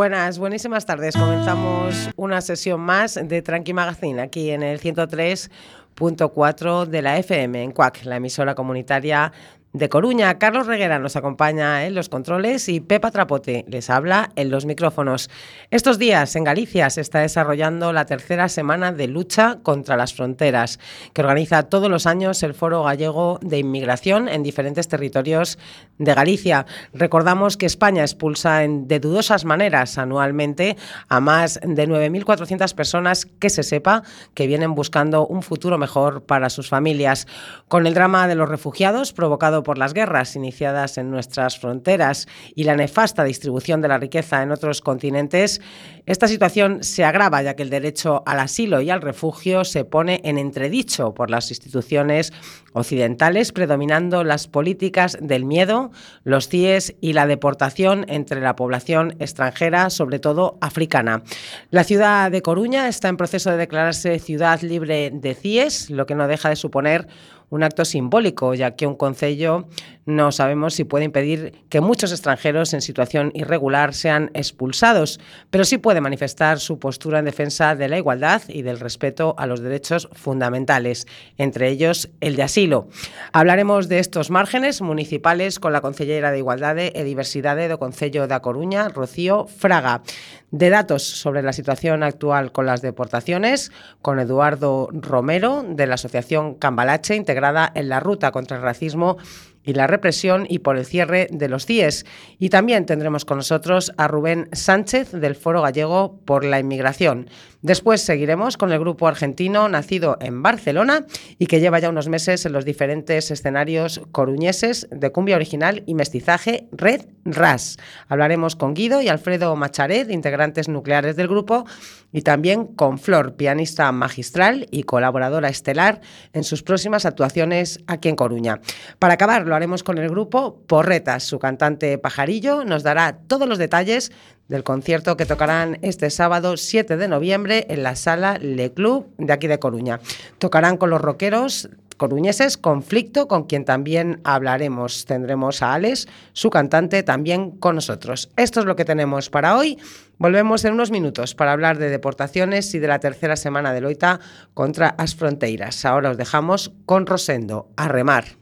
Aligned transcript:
Buenas, 0.00 0.38
buenísimas 0.38 0.86
tardes. 0.86 1.14
Comenzamos 1.14 2.08
una 2.16 2.40
sesión 2.40 2.80
más 2.80 3.20
de 3.22 3.42
Tranqui 3.42 3.74
Magazine 3.74 4.22
aquí 4.22 4.48
en 4.48 4.62
el 4.62 4.80
103.4 4.80 6.86
de 6.86 7.02
la 7.02 7.18
FM 7.18 7.62
en 7.62 7.72
CUAC, 7.72 8.06
la 8.06 8.16
emisora 8.16 8.54
comunitaria 8.54 9.30
de 9.72 9.88
Coruña. 9.88 10.38
Carlos 10.38 10.66
Reguera 10.66 10.98
nos 10.98 11.14
acompaña 11.14 11.86
en 11.86 11.94
los 11.94 12.08
controles 12.08 12.68
y 12.68 12.80
Pepa 12.80 13.12
Trapote 13.12 13.64
les 13.68 13.88
habla 13.88 14.30
en 14.34 14.50
los 14.50 14.66
micrófonos. 14.66 15.30
Estos 15.70 15.98
días 15.98 16.34
en 16.34 16.44
Galicia 16.44 16.90
se 16.90 17.00
está 17.00 17.20
desarrollando 17.20 17.92
la 17.92 18.04
tercera 18.04 18.48
semana 18.48 18.90
de 18.92 19.06
lucha 19.06 19.58
contra 19.62 19.96
las 19.96 20.12
fronteras, 20.12 20.80
que 21.12 21.20
organiza 21.22 21.64
todos 21.64 21.88
los 21.88 22.06
años 22.06 22.42
el 22.42 22.54
Foro 22.54 22.82
Gallego 22.82 23.38
de 23.42 23.58
Inmigración 23.58 24.28
en 24.28 24.42
diferentes 24.42 24.88
territorios 24.88 25.56
de 25.98 26.14
Galicia. 26.14 26.66
Recordamos 26.92 27.56
que 27.56 27.66
España 27.66 28.02
expulsa 28.02 28.64
en, 28.64 28.88
de 28.88 28.98
dudosas 28.98 29.44
maneras 29.44 29.98
anualmente 29.98 30.76
a 31.08 31.20
más 31.20 31.60
de 31.62 31.88
9.400 31.88 32.74
personas 32.74 33.26
que 33.26 33.50
se 33.50 33.62
sepa 33.62 34.02
que 34.34 34.48
vienen 34.48 34.74
buscando 34.74 35.26
un 35.26 35.42
futuro 35.42 35.78
mejor 35.78 36.24
para 36.24 36.50
sus 36.50 36.68
familias. 36.68 37.28
Con 37.68 37.86
el 37.86 37.94
drama 37.94 38.26
de 38.26 38.34
los 38.34 38.48
refugiados 38.48 39.12
provocado 39.12 39.59
por 39.62 39.78
las 39.78 39.94
guerras 39.94 40.36
iniciadas 40.36 40.98
en 40.98 41.10
nuestras 41.10 41.58
fronteras 41.58 42.26
y 42.54 42.64
la 42.64 42.76
nefasta 42.76 43.24
distribución 43.24 43.80
de 43.80 43.88
la 43.88 43.98
riqueza 43.98 44.42
en 44.42 44.50
otros 44.50 44.80
continentes, 44.80 45.60
esta 46.06 46.28
situación 46.28 46.82
se 46.82 47.04
agrava 47.04 47.42
ya 47.42 47.54
que 47.54 47.62
el 47.62 47.70
derecho 47.70 48.22
al 48.26 48.40
asilo 48.40 48.80
y 48.80 48.90
al 48.90 49.00
refugio 49.00 49.64
se 49.64 49.84
pone 49.84 50.20
en 50.24 50.38
entredicho 50.38 51.14
por 51.14 51.30
las 51.30 51.50
instituciones 51.50 52.32
occidentales, 52.72 53.52
predominando 53.52 54.24
las 54.24 54.48
políticas 54.48 55.18
del 55.20 55.44
miedo, 55.44 55.90
los 56.24 56.48
CIES 56.48 56.94
y 57.00 57.12
la 57.12 57.26
deportación 57.26 58.04
entre 58.08 58.40
la 58.40 58.56
población 58.56 59.16
extranjera, 59.18 59.90
sobre 59.90 60.18
todo 60.18 60.58
africana. 60.60 61.22
La 61.70 61.84
ciudad 61.84 62.30
de 62.30 62.42
Coruña 62.42 62.88
está 62.88 63.08
en 63.08 63.16
proceso 63.16 63.50
de 63.50 63.56
declararse 63.56 64.18
ciudad 64.18 64.60
libre 64.62 65.10
de 65.12 65.34
CIES, 65.34 65.90
lo 65.90 66.06
que 66.06 66.14
no 66.14 66.28
deja 66.28 66.48
de 66.48 66.56
suponer 66.56 67.08
un 67.50 67.62
acto 67.62 67.84
simbólico, 67.84 68.54
ya 68.54 68.76
que 68.76 68.86
un 68.86 68.94
concello 68.94 69.66
no 70.06 70.32
sabemos 70.32 70.74
si 70.74 70.84
puede 70.84 71.04
impedir 71.04 71.64
que 71.68 71.80
muchos 71.80 72.12
extranjeros 72.12 72.74
en 72.74 72.80
situación 72.80 73.30
irregular 73.34 73.94
sean 73.94 74.30
expulsados, 74.34 75.20
pero 75.50 75.64
sí 75.64 75.78
puede 75.78 76.00
manifestar 76.00 76.58
su 76.58 76.78
postura 76.78 77.18
en 77.18 77.24
defensa 77.24 77.74
de 77.76 77.88
la 77.88 77.98
igualdad 77.98 78.42
y 78.48 78.62
del 78.62 78.80
respeto 78.80 79.34
a 79.38 79.46
los 79.46 79.60
derechos 79.60 80.08
fundamentales, 80.12 81.06
entre 81.38 81.68
ellos 81.68 82.10
el 82.20 82.36
de 82.36 82.42
asilo. 82.42 82.88
Hablaremos 83.32 83.88
de 83.88 83.98
estos 83.98 84.30
márgenes 84.30 84.80
municipales 84.80 85.60
con 85.60 85.72
la 85.72 85.80
concellera 85.80 86.30
de 86.30 86.38
Igualdad 86.38 86.78
e 86.78 87.04
Diversidade 87.04 87.68
do 87.68 87.78
Concello 87.78 88.26
da 88.26 88.40
Coruña, 88.40 88.88
Rocío 88.88 89.46
Fraga 89.46 90.02
de 90.50 90.70
datos 90.70 91.02
sobre 91.02 91.42
la 91.42 91.52
situación 91.52 92.02
actual 92.02 92.52
con 92.52 92.66
las 92.66 92.82
deportaciones, 92.82 93.70
con 94.02 94.18
Eduardo 94.18 94.88
Romero, 94.92 95.64
de 95.66 95.86
la 95.86 95.94
Asociación 95.94 96.54
Cambalache, 96.54 97.14
integrada 97.14 97.70
en 97.74 97.88
la 97.88 98.00
Ruta 98.00 98.32
contra 98.32 98.56
el 98.56 98.62
Racismo 98.62 99.16
y 99.64 99.74
la 99.74 99.86
represión 99.86 100.46
y 100.48 100.60
por 100.60 100.76
el 100.76 100.86
cierre 100.86 101.28
de 101.30 101.48
los 101.48 101.66
CIES. 101.66 102.06
Y 102.38 102.48
también 102.48 102.86
tendremos 102.86 103.24
con 103.24 103.38
nosotros 103.38 103.92
a 103.96 104.08
Rubén 104.08 104.48
Sánchez 104.52 105.12
del 105.12 105.34
Foro 105.34 105.62
Gallego 105.62 106.18
por 106.24 106.44
la 106.44 106.58
Inmigración. 106.58 107.28
Después 107.62 108.00
seguiremos 108.00 108.56
con 108.56 108.72
el 108.72 108.78
grupo 108.78 109.06
argentino 109.06 109.68
nacido 109.68 110.16
en 110.20 110.42
Barcelona 110.42 111.04
y 111.38 111.46
que 111.46 111.60
lleva 111.60 111.78
ya 111.78 111.90
unos 111.90 112.08
meses 112.08 112.46
en 112.46 112.52
los 112.52 112.64
diferentes 112.64 113.30
escenarios 113.30 114.00
coruñeses 114.12 114.88
de 114.90 115.12
cumbia 115.12 115.36
original 115.36 115.82
y 115.84 115.94
mestizaje 115.94 116.68
Red 116.72 117.02
Ras. 117.24 117.76
Hablaremos 118.08 118.56
con 118.56 118.72
Guido 118.72 119.02
y 119.02 119.08
Alfredo 119.08 119.54
Macharet, 119.56 120.10
integrantes 120.10 120.68
nucleares 120.68 121.16
del 121.16 121.28
grupo, 121.28 121.66
y 122.12 122.22
también 122.22 122.66
con 122.66 122.98
Flor, 122.98 123.36
pianista 123.36 123.92
magistral 123.92 124.66
y 124.70 124.84
colaboradora 124.84 125.48
estelar 125.48 126.00
en 126.32 126.44
sus 126.44 126.62
próximas 126.62 127.04
actuaciones 127.04 127.80
aquí 127.86 128.08
en 128.08 128.16
Coruña. 128.16 128.60
Para 128.98 129.14
acabar, 129.14 129.46
lo 129.46 129.54
haremos 129.54 129.82
con 129.82 129.98
el 129.98 130.08
grupo 130.08 130.62
Porretas. 130.66 131.24
Su 131.24 131.38
cantante 131.38 131.98
Pajarillo 131.98 132.64
nos 132.64 132.82
dará 132.82 133.18
todos 133.26 133.48
los 133.48 133.58
detalles 133.58 134.12
del 134.50 134.64
concierto 134.64 135.16
que 135.16 135.26
tocarán 135.26 135.78
este 135.80 136.10
sábado 136.10 136.56
7 136.56 136.96
de 136.96 137.08
noviembre 137.08 137.66
en 137.70 137.84
la 137.84 137.94
sala 137.94 138.36
Le 138.38 138.72
Club 138.72 139.06
de 139.16 139.32
aquí 139.32 139.46
de 139.46 139.60
Coruña. 139.60 140.00
Tocarán 140.38 140.76
con 140.76 140.90
los 140.90 141.00
rockeros 141.00 141.70
coruñeses 141.96 142.56
Conflicto, 142.56 143.28
con 143.28 143.44
quien 143.44 143.64
también 143.64 144.20
hablaremos. 144.24 145.04
Tendremos 145.04 145.62
a 145.62 145.74
Alex, 145.74 146.08
su 146.32 146.50
cantante, 146.50 147.02
también 147.02 147.52
con 147.52 147.76
nosotros. 147.76 148.30
Esto 148.36 148.60
es 148.60 148.66
lo 148.66 148.74
que 148.74 148.86
tenemos 148.86 149.30
para 149.30 149.56
hoy. 149.56 149.78
Volvemos 150.18 150.64
en 150.64 150.72
unos 150.72 150.90
minutos 150.90 151.34
para 151.34 151.52
hablar 151.52 151.78
de 151.78 151.90
deportaciones 151.90 152.74
y 152.74 152.78
de 152.78 152.88
la 152.88 152.98
tercera 152.98 153.36
semana 153.36 153.72
de 153.72 153.82
loita 153.82 154.18
contra 154.54 154.88
as 154.98 155.14
fronteiras. 155.14 155.84
Ahora 155.84 156.10
os 156.10 156.16
dejamos 156.16 156.72
con 156.86 157.06
Rosendo, 157.06 157.68
a 157.76 157.86
remar. 157.86 158.39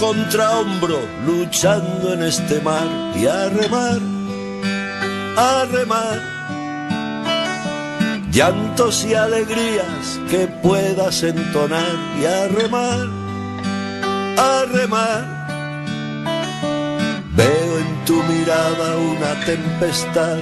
Contra 0.00 0.58
hombro, 0.58 0.98
luchando 1.26 2.14
en 2.14 2.22
este 2.22 2.58
mar 2.62 2.88
y 3.14 3.26
a 3.26 3.50
remar, 3.50 4.00
a 5.36 5.66
remar. 5.70 6.18
Llantos 8.32 9.04
y 9.04 9.12
alegrías 9.12 10.18
que 10.30 10.46
puedas 10.62 11.22
entonar 11.22 11.96
y 12.18 12.24
a 12.24 12.48
remar, 12.48 13.08
a 14.38 14.64
remar. 14.72 15.22
Veo 17.36 17.78
en 17.78 18.04
tu 18.06 18.22
mirada 18.22 18.96
una 18.96 19.44
tempestad. 19.44 20.38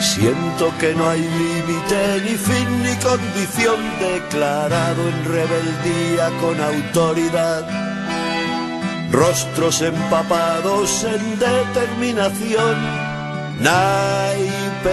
Siento 0.00 0.72
que 0.80 0.94
no 0.94 1.06
hay 1.06 1.20
límite 1.20 2.22
ni 2.24 2.36
fin 2.38 2.82
ni 2.82 2.94
condición 2.96 3.78
declarado 4.00 5.02
en 5.06 5.24
rebeldía 5.26 6.30
con 6.40 6.58
autoridad. 6.60 7.91
Rostros 9.12 9.82
empapados 9.82 11.04
en 11.04 11.38
determinación, 11.38 12.76
naipes 13.60 14.92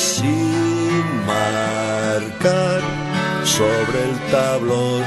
sin 0.00 1.26
marcar 1.26 2.82
sobre 3.42 4.04
el 4.04 4.14
tablón. 4.30 5.04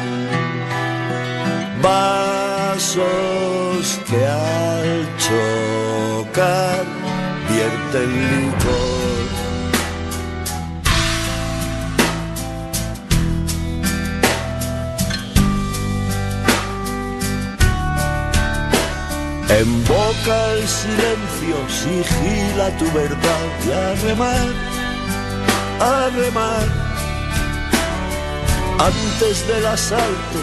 Vasos 1.84 2.82
que 4.10 4.26
al 4.26 5.08
chocar 5.20 6.84
vierten 7.48 8.10
licor. 8.32 8.95
En 19.50 19.84
boca 19.86 20.54
el 20.54 20.68
silencio, 20.68 21.58
sigila 21.70 22.70
tu 22.78 22.86
verdad 22.92 23.46
y 23.68 23.72
a 23.72 23.94
remar, 24.08 24.48
a 25.80 26.10
remar. 26.10 26.86
Antes 28.80 29.48
del 29.48 29.66
asalto, 29.66 30.40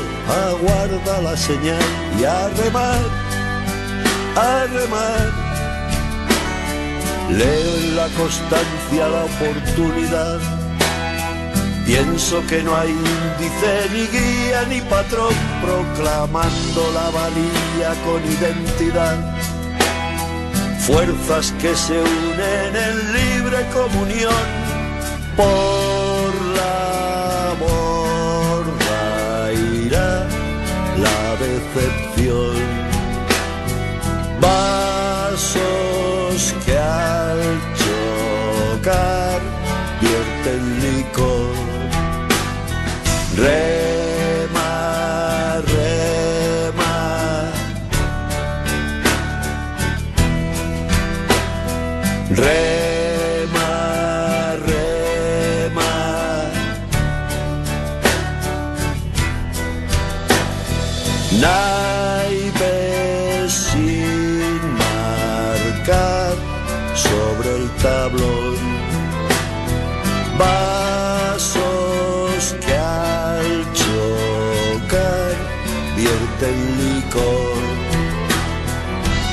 aguarda 0.49 1.21
la 1.21 1.37
señal 1.37 1.83
y 2.19 2.25
a 2.25 2.49
remar, 2.51 3.01
a 4.37 4.65
remar. 4.67 5.33
Leo 7.31 7.77
en 7.77 7.97
la 7.97 8.09
constancia 8.09 9.09
la 9.09 9.25
oportunidad. 9.25 10.62
Pienso 11.85 12.47
que 12.47 12.63
no 12.63 12.77
hay 12.77 12.91
índice, 12.91 13.89
ni 13.93 14.07
guía, 14.07 14.65
ni 14.69 14.81
patrón 14.83 15.35
proclamando 15.61 16.93
la 16.95 17.11
valía 17.11 17.95
con 18.05 18.25
identidad. 18.25 19.19
Fuerzas 20.87 21.53
que 21.61 21.75
se 21.75 22.01
unen 22.01 22.77
en 22.77 23.13
libre 23.13 23.67
comunión 23.73 24.45
por 25.37 26.35
la 26.57 27.55
borda 27.61 29.53
irá 29.53 30.27
la 30.99 31.37
decepción. 31.45 32.57
Vasos 34.41 35.45
que 36.65 36.79
al 36.79 37.61
chocar 38.83 39.12
Red. 43.35 43.92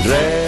There 0.09 0.38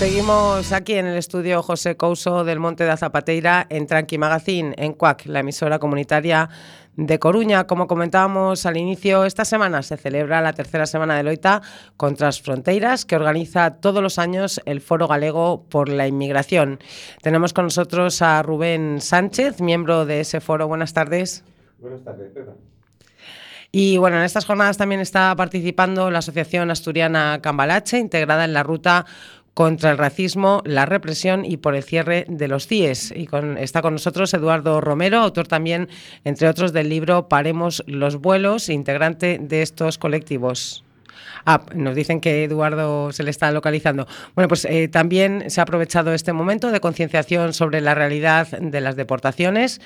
Seguimos 0.00 0.72
aquí 0.72 0.94
en 0.94 1.04
el 1.04 1.18
estudio 1.18 1.62
José 1.62 1.94
Couso 1.94 2.42
del 2.42 2.58
Monte 2.58 2.84
da 2.84 2.96
Zapateira 2.96 3.66
en 3.68 3.86
Tranqui 3.86 4.16
Magazine, 4.16 4.72
en 4.78 4.94
CUAC, 4.94 5.26
la 5.26 5.40
emisora 5.40 5.78
comunitaria 5.78 6.48
de 6.96 7.18
Coruña. 7.18 7.66
Como 7.66 7.86
comentábamos 7.86 8.64
al 8.64 8.78
inicio, 8.78 9.26
esta 9.26 9.44
semana 9.44 9.82
se 9.82 9.98
celebra 9.98 10.40
la 10.40 10.54
tercera 10.54 10.86
semana 10.86 11.18
de 11.18 11.22
Loita 11.22 11.60
contra 11.98 12.28
las 12.28 12.40
Fronteiras, 12.40 13.04
que 13.04 13.14
organiza 13.14 13.72
todos 13.72 14.02
los 14.02 14.18
años 14.18 14.62
el 14.64 14.80
Foro 14.80 15.06
Galego 15.06 15.66
por 15.68 15.90
la 15.90 16.08
Inmigración. 16.08 16.80
Tenemos 17.20 17.52
con 17.52 17.66
nosotros 17.66 18.22
a 18.22 18.42
Rubén 18.42 19.02
Sánchez, 19.02 19.60
miembro 19.60 20.06
de 20.06 20.20
ese 20.20 20.40
foro. 20.40 20.66
Buenas 20.66 20.94
tardes. 20.94 21.44
Buenas 21.78 22.02
tardes, 22.02 22.32
Pedro. 22.32 22.56
Y 23.72 23.98
bueno, 23.98 24.16
en 24.16 24.24
estas 24.24 24.46
jornadas 24.46 24.76
también 24.78 25.00
está 25.00 25.34
participando 25.36 26.10
la 26.10 26.18
Asociación 26.18 26.72
Asturiana 26.72 27.38
Cambalache, 27.40 27.98
integrada 27.98 28.44
en 28.44 28.52
la 28.52 28.64
ruta 28.64 29.06
contra 29.54 29.90
el 29.90 29.98
racismo, 29.98 30.62
la 30.64 30.86
represión 30.86 31.44
y 31.44 31.56
por 31.56 31.74
el 31.74 31.82
cierre 31.82 32.24
de 32.28 32.48
los 32.48 32.66
CIES. 32.66 33.12
Y 33.14 33.26
con, 33.26 33.58
está 33.58 33.82
con 33.82 33.94
nosotros 33.94 34.32
Eduardo 34.34 34.80
Romero, 34.80 35.18
autor 35.18 35.48
también, 35.48 35.88
entre 36.24 36.48
otros, 36.48 36.72
del 36.72 36.88
libro 36.88 37.28
Paremos 37.28 37.82
los 37.86 38.16
vuelos, 38.16 38.68
integrante 38.68 39.38
de 39.40 39.62
estos 39.62 39.98
colectivos. 39.98 40.84
Ah, 41.46 41.62
nos 41.74 41.94
dicen 41.94 42.20
que 42.20 42.44
Eduardo 42.44 43.12
se 43.12 43.22
le 43.22 43.30
está 43.30 43.50
localizando. 43.50 44.06
Bueno, 44.34 44.48
pues 44.48 44.64
eh, 44.64 44.88
también 44.88 45.50
se 45.50 45.60
ha 45.60 45.62
aprovechado 45.62 46.12
este 46.12 46.32
momento 46.32 46.70
de 46.70 46.80
concienciación 46.80 47.54
sobre 47.54 47.80
la 47.80 47.94
realidad 47.94 48.48
de 48.48 48.80
las 48.80 48.96
deportaciones 48.96 49.80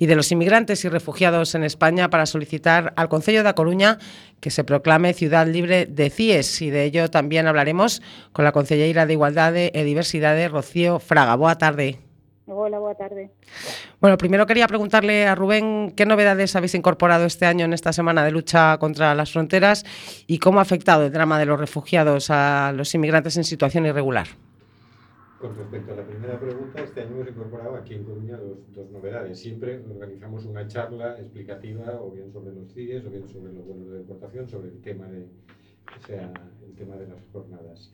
y 0.00 0.06
de 0.06 0.16
los 0.16 0.32
inmigrantes 0.32 0.84
y 0.84 0.88
refugiados 0.88 1.54
en 1.54 1.62
España 1.62 2.08
para 2.08 2.24
solicitar 2.24 2.94
al 2.96 3.10
Concello 3.10 3.42
de 3.42 3.50
A 3.50 3.54
Coruña 3.54 3.98
que 4.40 4.50
se 4.50 4.64
proclame 4.64 5.12
ciudad 5.12 5.46
libre 5.46 5.84
de 5.84 6.08
CIES 6.08 6.62
y 6.62 6.70
de 6.70 6.84
ello 6.84 7.10
también 7.10 7.46
hablaremos 7.46 8.00
con 8.32 8.46
la 8.46 8.52
concelleira 8.52 9.04
de 9.04 9.12
Igualdad 9.12 9.54
e 9.54 9.84
Diversidade, 9.84 10.48
Rocío 10.48 11.00
Fraga. 11.00 11.36
Boa 11.36 11.58
tarde. 11.58 11.98
Hola, 12.46 12.78
boa 12.78 12.94
tarde. 12.94 13.30
Bueno, 14.00 14.16
primero 14.16 14.46
quería 14.46 14.66
preguntarle 14.66 15.28
a 15.28 15.34
Rubén 15.34 15.92
qué 15.94 16.06
novedades 16.06 16.56
habéis 16.56 16.74
incorporado 16.74 17.26
este 17.26 17.44
año 17.44 17.66
en 17.66 17.74
esta 17.74 17.92
semana 17.92 18.24
de 18.24 18.30
lucha 18.30 18.78
contra 18.78 19.14
las 19.14 19.30
fronteras 19.30 19.84
y 20.26 20.38
cómo 20.38 20.60
ha 20.60 20.62
afectado 20.62 21.04
el 21.04 21.12
drama 21.12 21.38
de 21.38 21.44
los 21.44 21.60
refugiados 21.60 22.30
a 22.30 22.72
los 22.74 22.94
inmigrantes 22.94 23.36
en 23.36 23.44
situación 23.44 23.84
irregular. 23.84 24.28
Con 25.40 25.56
respecto 25.56 25.92
a 25.94 25.96
la 25.96 26.04
primera 26.06 26.38
pregunta, 26.38 26.82
este 26.82 27.00
año 27.00 27.12
hemos 27.16 27.28
incorporado 27.28 27.74
aquí 27.74 27.94
en 27.94 28.04
Coruña 28.04 28.36
dos, 28.36 28.58
dos 28.74 28.90
novedades. 28.90 29.38
Siempre 29.40 29.80
organizamos 29.88 30.44
una 30.44 30.66
charla 30.68 31.18
explicativa, 31.18 31.98
o 31.98 32.10
bien 32.10 32.30
sobre 32.30 32.52
los 32.54 32.70
CIES, 32.74 33.06
o 33.06 33.10
bien 33.10 33.26
sobre 33.26 33.52
los 33.54 33.64
vuelos 33.64 33.88
de 33.90 33.98
deportación, 33.98 34.46
sobre 34.46 34.68
el 34.68 34.80
tema 34.82 35.06
de, 35.06 35.22
o 35.22 36.06
sea, 36.06 36.30
el 36.66 36.74
tema 36.74 36.96
de 36.96 37.06
las 37.08 37.22
jornadas. 37.32 37.90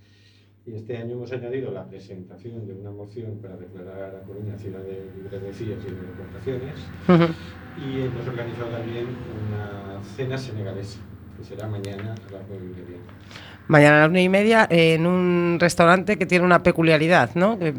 Y 0.66 0.74
este 0.74 0.96
año 0.96 1.12
hemos 1.12 1.30
añadido 1.30 1.70
la 1.70 1.88
presentación 1.88 2.66
de 2.66 2.74
una 2.74 2.90
moción 2.90 3.38
para 3.40 3.56
declarar 3.56 4.16
a 4.16 4.22
Coruña 4.22 4.58
ciudad 4.58 4.80
de- 4.82 5.08
libre 5.16 5.38
de 5.38 5.52
CIES 5.52 5.78
y 5.86 5.90
de 5.90 6.00
deportaciones. 6.00 6.74
Y 7.78 8.00
hemos 8.00 8.26
organizado 8.26 8.70
también 8.70 9.06
una 9.46 10.02
cena 10.02 10.36
senegalesa, 10.36 10.98
que 11.36 11.44
será 11.44 11.66
mañana 11.68 12.14
a 12.28 12.32
las 12.32 12.42
nueve 12.48 12.64
y 12.64 12.80
media. 12.80 12.98
Mañana 13.68 13.96
a 13.96 14.00
las 14.02 14.10
nueve 14.10 14.22
y 14.22 14.28
media 14.28 14.66
en 14.70 15.06
un 15.06 15.58
restaurante 15.60 16.16
que 16.16 16.26
tiene 16.26 16.44
una 16.44 16.62
peculiaridad, 16.62 17.30
¿no? 17.34 17.58
Eh, 17.60 17.72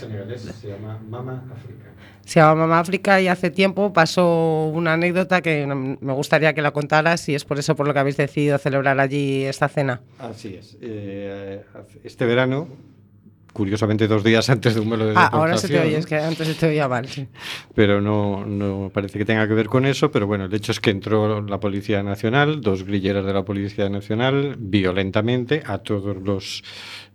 senegalés 0.00 0.42
se 0.42 0.68
llama 0.68 0.98
Mama 1.08 1.44
África. 1.54 1.86
se 2.24 2.40
llama 2.40 2.54
Mamá 2.62 2.80
África 2.80 3.20
y 3.20 3.28
hace 3.28 3.50
tiempo 3.50 3.92
pasó 3.92 4.66
una 4.74 4.94
anécdota 4.94 5.40
que 5.40 5.66
me 5.66 6.12
gustaría 6.12 6.52
que 6.52 6.62
la 6.62 6.72
contaras 6.72 7.28
y 7.28 7.34
es 7.34 7.44
por 7.44 7.58
eso 7.58 7.76
por 7.76 7.86
lo 7.86 7.92
que 7.92 8.00
habéis 8.00 8.16
decidido 8.16 8.58
celebrar 8.58 8.98
allí 8.98 9.44
esta 9.44 9.68
cena. 9.68 10.00
Así 10.18 10.56
es. 10.56 10.76
Eh, 10.80 11.62
este 12.02 12.24
verano, 12.26 12.68
curiosamente 13.52 14.06
dos 14.08 14.22
días 14.24 14.48
antes 14.50 14.74
de 14.74 14.80
un 14.80 14.88
vuelo 14.88 15.06
de 15.06 15.14
Ah, 15.16 15.28
ahora 15.32 15.56
se 15.56 15.68
te 15.68 15.78
oye, 15.78 15.96
es 15.96 16.06
que 16.06 16.16
antes 16.16 16.46
se 16.46 16.54
te 16.54 16.68
oía 16.68 16.88
mal. 16.88 17.06
sí. 17.06 17.26
pero 17.74 18.00
no, 18.00 18.44
no 18.46 18.90
parece 18.92 19.18
que 19.18 19.24
tenga 19.24 19.46
que 19.48 19.54
ver 19.54 19.66
con 19.66 19.86
eso, 19.86 20.10
pero 20.10 20.26
bueno, 20.26 20.44
el 20.44 20.54
hecho 20.54 20.72
es 20.72 20.80
que 20.80 20.90
entró 20.90 21.42
la 21.42 21.60
Policía 21.60 22.02
Nacional, 22.02 22.60
dos 22.60 22.84
grilleras 22.84 23.24
de 23.24 23.32
la 23.32 23.44
Policía 23.44 23.88
Nacional, 23.88 24.56
violentamente 24.58 25.62
a 25.66 25.78
todos 25.78 26.16
los 26.16 26.62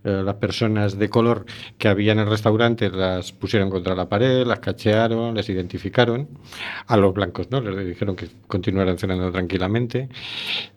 eh, 0.03 0.21
las 0.23 0.35
personas 0.35 0.99
de 0.99 1.09
color 1.09 1.45
que 1.79 1.87
había 1.87 2.11
en 2.11 2.19
el 2.19 2.29
restaurante 2.29 2.91
las 2.91 3.31
pusieron 3.31 3.71
contra 3.71 3.95
la 3.95 4.07
pared, 4.07 4.45
las 4.45 4.59
cachearon, 4.59 5.33
les 5.33 5.49
identificaron. 5.49 6.27
A 6.85 6.95
los 6.95 7.11
blancos 7.13 7.49
no, 7.49 7.59
les 7.59 7.87
dijeron 7.87 8.15
que 8.15 8.27
continuaran 8.47 8.99
cenando 8.99 9.31
tranquilamente 9.31 10.09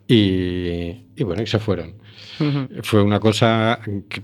y, 0.07 1.05
y 1.15 1.25
bueno, 1.25 1.43
y 1.43 1.47
se 1.47 1.59
fueron. 1.59 1.95
Fue 2.83 3.03
una 3.03 3.21
cosa 3.21 3.81
que 4.09 4.23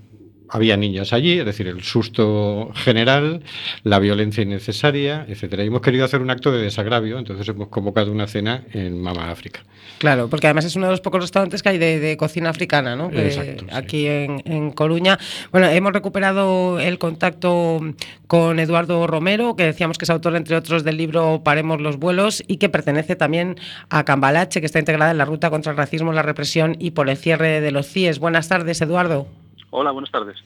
había 0.48 0.76
niñas 0.76 1.12
allí, 1.12 1.38
es 1.38 1.46
decir, 1.46 1.66
el 1.66 1.82
susto 1.82 2.70
general, 2.74 3.42
la 3.82 3.98
violencia 3.98 4.42
innecesaria, 4.42 5.24
etcétera. 5.28 5.64
Y 5.64 5.68
hemos 5.68 5.80
querido 5.80 6.04
hacer 6.04 6.20
un 6.20 6.30
acto 6.30 6.52
de 6.52 6.62
desagravio, 6.62 7.18
entonces 7.18 7.48
hemos 7.48 7.68
convocado 7.68 8.12
una 8.12 8.26
cena 8.26 8.64
en 8.72 9.00
Mama 9.00 9.30
África. 9.30 9.64
Claro, 9.98 10.28
porque 10.28 10.46
además 10.46 10.64
es 10.64 10.76
uno 10.76 10.86
de 10.86 10.92
los 10.92 11.00
pocos 11.00 11.20
restaurantes 11.20 11.62
que 11.62 11.70
hay 11.70 11.78
de, 11.78 11.98
de 11.98 12.16
cocina 12.16 12.50
africana, 12.50 12.96
¿no? 12.96 13.10
Que 13.10 13.26
Exacto, 13.26 13.64
sí. 13.68 13.70
aquí 13.72 14.06
en, 14.06 14.42
en 14.44 14.70
Coruña. 14.70 15.18
Bueno, 15.50 15.68
hemos 15.68 15.92
recuperado 15.92 16.78
el 16.78 16.98
contacto 16.98 17.80
con 18.26 18.58
Eduardo 18.58 19.06
Romero, 19.06 19.56
que 19.56 19.64
decíamos 19.64 19.98
que 19.98 20.04
es 20.04 20.10
autor, 20.10 20.36
entre 20.36 20.56
otros, 20.56 20.84
del 20.84 20.96
libro 20.96 21.42
Paremos 21.44 21.80
los 21.80 21.98
vuelos 21.98 22.42
y 22.46 22.56
que 22.56 22.68
pertenece 22.68 23.16
también 23.16 23.56
a 23.88 24.04
Cambalache, 24.04 24.60
que 24.60 24.66
está 24.66 24.78
integrada 24.78 25.10
en 25.10 25.18
la 25.18 25.24
ruta 25.24 25.50
contra 25.50 25.72
el 25.72 25.78
racismo, 25.78 26.12
la 26.12 26.22
represión 26.22 26.76
y 26.78 26.90
por 26.90 27.08
el 27.08 27.16
cierre 27.16 27.60
de 27.60 27.70
los 27.70 27.86
CIES. 27.88 28.18
Buenas 28.18 28.48
tardes, 28.48 28.80
Eduardo. 28.80 29.26
Hola, 29.76 29.90
buenas 29.90 30.12
tardes. 30.12 30.36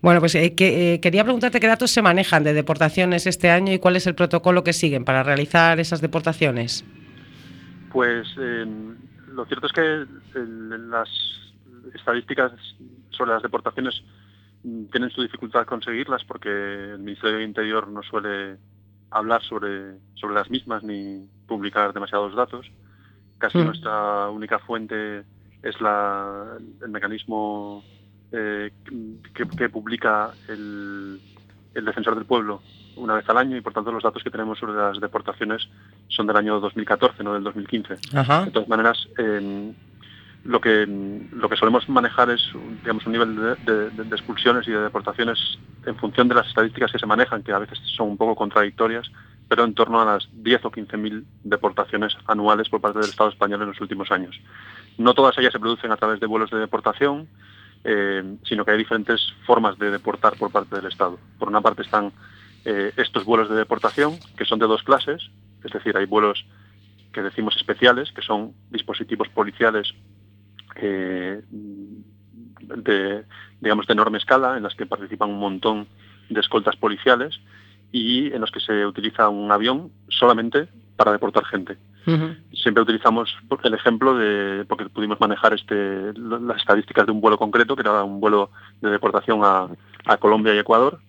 Bueno, 0.00 0.20
pues 0.20 0.36
eh, 0.36 0.54
que, 0.54 0.94
eh, 0.94 1.00
quería 1.00 1.24
preguntarte 1.24 1.58
qué 1.58 1.66
datos 1.66 1.90
se 1.90 2.02
manejan 2.02 2.44
de 2.44 2.52
deportaciones 2.52 3.26
este 3.26 3.50
año 3.50 3.72
y 3.72 3.80
cuál 3.80 3.96
es 3.96 4.06
el 4.06 4.14
protocolo 4.14 4.62
que 4.62 4.72
siguen 4.72 5.04
para 5.04 5.24
realizar 5.24 5.80
esas 5.80 6.00
deportaciones. 6.00 6.84
Pues 7.92 8.28
eh, 8.38 8.64
lo 9.26 9.44
cierto 9.46 9.66
es 9.66 9.72
que 9.72 10.06
las 10.88 11.08
estadísticas 11.96 12.52
sobre 13.10 13.32
las 13.32 13.42
deportaciones 13.42 14.04
mm, 14.62 14.84
tienen 14.92 15.10
su 15.10 15.22
dificultad 15.22 15.66
conseguirlas 15.66 16.22
porque 16.22 16.48
el 16.48 17.00
Ministerio 17.00 17.38
del 17.38 17.48
Interior 17.48 17.88
no 17.88 18.04
suele 18.04 18.56
hablar 19.10 19.42
sobre, 19.42 19.96
sobre 20.14 20.36
las 20.36 20.48
mismas 20.48 20.84
ni 20.84 21.26
publicar 21.48 21.92
demasiados 21.92 22.36
datos. 22.36 22.70
Casi 23.38 23.58
Mm. 23.58 23.64
nuestra 23.64 24.30
única 24.30 24.60
fuente 24.60 25.24
es 25.60 25.80
la, 25.80 26.56
el 26.80 26.88
mecanismo 26.88 27.82
eh, 28.32 28.70
que, 29.34 29.48
que 29.48 29.68
publica 29.68 30.30
el, 30.48 31.20
el 31.74 31.84
Defensor 31.84 32.14
del 32.14 32.24
Pueblo 32.24 32.62
una 32.96 33.14
vez 33.14 33.28
al 33.28 33.38
año 33.38 33.56
y 33.56 33.60
por 33.60 33.72
tanto 33.72 33.92
los 33.92 34.02
datos 34.02 34.22
que 34.22 34.30
tenemos 34.30 34.58
sobre 34.58 34.74
las 34.74 35.00
deportaciones 35.00 35.68
son 36.08 36.26
del 36.26 36.36
año 36.36 36.60
2014, 36.60 37.22
no 37.24 37.34
del 37.34 37.44
2015. 37.44 37.96
Ajá. 38.14 38.44
De 38.44 38.50
todas 38.50 38.68
maneras, 38.68 39.08
eh, 39.18 39.72
lo 40.44 40.60
que 40.60 40.86
lo 41.32 41.48
que 41.48 41.56
solemos 41.56 41.88
manejar 41.88 42.30
es 42.30 42.54
un- 42.54 42.78
digamos 42.82 43.04
un 43.06 43.12
nivel 43.12 43.36
de, 43.36 43.90
de- 43.90 43.90
de 44.04 44.16
expulsiones 44.16 44.66
y 44.68 44.70
de 44.72 44.80
deportaciones 44.80 45.38
en 45.86 45.96
función 45.96 46.28
de 46.28 46.34
las 46.34 46.46
estadísticas 46.48 46.92
que 46.92 46.98
se 46.98 47.06
manejan, 47.06 47.42
que 47.42 47.52
a 47.52 47.58
veces 47.58 47.78
son 47.96 48.08
un 48.10 48.16
poco 48.16 48.34
contradictorias, 48.36 49.10
pero 49.48 49.64
en 49.64 49.74
torno 49.74 50.00
a 50.00 50.04
las 50.04 50.28
10 50.32 50.64
o 50.64 50.70
15 50.70 50.96
mil 50.96 51.24
deportaciones 51.44 52.16
anuales 52.26 52.68
por 52.68 52.80
parte 52.80 52.98
del 53.00 53.08
Estado 53.08 53.30
español 53.30 53.62
en 53.62 53.68
los 53.68 53.80
últimos 53.80 54.10
años. 54.10 54.38
No 54.98 55.14
todas 55.14 55.36
ellas 55.38 55.52
se 55.52 55.58
producen 55.60 55.92
a 55.92 55.96
través 55.96 56.20
de 56.20 56.26
vuelos 56.26 56.50
de 56.50 56.58
deportación, 56.58 57.28
eh, 57.84 58.36
sino 58.44 58.64
que 58.64 58.72
hay 58.72 58.78
diferentes 58.78 59.32
formas 59.46 59.78
de 59.78 59.90
deportar 59.90 60.36
por 60.36 60.50
parte 60.50 60.76
del 60.76 60.86
Estado. 60.86 61.18
Por 61.38 61.48
una 61.48 61.60
parte 61.60 61.82
están 61.82 62.12
eh, 62.64 62.92
estos 62.96 63.24
vuelos 63.24 63.48
de 63.48 63.56
deportación, 63.56 64.18
que 64.36 64.44
son 64.44 64.58
de 64.58 64.66
dos 64.66 64.82
clases, 64.82 65.30
es 65.64 65.72
decir, 65.72 65.96
hay 65.96 66.06
vuelos 66.06 66.44
que 67.12 67.22
decimos 67.22 67.56
especiales, 67.56 68.12
que 68.12 68.22
son 68.22 68.54
dispositivos 68.70 69.28
policiales 69.28 69.92
eh, 70.76 71.42
de, 71.50 73.24
digamos, 73.60 73.86
de 73.86 73.92
enorme 73.92 74.18
escala, 74.18 74.56
en 74.56 74.62
las 74.62 74.74
que 74.74 74.86
participan 74.86 75.30
un 75.30 75.40
montón 75.40 75.88
de 76.28 76.40
escoltas 76.40 76.76
policiales 76.76 77.40
y 77.92 78.32
en 78.32 78.40
los 78.40 78.50
que 78.50 78.60
se 78.60 78.86
utiliza 78.86 79.28
un 79.28 79.50
avión 79.50 79.90
solamente 80.08 80.68
para 81.00 81.12
deportar 81.12 81.46
gente. 81.46 81.78
Siempre 82.52 82.82
utilizamos 82.82 83.34
el 83.64 83.72
ejemplo 83.72 84.14
de, 84.18 84.66
porque 84.66 84.84
pudimos 84.90 85.18
manejar 85.18 85.54
este, 85.54 86.12
las 86.12 86.58
estadísticas 86.58 87.06
de 87.06 87.12
un 87.12 87.22
vuelo 87.22 87.38
concreto, 87.38 87.74
que 87.74 87.80
era 87.80 88.04
un 88.04 88.20
vuelo 88.20 88.50
de 88.82 88.90
deportación 88.90 89.40
a, 89.42 89.66
a 90.04 90.16
Colombia 90.18 90.54
y 90.54 90.58
Ecuador, 90.58 91.00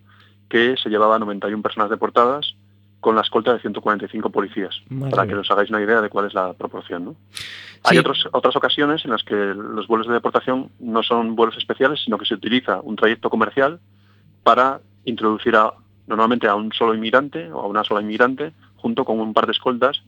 que 0.48 0.78
se 0.82 0.88
llevaba 0.88 1.18
a 1.18 1.20
91 1.20 1.62
personas 1.62 1.90
deportadas 1.90 2.56
con 3.02 3.16
la 3.16 3.22
escolta 3.22 3.52
de 3.52 3.60
145 3.60 4.30
policías, 4.30 4.82
Madre 4.88 5.12
para 5.12 5.28
que 5.28 5.36
os 5.36 5.52
hagáis 5.52 5.70
una 5.70 5.82
idea 5.82 6.00
de 6.00 6.08
cuál 6.08 6.28
es 6.28 6.34
la 6.34 6.54
proporción. 6.54 7.04
¿no? 7.04 7.16
Hay 7.84 7.98
otros, 7.98 8.30
otras 8.32 8.56
ocasiones 8.56 9.04
en 9.04 9.12
las 9.12 9.24
que 9.24 9.36
los 9.36 9.88
vuelos 9.88 10.08
de 10.08 10.14
deportación 10.14 10.70
no 10.80 11.04
son 11.04 11.36
vuelos 11.36 11.58
especiales, 11.58 12.00
sino 12.06 12.18
que 12.18 12.26
se 12.26 12.36
utiliza 12.36 12.80
un 12.80 12.96
trayecto 12.96 13.30
comercial 13.30 13.82
para 14.44 14.80
introducir 15.04 15.58
a, 15.58 15.74
normalmente 16.08 16.48
a 16.48 16.56
un 16.56 16.72
solo 16.72 16.96
inmigrante 16.96 17.52
o 17.52 17.60
a 17.60 17.68
una 17.68 17.84
sola 17.84 18.00
inmigrante 18.00 18.54
junto 18.82 19.06
con 19.06 19.20
un 19.20 19.34
par 19.34 19.46
de 19.46 19.52
escoltas 19.54 20.02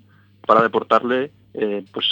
para 0.46 0.62
deportarle, 0.62 1.32
eh, 1.54 1.86
pues 1.94 2.06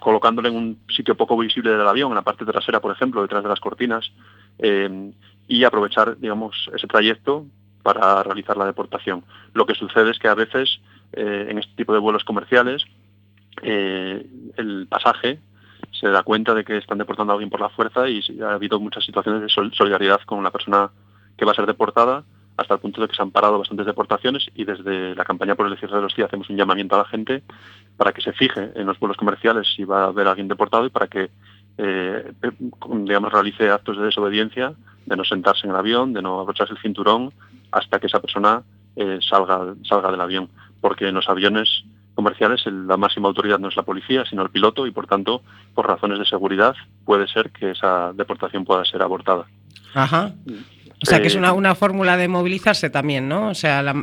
colocándole 0.00 0.48
en 0.48 0.56
un 0.56 0.78
sitio 0.88 1.14
poco 1.16 1.36
visible 1.36 1.70
del 1.70 1.86
avión, 1.86 2.10
en 2.10 2.16
la 2.16 2.22
parte 2.22 2.44
trasera, 2.44 2.80
por 2.80 2.92
ejemplo, 2.92 3.22
detrás 3.22 3.42
de 3.42 3.48
las 3.48 3.60
cortinas, 3.60 4.10
eh, 4.58 5.12
y 5.46 5.64
aprovechar, 5.64 6.18
digamos, 6.18 6.68
ese 6.74 6.86
trayecto 6.86 7.46
para 7.82 8.22
realizar 8.22 8.56
la 8.56 8.66
deportación. 8.66 9.22
Lo 9.54 9.64
que 9.64 9.74
sucede 9.74 10.10
es 10.10 10.18
que 10.18 10.28
a 10.28 10.34
veces 10.34 10.80
eh, 11.12 11.46
en 11.50 11.58
este 11.58 11.74
tipo 11.76 11.92
de 11.92 12.00
vuelos 12.00 12.24
comerciales 12.24 12.84
el 13.62 14.86
pasaje 14.88 15.40
se 15.90 16.08
da 16.08 16.22
cuenta 16.22 16.54
de 16.54 16.64
que 16.64 16.76
están 16.76 16.98
deportando 16.98 17.32
a 17.32 17.34
alguien 17.34 17.50
por 17.50 17.60
la 17.60 17.70
fuerza 17.70 18.08
y 18.08 18.22
ha 18.40 18.52
habido 18.54 18.78
muchas 18.78 19.04
situaciones 19.04 19.42
de 19.42 19.48
sol- 19.48 19.72
solidaridad 19.74 20.20
con 20.26 20.44
la 20.44 20.52
persona 20.52 20.90
que 21.36 21.44
va 21.44 21.52
a 21.52 21.54
ser 21.56 21.66
deportada 21.66 22.22
hasta 22.58 22.74
el 22.74 22.80
punto 22.80 23.00
de 23.00 23.08
que 23.08 23.14
se 23.14 23.22
han 23.22 23.30
parado 23.30 23.58
bastantes 23.58 23.86
deportaciones 23.86 24.48
y 24.54 24.64
desde 24.64 25.14
la 25.14 25.24
campaña 25.24 25.54
por 25.54 25.66
el 25.66 25.78
cierre 25.78 25.96
de 25.96 26.02
los 26.02 26.14
días 26.14 26.26
hacemos 26.26 26.50
un 26.50 26.56
llamamiento 26.56 26.96
a 26.96 26.98
la 26.98 27.04
gente 27.04 27.42
para 27.96 28.12
que 28.12 28.20
se 28.20 28.32
fije 28.32 28.72
en 28.74 28.84
los 28.84 28.98
vuelos 28.98 29.16
comerciales 29.16 29.66
si 29.74 29.84
va 29.84 30.02
a 30.02 30.08
haber 30.08 30.26
alguien 30.26 30.48
deportado 30.48 30.84
y 30.84 30.90
para 30.90 31.06
que 31.06 31.30
eh, 31.78 32.32
eh, 32.42 32.50
digamos 32.58 33.32
realice 33.32 33.70
actos 33.70 33.96
de 33.96 34.06
desobediencia, 34.06 34.74
de 35.06 35.16
no 35.16 35.24
sentarse 35.24 35.66
en 35.66 35.70
el 35.70 35.76
avión, 35.76 36.12
de 36.12 36.20
no 36.20 36.40
abrocharse 36.40 36.74
el 36.74 36.80
cinturón 36.80 37.32
hasta 37.70 38.00
que 38.00 38.08
esa 38.08 38.20
persona 38.20 38.64
eh, 38.96 39.20
salga, 39.22 39.74
salga 39.84 40.10
del 40.10 40.20
avión. 40.20 40.48
Porque 40.80 41.06
en 41.06 41.14
los 41.14 41.28
aviones 41.28 41.84
comerciales 42.14 42.66
la 42.66 42.96
máxima 42.96 43.28
autoridad 43.28 43.60
no 43.60 43.68
es 43.68 43.76
la 43.76 43.84
policía, 43.84 44.24
sino 44.28 44.42
el 44.42 44.50
piloto 44.50 44.88
y 44.88 44.90
por 44.90 45.06
tanto, 45.06 45.42
por 45.74 45.86
razones 45.86 46.18
de 46.18 46.24
seguridad, 46.24 46.74
puede 47.04 47.28
ser 47.28 47.50
que 47.50 47.70
esa 47.70 48.12
deportación 48.12 48.64
pueda 48.64 48.84
ser 48.84 49.02
abortada. 49.02 49.46
Ajá. 49.94 50.32
O 51.00 51.06
sea, 51.06 51.20
que 51.20 51.28
es 51.28 51.36
una, 51.36 51.52
una 51.52 51.76
fórmula 51.76 52.16
de 52.16 52.26
movilizarse 52.26 52.90
también, 52.90 53.28
¿no? 53.28 53.50
O 53.50 53.54
sea, 53.54 53.82
la, 53.84 54.02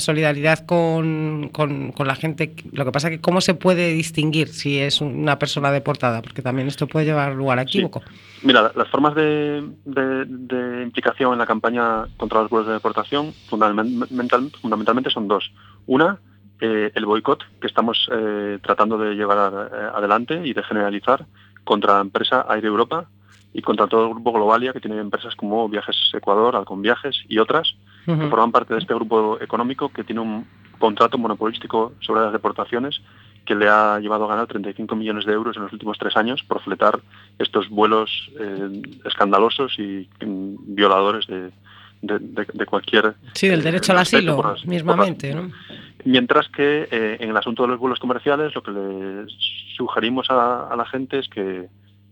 solidaridad 0.00 0.64
con, 0.64 1.50
con- 1.52 1.92
con 1.92 2.06
la 2.06 2.14
gente. 2.14 2.54
Lo 2.72 2.86
que 2.86 2.90
pasa 2.92 3.08
es 3.08 3.16
que 3.16 3.20
cómo 3.20 3.42
se 3.42 3.52
puede 3.54 3.92
distinguir 3.92 4.48
si 4.48 4.78
es 4.78 5.02
una 5.02 5.38
persona 5.38 5.70
deportada, 5.70 6.22
porque 6.22 6.40
también 6.40 6.68
esto 6.68 6.86
puede 6.86 7.04
llevar 7.04 7.34
lugar 7.34 7.58
a 7.58 7.62
Sí. 7.64 7.78
equívoco. 7.78 8.02
Mira, 8.42 8.62
la- 8.62 8.72
las 8.74 8.88
formas 8.88 9.14
de, 9.14 9.62
de- 9.84 10.24
de 10.24 10.82
implicación 10.84 11.32
en 11.34 11.38
la 11.38 11.46
campaña 11.46 12.06
contra 12.16 12.40
los 12.40 12.50
vuelos 12.50 12.68
de 12.68 12.74
deportación 12.74 13.34
fundamental- 13.50 14.50
fundamentalmente 14.62 15.10
son 15.10 15.28
dos. 15.28 15.52
Una, 15.86 16.18
eh, 16.62 16.90
el 16.94 17.04
boicot 17.06 17.42
que 17.60 17.66
estamos 17.66 18.08
eh, 18.12 18.58
tratando 18.62 18.96
de 18.96 19.14
llevar 19.14 19.68
eh, 19.70 19.76
adelante 19.94 20.40
y 20.44 20.54
de 20.54 20.62
generalizar 20.62 21.26
contra 21.64 21.94
la 21.96 22.00
empresa 22.00 22.46
Aire 22.48 22.68
Europa 22.68 23.06
y 23.52 23.62
contra 23.62 23.86
todo 23.88 24.04
el 24.06 24.10
grupo 24.14 24.32
Globalia, 24.32 24.72
que 24.72 24.80
tiene 24.80 24.98
empresas 24.98 25.34
como 25.34 25.68
Viajes 25.68 25.96
Ecuador, 26.14 26.54
Alcon 26.56 26.82
Viajes 26.82 27.16
y 27.28 27.38
otras, 27.38 27.74
que 28.06 28.12
forman 28.30 28.52
parte 28.52 28.74
de 28.74 28.80
este 28.80 28.94
grupo 28.94 29.38
económico 29.40 29.88
que 29.90 30.04
tiene 30.04 30.20
un 30.20 30.46
contrato 30.78 31.18
monopolístico 31.18 31.92
sobre 32.00 32.22
las 32.22 32.32
deportaciones 32.32 33.00
que 33.44 33.54
le 33.54 33.68
ha 33.68 33.98
llevado 33.98 34.24
a 34.24 34.28
ganar 34.28 34.46
35 34.46 34.94
millones 34.96 35.24
de 35.26 35.32
euros 35.32 35.56
en 35.56 35.62
los 35.64 35.72
últimos 35.72 35.98
tres 35.98 36.16
años 36.16 36.42
por 36.44 36.60
fletar 36.62 37.00
estos 37.38 37.68
vuelos 37.68 38.30
eh, 38.38 38.82
escandalosos 39.04 39.78
y 39.78 40.08
mm, 40.24 40.74
violadores 40.74 41.26
de, 41.26 41.50
de- 42.02 42.18
de- 42.20 42.46
de 42.52 42.66
cualquier... 42.66 43.14
Sí, 43.34 43.48
del 43.48 43.60
eh, 43.60 43.64
derecho 43.64 43.92
al 43.92 43.98
asilo, 43.98 44.42
las- 44.42 44.64
mismamente, 44.66 45.34
las- 45.34 45.44
¿no? 45.44 45.50
Mientras 46.04 46.48
que 46.48 46.88
eh, 46.90 47.16
en 47.20 47.30
el 47.30 47.36
asunto 47.36 47.62
de 47.64 47.68
los 47.70 47.78
vuelos 47.78 47.98
comerciales 47.98 48.54
lo 48.54 48.62
que 48.62 48.70
le 48.70 49.26
sugerimos 49.76 50.30
a, 50.30 50.68
a 50.68 50.76
la 50.76 50.84
gente 50.86 51.18
es 51.18 51.28
que, 51.28 51.66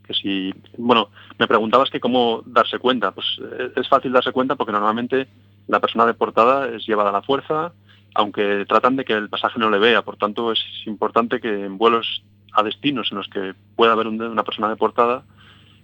que 0.08 0.14
si... 0.14 0.52
Bueno, 0.76 1.10
me 1.38 1.46
preguntabas 1.46 1.90
que 1.90 2.00
cómo 2.00 2.42
darse 2.46 2.78
cuenta. 2.80 3.12
Pues 3.12 3.26
eh, 3.40 3.70
es 3.76 3.88
fácil 3.88 4.10
darse 4.12 4.32
cuenta 4.32 4.56
porque 4.56 4.72
normalmente 4.72 5.28
la 5.68 5.78
persona 5.80 6.06
deportada 6.06 6.66
es 6.68 6.84
llevada 6.86 7.10
a 7.10 7.12
la 7.12 7.22
fuerza, 7.22 7.72
aunque 8.14 8.64
tratan 8.66 8.96
de 8.96 9.04
que 9.04 9.12
el 9.12 9.28
pasaje 9.28 9.60
no 9.60 9.70
le 9.70 9.78
vea. 9.78 10.02
Por 10.02 10.16
tanto, 10.16 10.50
es 10.50 10.58
importante 10.86 11.40
que 11.40 11.66
en 11.66 11.78
vuelos 11.78 12.22
a 12.54 12.62
destinos 12.64 13.12
en 13.12 13.18
los 13.18 13.28
que 13.28 13.54
pueda 13.76 13.92
haber 13.92 14.06
un- 14.08 14.20
una 14.20 14.42
persona 14.42 14.68
deportada, 14.68 15.22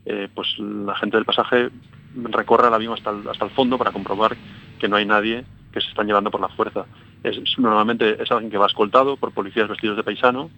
eh, 0.07 0.29
pues 0.35 0.49
la 0.59 0.97
gente 0.97 1.17
del 1.19 1.27
pasaje 1.27 1.71
recorra 2.17 2.69
el 2.69 2.75
avión 2.75 2.95
hasta 2.95 3.11
el, 3.11 3.29
hasta 3.29 3.45
el 3.45 3.51
fondo 3.53 3.77
para 3.79 3.93
comprobar 3.93 4.37
que 4.81 4.89
no 4.89 4.97
hay 4.97 5.05
nadie 5.07 5.45
que 5.73 5.81
se 5.81 5.89
están 5.89 6.07
llevando 6.07 6.31
por 6.31 6.41
la 6.41 6.49
fuerza. 6.49 6.87
Es, 7.23 7.39
normalmente 7.59 8.23
es 8.23 8.31
alguien 8.31 8.51
que 8.51 8.59
va 8.59 8.67
escoltado 8.67 9.17
por 9.17 9.33
policías 9.33 9.69
vestidos 9.69 9.97
de 9.97 10.05
paisano, 10.05 10.51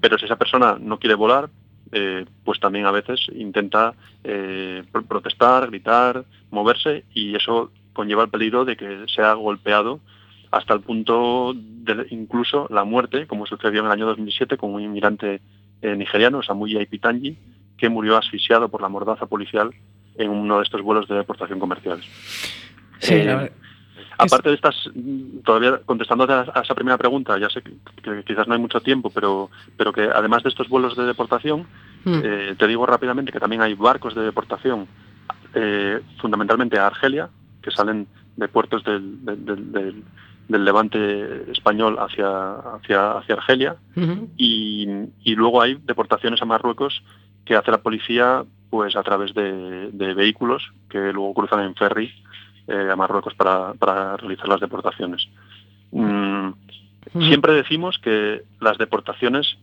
pero 0.00 0.18
si 0.18 0.24
esa 0.26 0.36
persona 0.36 0.76
no 0.80 0.98
quiere 0.98 1.14
volar, 1.14 1.48
eh, 1.92 2.24
pues 2.44 2.60
también 2.60 2.86
a 2.86 2.90
veces 2.90 3.20
intenta 3.34 3.94
eh, 4.24 4.82
pro- 4.92 5.04
protestar, 5.04 5.66
gritar, 5.68 6.24
moverse 6.50 7.04
y 7.14 7.34
eso 7.34 7.70
conlleva 7.92 8.22
el 8.24 8.30
peligro 8.30 8.64
de 8.64 8.76
que 8.76 9.04
sea 9.14 9.32
golpeado 9.34 10.00
hasta 10.50 10.74
el 10.74 10.80
punto 10.80 11.52
de 11.54 12.06
incluso 12.10 12.66
la 12.70 12.84
muerte, 12.84 13.26
como 13.26 13.44
sucedió 13.46 13.80
en 13.80 13.86
el 13.86 13.92
año 13.92 14.06
2007 14.06 14.56
con 14.56 14.72
un 14.74 14.82
inmigrante 14.82 15.40
eh, 15.82 15.94
nigeriano, 15.96 16.42
Samuyi 16.42 16.76
Aipitangi, 16.78 17.36
que 17.76 17.88
murió 17.88 18.16
asfixiado 18.16 18.68
por 18.68 18.80
la 18.82 18.88
mordaza 18.88 19.26
policial 19.26 19.70
en 20.16 20.30
uno 20.30 20.56
de 20.58 20.64
estos 20.64 20.82
vuelos 20.82 21.06
de 21.08 21.14
deportación 21.16 21.60
comerciales. 21.60 22.04
Sí, 22.98 23.22
la 23.22 23.34
verdad- 23.36 23.52
Aparte 24.18 24.48
de 24.48 24.54
estas, 24.56 24.74
mm, 24.94 25.38
todavía 25.44 25.78
contestando 25.86 26.24
a 26.24 26.60
esa 26.62 26.74
primera 26.74 26.98
pregunta, 26.98 27.38
ya 27.38 27.48
sé 27.48 27.62
que, 27.62 28.24
quizás 28.24 28.46
no 28.48 28.54
hay 28.54 28.60
mucho 28.60 28.80
tiempo, 28.80 29.10
pero, 29.10 29.50
pero 29.76 29.92
que 29.92 30.02
además 30.02 30.42
de 30.42 30.48
estos 30.50 30.68
vuelos 30.68 30.96
de 30.96 31.04
deportación, 31.04 31.66
Mm. 32.04 32.20
eh, 32.24 32.54
te 32.58 32.66
digo 32.68 32.86
rápidamente 32.86 33.32
que 33.32 33.40
también 33.40 33.60
hay 33.62 33.74
barcos 33.74 34.14
de 34.14 34.22
deportación, 34.22 34.86
eh, 35.54 36.00
fundamentalmente 36.20 36.78
a 36.78 36.86
Argelia, 36.86 37.28
que 37.62 37.70
salen 37.70 38.06
de 38.36 38.48
puertos 38.48 38.84
del, 38.84 39.24
del- 39.24 39.44
del- 39.44 39.72
del- 39.72 40.04
del 40.48 40.64
levante 40.64 41.50
español 41.52 41.98
hacia, 41.98 42.52
hacia, 42.76 43.18
hacia 43.18 43.34
Argelia, 43.34 43.76
y, 44.36 44.86
y 45.22 45.34
luego 45.34 45.60
hay 45.60 45.74
deportaciones 45.84 46.40
a 46.40 46.44
Marruecos 46.46 47.02
que 47.44 47.54
hace 47.56 47.70
la 47.70 47.82
policía 47.82 48.44
pues 48.70 48.96
a 48.96 49.02
través 49.02 49.34
de, 49.34 49.90
de 49.92 50.14
vehículos 50.14 50.62
que 50.88 51.12
luego 51.12 51.34
cruzan 51.34 51.60
en 51.64 51.74
ferry 51.74 52.12
eh, 52.68 52.88
a 52.90 52.96
Marruecos 52.96 53.34
para, 53.34 53.74
para 53.74 54.16
realizar 54.16 54.48
las 54.48 54.60
deportaciones. 54.60 55.28
Mm. 55.90 56.50
Siempre 57.20 57.54
decimos 57.54 57.98
que 57.98 58.42
las 58.60 58.76
deportaciones 58.76 59.56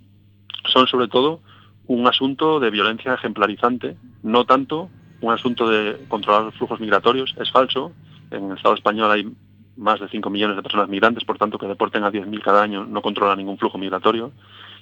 son 0.74 0.88
sobre 0.88 1.08
todo 1.08 1.42
un 1.88 2.08
asunto 2.08 2.60
de 2.60 2.72
violencia 2.72 3.14
ejemplarizante, 3.14 3.96
no 4.24 4.46
tanto 4.46 4.90
un 5.22 5.32
asunto 5.32 5.70
de 5.70 5.98
controlar 6.08 6.44
los 6.44 6.56
flujos 6.56 6.80
migratorios. 6.80 7.36
Es 7.40 7.52
falso. 7.52 7.92
En 8.32 8.52
el 8.52 8.58
Estado 8.58 8.76
español 8.76 9.12
hay 9.12 9.32
más 9.78 10.00
de 10.00 10.08
5 10.08 10.30
millones 10.30 10.56
de 10.56 10.64
personas 10.64 10.90
migrantes, 10.90 11.24
por 11.26 11.38
tanto 11.38 11.58
que 11.58 11.68
deporten 11.68 12.04
a 12.04 12.12
10.000 12.12 12.42
cada 12.42 12.64
año 12.64 12.86
no 12.86 13.02
controla 13.02 13.36
ningún 13.36 13.58
flujo 13.58 13.78
migratorio, 13.78 14.32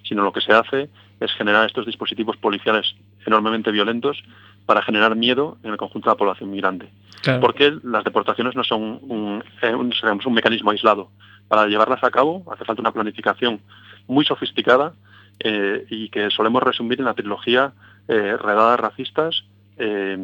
sino 0.04 0.24
lo 0.24 0.32
que 0.32 0.42
se 0.42 0.54
hace 0.54 0.90
es 1.20 1.32
generar 1.34 1.66
estos 1.66 1.86
dispositivos 1.86 2.38
policiales 2.38 2.96
enormemente 3.26 3.72
violentos 3.72 4.22
para 4.66 4.82
generar 4.82 5.16
miedo 5.16 5.58
en 5.64 5.72
el 5.72 5.78
conjunto 5.78 6.10
de 6.10 6.14
la 6.14 6.18
población 6.18 6.52
migrante. 6.52 6.90
Claro. 7.22 7.40
Porque 7.42 7.74
las 7.84 8.04
deportaciones 8.04 8.56
no 8.56 8.64
son 8.64 9.00
un, 9.02 9.44
eh, 9.62 9.74
un- 9.74 9.90
digamos, 9.90 10.26
un 10.26 10.34
mecanismo 10.34 10.72
aislado. 10.72 11.10
Para 11.48 11.68
llevarlas 11.68 12.04
a 12.04 12.12
cabo 12.12 12.44
hace 12.52 12.66
falta 12.66 12.82
una 12.82 12.92
planificación 12.92 13.60
muy 14.08 14.26
sofisticada 14.26 14.94
eh, 15.40 15.86
y 15.90 16.10
que 16.10 16.30
solemos 16.30 16.62
resumir 16.64 17.00
en 17.00 17.06
la 17.06 17.14
trilogía 17.14 17.74
eh, 18.08 18.36
Redadas 18.38 18.80
racistas, 18.80 19.44
eh, 19.78 20.18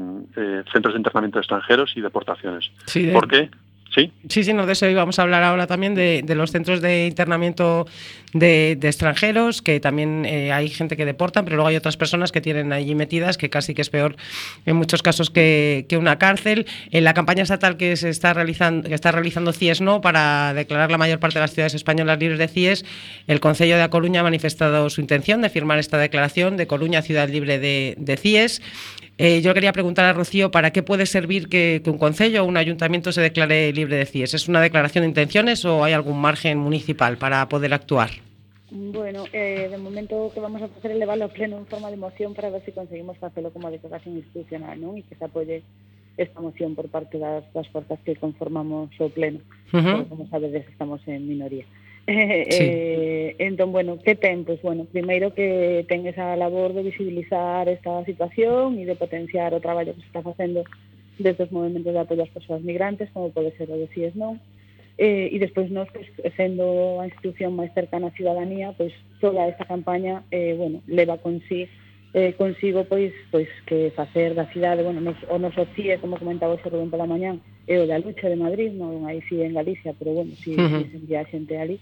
centros 0.71 0.93
de 0.93 0.99
internamiento 0.99 1.37
de 1.39 1.41
extranjeros 1.41 1.93
y 1.95 2.01
deportaciones. 2.01 2.69
Sí, 2.85 3.09
¿Por 3.13 3.27
qué? 3.27 3.49
Sí, 3.93 4.11
Sí, 4.29 4.43
sí, 4.43 4.53
no, 4.53 4.67
de 4.67 4.73
eso 4.73 4.87
íbamos 4.87 5.17
a 5.17 5.23
hablar 5.23 5.43
ahora 5.43 5.65
también, 5.65 5.95
de, 5.95 6.21
de 6.23 6.35
los 6.35 6.51
centros 6.51 6.81
de 6.81 7.07
internamiento 7.07 7.87
de, 8.33 8.77
de 8.79 8.87
extranjeros, 8.87 9.63
que 9.63 9.79
también 9.79 10.25
eh, 10.25 10.51
hay 10.51 10.69
gente 10.69 10.95
que 10.95 11.05
deportan, 11.05 11.45
pero 11.45 11.55
luego 11.55 11.69
hay 11.69 11.75
otras 11.75 11.97
personas 11.97 12.31
que 12.31 12.41
tienen 12.41 12.71
allí 12.71 12.93
metidas, 12.93 13.37
que 13.37 13.49
casi 13.49 13.73
que 13.73 13.81
es 13.81 13.89
peor 13.89 14.15
en 14.67 14.75
muchos 14.75 15.01
casos 15.01 15.31
que, 15.31 15.87
que 15.89 15.97
una 15.97 16.19
cárcel. 16.19 16.67
En 16.91 17.03
la 17.03 17.15
campaña 17.15 17.41
estatal 17.41 17.77
que 17.77 17.95
se 17.95 18.09
está 18.09 18.33
realizando, 18.33 18.87
que 18.87 18.93
está 18.93 19.11
realizando 19.11 19.51
CIES 19.51 19.81
no 19.81 20.01
para 20.01 20.53
declarar 20.53 20.91
la 20.91 20.99
mayor 20.99 21.19
parte 21.19 21.39
de 21.39 21.41
las 21.41 21.53
ciudades 21.53 21.73
españolas 21.73 22.19
libres 22.19 22.37
de 22.37 22.47
CIES, 22.47 22.85
el 23.27 23.39
Concello 23.39 23.75
de 23.75 23.81
A 23.81 23.89
Coruña 23.89 24.19
ha 24.19 24.23
manifestado 24.23 24.89
su 24.91 25.01
intención 25.01 25.41
de 25.41 25.49
firmar 25.49 25.79
esta 25.79 25.97
declaración 25.97 26.57
de 26.57 26.67
Coruña 26.67 27.01
ciudad 27.01 27.27
libre 27.29 27.57
de, 27.57 27.95
de 27.97 28.17
CIES. 28.17 28.61
Eh, 29.21 29.41
yo 29.41 29.53
quería 29.53 29.73
preguntar 29.73 30.05
a 30.05 30.13
Rocío, 30.13 30.49
¿para 30.49 30.71
qué 30.71 30.81
puede 30.81 31.05
servir 31.05 31.49
que, 31.49 31.81
que 31.83 31.89
un 31.89 31.97
concello 31.97 32.43
o 32.43 32.45
un 32.45 32.55
ayuntamiento 32.55 33.11
se 33.11 33.19
declare 33.19 33.73
libre 33.79 33.97
de 33.97 34.05
CIES? 34.05 34.33
¿Es 34.33 34.47
una 34.47 34.61
declaración 34.61 35.03
de 35.03 35.09
intenciones 35.09 35.65
o 35.65 35.83
hay 35.83 35.93
algún 35.93 36.19
margen 36.19 36.57
municipal 36.57 37.17
para 37.17 37.47
poder 37.47 37.73
actuar? 37.73 38.09
Bueno, 38.71 39.25
eh, 39.33 39.67
de 39.69 39.77
momento 39.77 40.31
que 40.33 40.39
vamos 40.39 40.61
a 40.61 40.67
facer 40.67 40.91
é 40.91 40.95
levarlo 40.95 41.25
a 41.25 41.33
pleno 41.33 41.57
en 41.57 41.65
forma 41.65 41.89
de 41.89 41.97
moción 41.97 42.37
para 42.37 42.53
ver 42.53 42.61
se 42.61 42.71
conseguimos 42.71 43.17
facelo 43.17 43.49
como 43.49 43.71
declaración 43.71 44.21
institucional, 44.21 44.77
non? 44.77 44.93
E 44.93 45.01
que 45.01 45.17
se 45.17 45.25
apoie 45.25 45.65
esta 46.21 46.37
moción 46.37 46.77
por 46.77 46.85
parte 46.93 47.17
das, 47.17 47.41
das 47.49 47.65
forzas 47.73 47.97
que 48.05 48.13
conformamos 48.13 48.93
o 49.01 49.09
pleno. 49.09 49.41
Ujú. 49.73 49.81
Porque, 49.81 50.09
como 50.09 50.29
sabedes, 50.29 50.69
estamos 50.69 51.01
en 51.07 51.25
minoría. 51.25 51.65
Sí. 52.09 52.65
eh, 52.65 53.35
entón, 53.37 53.71
bueno, 53.71 53.97
que 54.01 54.15
ten? 54.15 54.45
Pois, 54.45 54.61
bueno, 54.61 54.85
primeiro 54.85 55.33
que 55.33 55.85
ten 55.89 56.05
esa 56.05 56.37
labor 56.37 56.73
de 56.73 56.85
visibilizar 56.85 57.69
esta 57.69 58.05
situación 58.05 58.77
e 58.77 58.85
de 58.85 58.97
potenciar 58.97 59.53
o 59.53 59.61
traballo 59.61 59.93
que 59.93 60.01
se 60.01 60.09
está 60.09 60.21
facendo 60.21 60.65
desde 61.23 61.43
os 61.43 61.51
movimentos 61.51 61.93
de 61.93 61.99
apoio 61.99 62.23
ás 62.23 62.33
persoas 62.33 62.61
migrantes, 62.63 63.11
como 63.13 63.31
pode 63.31 63.51
ser 63.57 63.69
o 63.71 63.77
de 63.77 63.87
CIES 63.93 64.15
non, 64.15 64.39
eh, 64.99 65.31
e 65.31 65.37
despois 65.39 65.71
nós, 65.71 65.87
pois, 65.91 66.07
sendo 66.35 66.99
a 66.99 67.07
institución 67.07 67.55
máis 67.55 67.71
cercana 67.71 68.11
á 68.11 68.15
ciudadanía, 68.15 68.75
pois 68.75 68.91
toda 69.23 69.47
esta 69.47 69.63
campaña, 69.63 70.23
eh, 70.31 70.55
bueno, 70.57 70.83
leva 70.87 71.19
con 71.19 71.39
sí 71.47 71.67
eh, 72.13 72.33
consigo 72.37 72.85
pois 72.85 73.13
pois 73.29 73.47
que 73.65 73.91
facer 73.95 74.33
da 74.33 74.49
cidade, 74.49 74.81
bueno, 74.83 74.99
nos, 75.01 75.17
o 75.29 75.37
noso 75.37 75.67
CIE, 75.75 76.01
como 76.01 76.17
comentaba 76.17 76.57
o 76.57 76.69
Rubén 76.69 76.89
pola 76.89 77.05
mañán, 77.05 77.39
é 77.69 77.77
o 77.77 77.85
da 77.85 78.01
lucha 78.01 78.27
de 78.27 78.35
Madrid, 78.35 78.73
non 78.73 79.05
aí 79.05 79.21
sí 79.29 79.37
en 79.45 79.53
Galicia, 79.53 79.93
pero 79.93 80.17
bueno, 80.17 80.33
si, 80.33 80.57
uh 80.57 80.65
-huh. 80.65 81.15
a 81.15 81.23
xente 81.29 81.53
ali. 81.57 81.77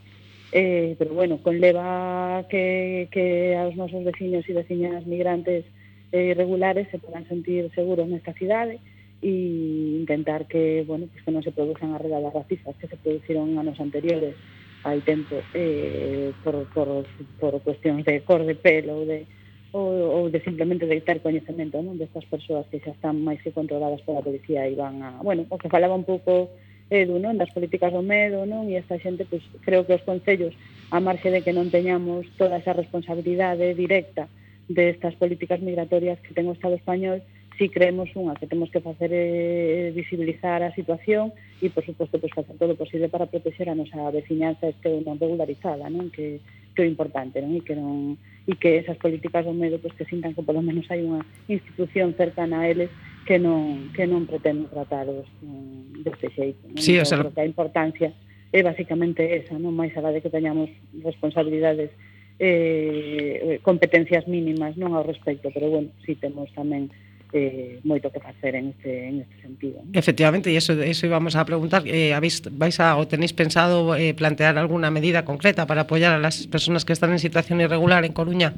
Eh, 0.52 0.96
pero 1.00 1.12
bueno, 1.14 1.40
conleva 1.44 2.46
que, 2.50 3.08
que 3.12 3.56
aos 3.56 3.76
nosos 3.76 4.04
veciños 4.04 4.48
e 4.48 4.54
veciñas 4.56 5.04
migrantes 5.08 5.64
eh, 6.12 6.32
irregulares 6.32 6.88
se 6.92 7.00
podan 7.00 7.28
sentir 7.28 7.68
seguros 7.76 8.08
nesta 8.08 8.32
cidade, 8.36 8.80
e 9.22 9.98
intentar 9.98 10.46
que, 10.46 10.84
bueno, 10.86 11.08
pues 11.10 11.26
que 11.26 11.34
non 11.34 11.42
se 11.42 11.52
produzan 11.52 11.94
as 11.98 12.02
redadas 12.02 12.34
racistas 12.34 12.78
que 12.78 12.86
se 12.86 13.00
produciron 13.02 13.58
anos 13.58 13.82
anteriores 13.82 14.38
hai 14.86 15.02
tempo 15.02 15.42
eh, 15.58 16.32
por, 16.46 16.70
por, 16.70 17.04
por 17.42 17.54
cuestións 17.66 18.06
de 18.06 18.22
cor 18.22 18.46
de 18.46 18.54
pelo 18.54 19.02
ou 19.02 19.06
de, 19.10 19.26
ou, 19.74 20.22
ou 20.22 20.24
de 20.30 20.40
simplemente 20.46 20.86
de 20.86 21.02
ter 21.02 21.20
coñecemento 21.20 21.82
non? 21.82 21.98
destas 21.98 22.24
persoas 22.30 22.70
que 22.70 22.80
xa 22.80 22.94
están 22.94 23.20
máis 23.26 23.42
que 23.42 23.52
controladas 23.52 24.06
pola 24.06 24.22
policía 24.22 24.70
e 24.70 24.78
van 24.78 25.02
a... 25.02 25.18
Bueno, 25.26 25.50
o 25.50 25.58
que 25.58 25.68
falaba 25.74 25.98
un 25.98 26.06
pouco 26.06 26.54
Edu, 26.88 27.20
non? 27.20 27.36
das 27.36 27.52
políticas 27.52 27.92
do 27.92 28.00
medo 28.00 28.48
non? 28.48 28.70
e 28.72 28.80
esta 28.80 28.96
xente, 28.96 29.28
pues, 29.28 29.44
creo 29.66 29.84
que 29.84 29.98
os 29.98 30.06
concellos 30.08 30.56
a 30.94 31.04
marxe 31.04 31.34
de 31.34 31.44
que 31.44 31.52
non 31.52 31.68
teñamos 31.68 32.24
toda 32.40 32.62
esa 32.62 32.72
responsabilidade 32.72 33.76
directa 33.76 34.32
de 34.72 34.96
estas 34.96 35.16
políticas 35.20 35.60
migratorias 35.60 36.20
que 36.24 36.32
ten 36.32 36.48
o 36.48 36.56
Estado 36.56 36.80
español, 36.80 37.20
si 37.58 37.70
creemos 37.70 38.14
unha 38.14 38.38
que 38.38 38.46
temos 38.46 38.70
que 38.70 38.80
facer 38.80 39.10
eh, 39.10 39.90
visibilizar 39.90 40.62
a 40.62 40.74
situación 40.78 41.34
e 41.58 41.74
por 41.74 41.82
suposto 41.82 42.22
pues, 42.22 42.30
facer 42.30 42.54
todo 42.62 42.78
o 42.78 42.80
posible 42.80 43.10
para 43.10 43.26
protexer 43.26 43.66
a 43.68 43.76
nosa 43.76 43.98
veciñanza 44.14 44.70
este 44.70 44.94
non 45.02 45.18
regularizada, 45.18 45.90
non? 45.90 46.14
Que, 46.14 46.38
que 46.78 46.86
é 46.86 46.88
importante, 46.88 47.42
non? 47.42 47.58
E 47.58 47.66
que 47.66 47.74
non 47.74 48.16
e 48.46 48.54
que 48.56 48.78
esas 48.78 49.02
políticas 49.02 49.44
do 49.44 49.58
medo 49.58 49.82
pues, 49.82 49.98
que 49.98 50.06
sintan 50.06 50.38
que 50.38 50.46
polo 50.46 50.62
menos 50.62 50.86
hai 50.94 51.02
unha 51.02 51.26
institución 51.50 52.14
cercana 52.14 52.62
a 52.62 52.70
eles 52.70 52.94
que 53.26 53.42
non 53.42 53.90
que 53.90 54.06
non 54.06 54.30
pretende 54.30 54.70
trataros 54.70 55.26
um, 55.42 55.98
mm, 55.98 56.06
deste 56.06 56.30
xeito, 56.30 56.62
non? 56.70 56.78
Sí, 56.78 57.02
o 57.02 57.06
sea... 57.10 57.26
Entón, 57.26 57.34
que 57.34 57.42
a 57.42 57.50
importancia 57.50 58.14
é 58.54 58.62
basicamente 58.62 59.26
esa, 59.34 59.58
non 59.58 59.74
máis 59.74 59.98
alá 59.98 60.14
de 60.14 60.22
que 60.22 60.30
teñamos 60.30 60.70
responsabilidades 61.02 61.90
eh, 62.38 63.58
competencias 63.66 64.30
mínimas 64.30 64.78
non 64.78 64.94
ao 64.94 65.02
respecto, 65.02 65.50
pero 65.50 65.74
bueno, 65.74 65.90
si 66.06 66.14
temos 66.14 66.54
tamén 66.54 66.94
eh, 67.38 67.80
moito 67.86 68.10
que 68.10 68.20
facer 68.20 68.58
en 68.58 68.74
este, 68.74 69.08
en 69.08 69.22
este 69.22 69.36
sentido. 69.46 69.78
¿no? 69.86 69.94
Efectivamente, 69.94 70.50
e 70.50 70.58
eso, 70.58 70.74
eso 70.74 71.06
íbamos 71.06 71.38
a 71.38 71.46
preguntar, 71.46 71.86
eh, 71.86 72.18
habéis, 72.18 72.42
vais 72.50 72.82
a, 72.82 72.98
o 72.98 73.06
tenéis 73.06 73.38
pensado 73.38 73.94
eh, 73.94 74.18
plantear 74.18 74.58
alguna 74.58 74.90
medida 74.90 75.22
concreta 75.22 75.70
para 75.70 75.86
apoyar 75.86 76.18
a 76.18 76.20
las 76.20 76.50
personas 76.50 76.84
que 76.84 76.94
están 76.94 77.14
en 77.14 77.22
situación 77.22 77.62
irregular 77.62 78.04
en 78.04 78.14
Coruña? 78.14 78.58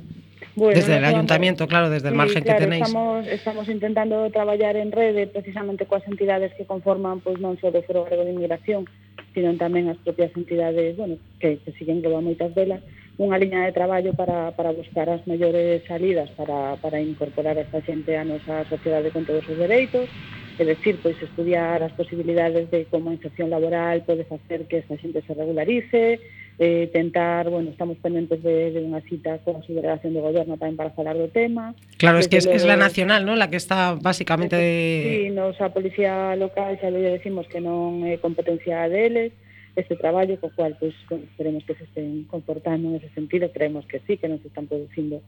Bueno, 0.55 0.75
desde 0.75 0.97
el 0.97 1.05
ayuntamiento, 1.05 1.63
vamos, 1.63 1.69
claro, 1.69 1.89
desde 1.89 2.07
el 2.09 2.15
sí, 2.15 2.17
margen 2.17 2.43
claro, 2.43 2.59
que 2.59 2.65
tenéis. 2.65 2.87
Estamos, 2.87 3.27
estamos 3.27 3.69
intentando 3.69 4.29
traballar 4.31 4.75
en 4.75 4.91
rede 4.91 5.27
precisamente 5.27 5.85
coas 5.85 6.03
entidades 6.07 6.51
que 6.55 6.65
conforman 6.65 7.19
pois 7.19 7.37
pues, 7.37 7.43
non 7.43 7.55
só 7.59 7.71
o 7.71 7.81
Foro 7.83 8.03
Grego 8.07 8.25
de 8.25 8.33
Inmigración, 8.33 8.87
sino 9.31 9.53
tamén 9.55 9.87
as 9.87 9.99
propias 10.01 10.33
entidades, 10.35 10.97
bueno, 10.97 11.15
que, 11.39 11.61
que 11.63 11.71
siguen 11.77 12.01
que 12.01 12.09
moitas 12.09 12.51
velas, 12.55 12.81
unha 13.19 13.35
liña 13.35 13.67
de 13.67 13.75
traballo 13.75 14.15
para, 14.15 14.55
para 14.55 14.71
buscar 14.71 15.11
as 15.11 15.27
mellores 15.27 15.83
salidas 15.83 16.31
para, 16.39 16.79
para 16.79 17.03
incorporar 17.03 17.59
a 17.59 17.67
esta 17.67 17.83
xente 17.83 18.15
a 18.15 18.23
nosa 18.23 18.63
sociedade 18.71 19.11
con 19.11 19.27
todos 19.27 19.43
os 19.43 19.59
dereitos, 19.59 20.07
é 20.55 20.63
decir, 20.63 20.95
pois 21.03 21.19
estudiar 21.19 21.83
as 21.83 21.91
posibilidades 21.99 22.71
de 22.71 22.87
como 22.87 23.11
a 23.11 23.15
inserción 23.19 23.51
laboral 23.51 24.07
pode 24.07 24.23
facer 24.23 24.63
que 24.71 24.79
esta 24.79 24.95
xente 24.95 25.19
se 25.27 25.35
regularice, 25.35 26.23
eh, 26.59 26.87
tentar, 26.91 27.51
bueno, 27.51 27.71
estamos 27.71 27.99
pendentes 27.99 28.39
de, 28.39 28.71
de 28.71 28.79
unha 28.83 29.03
cita 29.03 29.39
con 29.43 29.59
a 29.59 29.63
subdelegación 29.67 30.15
do 30.15 30.23
goberno 30.23 30.55
tamén 30.55 30.79
para 30.79 30.95
falar 30.95 31.19
do 31.19 31.27
tema. 31.27 31.75
Claro, 31.99 32.23
Desde 32.23 32.23
es 32.23 32.31
que 32.31 32.39
es, 32.39 32.47
luego, 32.47 32.59
es 32.59 32.63
la 32.67 32.79
nacional, 32.79 33.27
¿no? 33.27 33.35
La 33.35 33.51
que 33.51 33.59
está 33.59 33.99
básicamente... 33.99 34.55
Sí, 34.59 35.31
nos 35.31 35.59
a 35.59 35.71
policía 35.75 36.35
local 36.39 36.79
xa 36.79 36.87
le 36.87 37.19
decimos 37.19 37.51
que 37.51 37.59
non 37.59 38.03
é 38.07 38.15
competencia 38.19 38.87
deles, 38.87 39.35
de 39.35 39.48
ese 39.79 39.95
traballo 39.95 40.39
co 40.39 40.51
cual 40.51 40.75
pois, 40.79 40.95
esperemos 41.09 41.63
que 41.63 41.75
se 41.75 41.87
estén 41.87 42.27
comportando 42.27 42.91
nese 42.91 43.09
sentido, 43.15 43.51
creemos 43.51 43.87
que 43.87 44.03
sí, 44.05 44.19
que 44.19 44.27
nos 44.27 44.43
están 44.43 44.67
producindo 44.67 45.23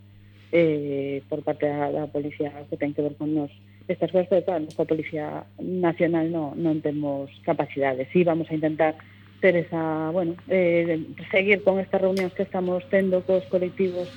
eh, 0.51 1.23
por 1.29 1.43
parte 1.43 1.65
da, 1.65 1.91
da 1.91 2.11
policía 2.11 2.51
que 2.69 2.77
ten 2.77 2.93
que 2.93 3.01
ver 3.01 3.15
con 3.15 3.33
nos 3.33 3.51
estas 3.87 4.11
cousas, 4.11 4.29
pero 4.29 4.45
claro, 4.45 4.63
nosa 4.63 4.85
policía 4.85 5.43
nacional 5.59 6.31
no, 6.31 6.53
non 6.55 6.79
temos 6.79 7.31
capacidades. 7.43 8.07
Sí, 8.13 8.23
vamos 8.23 8.47
a 8.51 8.55
intentar 8.55 8.95
ter 9.41 9.57
esa, 9.57 10.11
bueno, 10.11 10.35
eh, 10.47 11.01
seguir 11.31 11.63
con 11.63 11.79
estas 11.79 11.99
reunións 11.99 12.31
que 12.33 12.43
estamos 12.43 12.85
tendo 12.93 13.25
cos 13.25 13.43
colectivos 13.49 14.07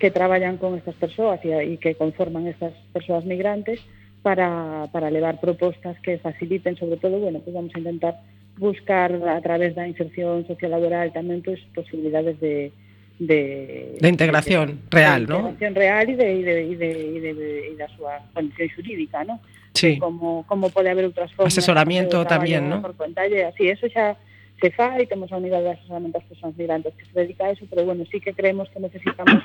que 0.00 0.10
traballan 0.10 0.56
con 0.56 0.74
estas 0.74 0.96
persoas 0.96 1.38
e, 1.44 1.52
e 1.52 1.76
que 1.76 1.94
conforman 1.94 2.48
estas 2.48 2.72
persoas 2.90 3.28
migrantes 3.28 3.78
para, 4.22 4.88
para 4.90 5.12
levar 5.12 5.38
propostas 5.38 6.00
que 6.00 6.18
faciliten, 6.18 6.76
sobre 6.76 6.96
todo, 6.96 7.20
bueno, 7.20 7.40
pues 7.40 7.54
vamos 7.54 7.72
a 7.74 7.78
intentar 7.78 8.14
buscar 8.60 9.10
a 9.16 9.40
través 9.40 9.72
da 9.74 9.88
inserción 9.88 10.44
sociolaboral 10.44 11.08
tamén 11.16 11.40
pues, 11.40 11.58
posibilidades 11.72 12.36
de, 12.44 12.68
de, 13.16 13.96
de 13.96 14.08
integración 14.08 14.84
de, 14.84 15.00
real, 15.00 15.24
de 15.24 15.32
¿no? 15.32 15.38
integración 15.48 15.72
real 15.74 16.04
e 16.12 16.16
de, 16.20 16.28
e 16.28 16.42
de, 16.44 16.54
e 16.60 16.76
de, 16.76 16.90
e 16.92 17.20
de, 17.32 17.50
e 17.72 17.74
da 17.80 17.88
súa 17.96 18.20
condición 18.36 18.68
xurídica, 18.76 19.24
¿no? 19.24 19.40
Sí. 19.72 19.96
Como, 19.96 20.44
como 20.44 20.68
pode 20.68 20.92
haber 20.92 21.08
outras 21.08 21.32
formas 21.32 21.56
Asesoramiento 21.56 22.20
de 22.20 22.28
tamén, 22.28 22.68
¿no? 22.68 22.84
Por 22.84 22.92
conta 23.00 23.24
lle, 23.24 23.48
así, 23.48 23.64
eso 23.72 23.88
xa 23.88 24.20
se 24.60 24.68
fai, 24.76 25.08
temos 25.08 25.32
a 25.32 25.40
unidade 25.40 25.64
de 25.64 25.72
asesoramento 25.80 26.20
ás 26.20 26.28
persoas 26.28 26.52
migrantes 26.60 26.92
que 26.92 27.08
se 27.08 27.16
dedica 27.16 27.48
a 27.48 27.56
eso, 27.56 27.64
pero 27.64 27.88
bueno, 27.88 28.04
sí 28.12 28.20
que 28.20 28.36
creemos 28.36 28.68
que 28.68 28.84
necesitamos 28.84 29.40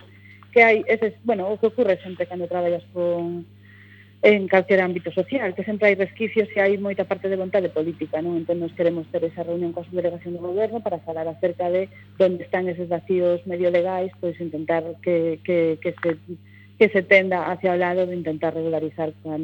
que 0.51 0.59
hai 0.59 0.83
eses, 0.91 1.15
bueno, 1.23 1.47
o 1.47 1.55
que 1.55 1.71
ocurre 1.71 1.95
sempre 2.03 2.27
cando 2.27 2.51
traballas 2.51 2.83
con 2.91 3.47
en 4.25 4.47
calquera 4.47 4.85
ámbito 4.85 5.11
social, 5.11 5.53
que 5.53 5.63
sempre 5.63 5.93
hai 5.93 5.95
resquicios 5.95 6.49
e 6.49 6.57
hai 6.57 6.81
moita 6.81 7.05
parte 7.05 7.29
de 7.29 7.37
vontade 7.37 7.69
política, 7.69 8.25
non? 8.25 8.41
Entón, 8.41 8.57
nos 8.57 8.73
queremos 8.73 9.05
ter 9.13 9.21
esa 9.21 9.45
reunión 9.45 9.69
coa 9.69 9.85
subdelegación 9.85 10.33
do 10.33 10.41
goberno 10.41 10.81
para 10.81 10.97
falar 11.05 11.29
acerca 11.29 11.69
de 11.69 11.85
onde 12.17 12.41
están 12.41 12.65
eses 12.65 12.89
vacíos 12.89 13.45
medio 13.45 13.69
legais, 13.69 14.09
pois 14.17 14.33
intentar 14.41 14.81
que, 15.05 15.37
que, 15.45 15.77
que 15.77 15.93
se 16.01 16.17
que 16.75 16.89
se 16.89 17.05
tenda 17.05 17.53
hacia 17.53 17.71
o 17.71 17.79
lado 17.79 18.03
de 18.03 18.17
intentar 18.17 18.51
regularizar 18.51 19.13
con 19.21 19.39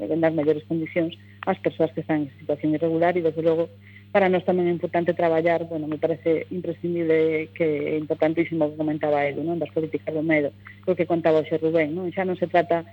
das 0.00 0.34
mellores 0.34 0.64
condicións 0.64 1.12
as 1.44 1.60
persoas 1.60 1.92
que 1.92 2.00
están 2.00 2.24
en 2.24 2.32
situación 2.40 2.72
irregular 2.72 3.12
e, 3.14 3.22
desde 3.22 3.44
logo, 3.44 3.68
para 4.16 4.32
nós 4.32 4.48
tamén 4.48 4.64
é 4.66 4.72
importante 4.72 5.12
traballar, 5.12 5.68
bueno, 5.68 5.84
me 5.84 6.00
parece 6.00 6.48
imprescindible 6.48 7.52
que 7.52 7.94
é 7.94 8.00
importantísimo 8.00 8.72
que 8.72 8.80
comentaba 8.80 9.28
Edu, 9.28 9.44
non? 9.44 9.60
das 9.60 9.70
políticas 9.70 10.10
do 10.10 10.24
medo, 10.24 10.56
o 10.88 10.96
que 10.96 11.04
contaba 11.04 11.44
xe 11.44 11.60
Rubén, 11.60 11.92
non? 11.92 12.08
xa 12.10 12.24
non 12.24 12.40
se 12.40 12.48
trata 12.48 12.88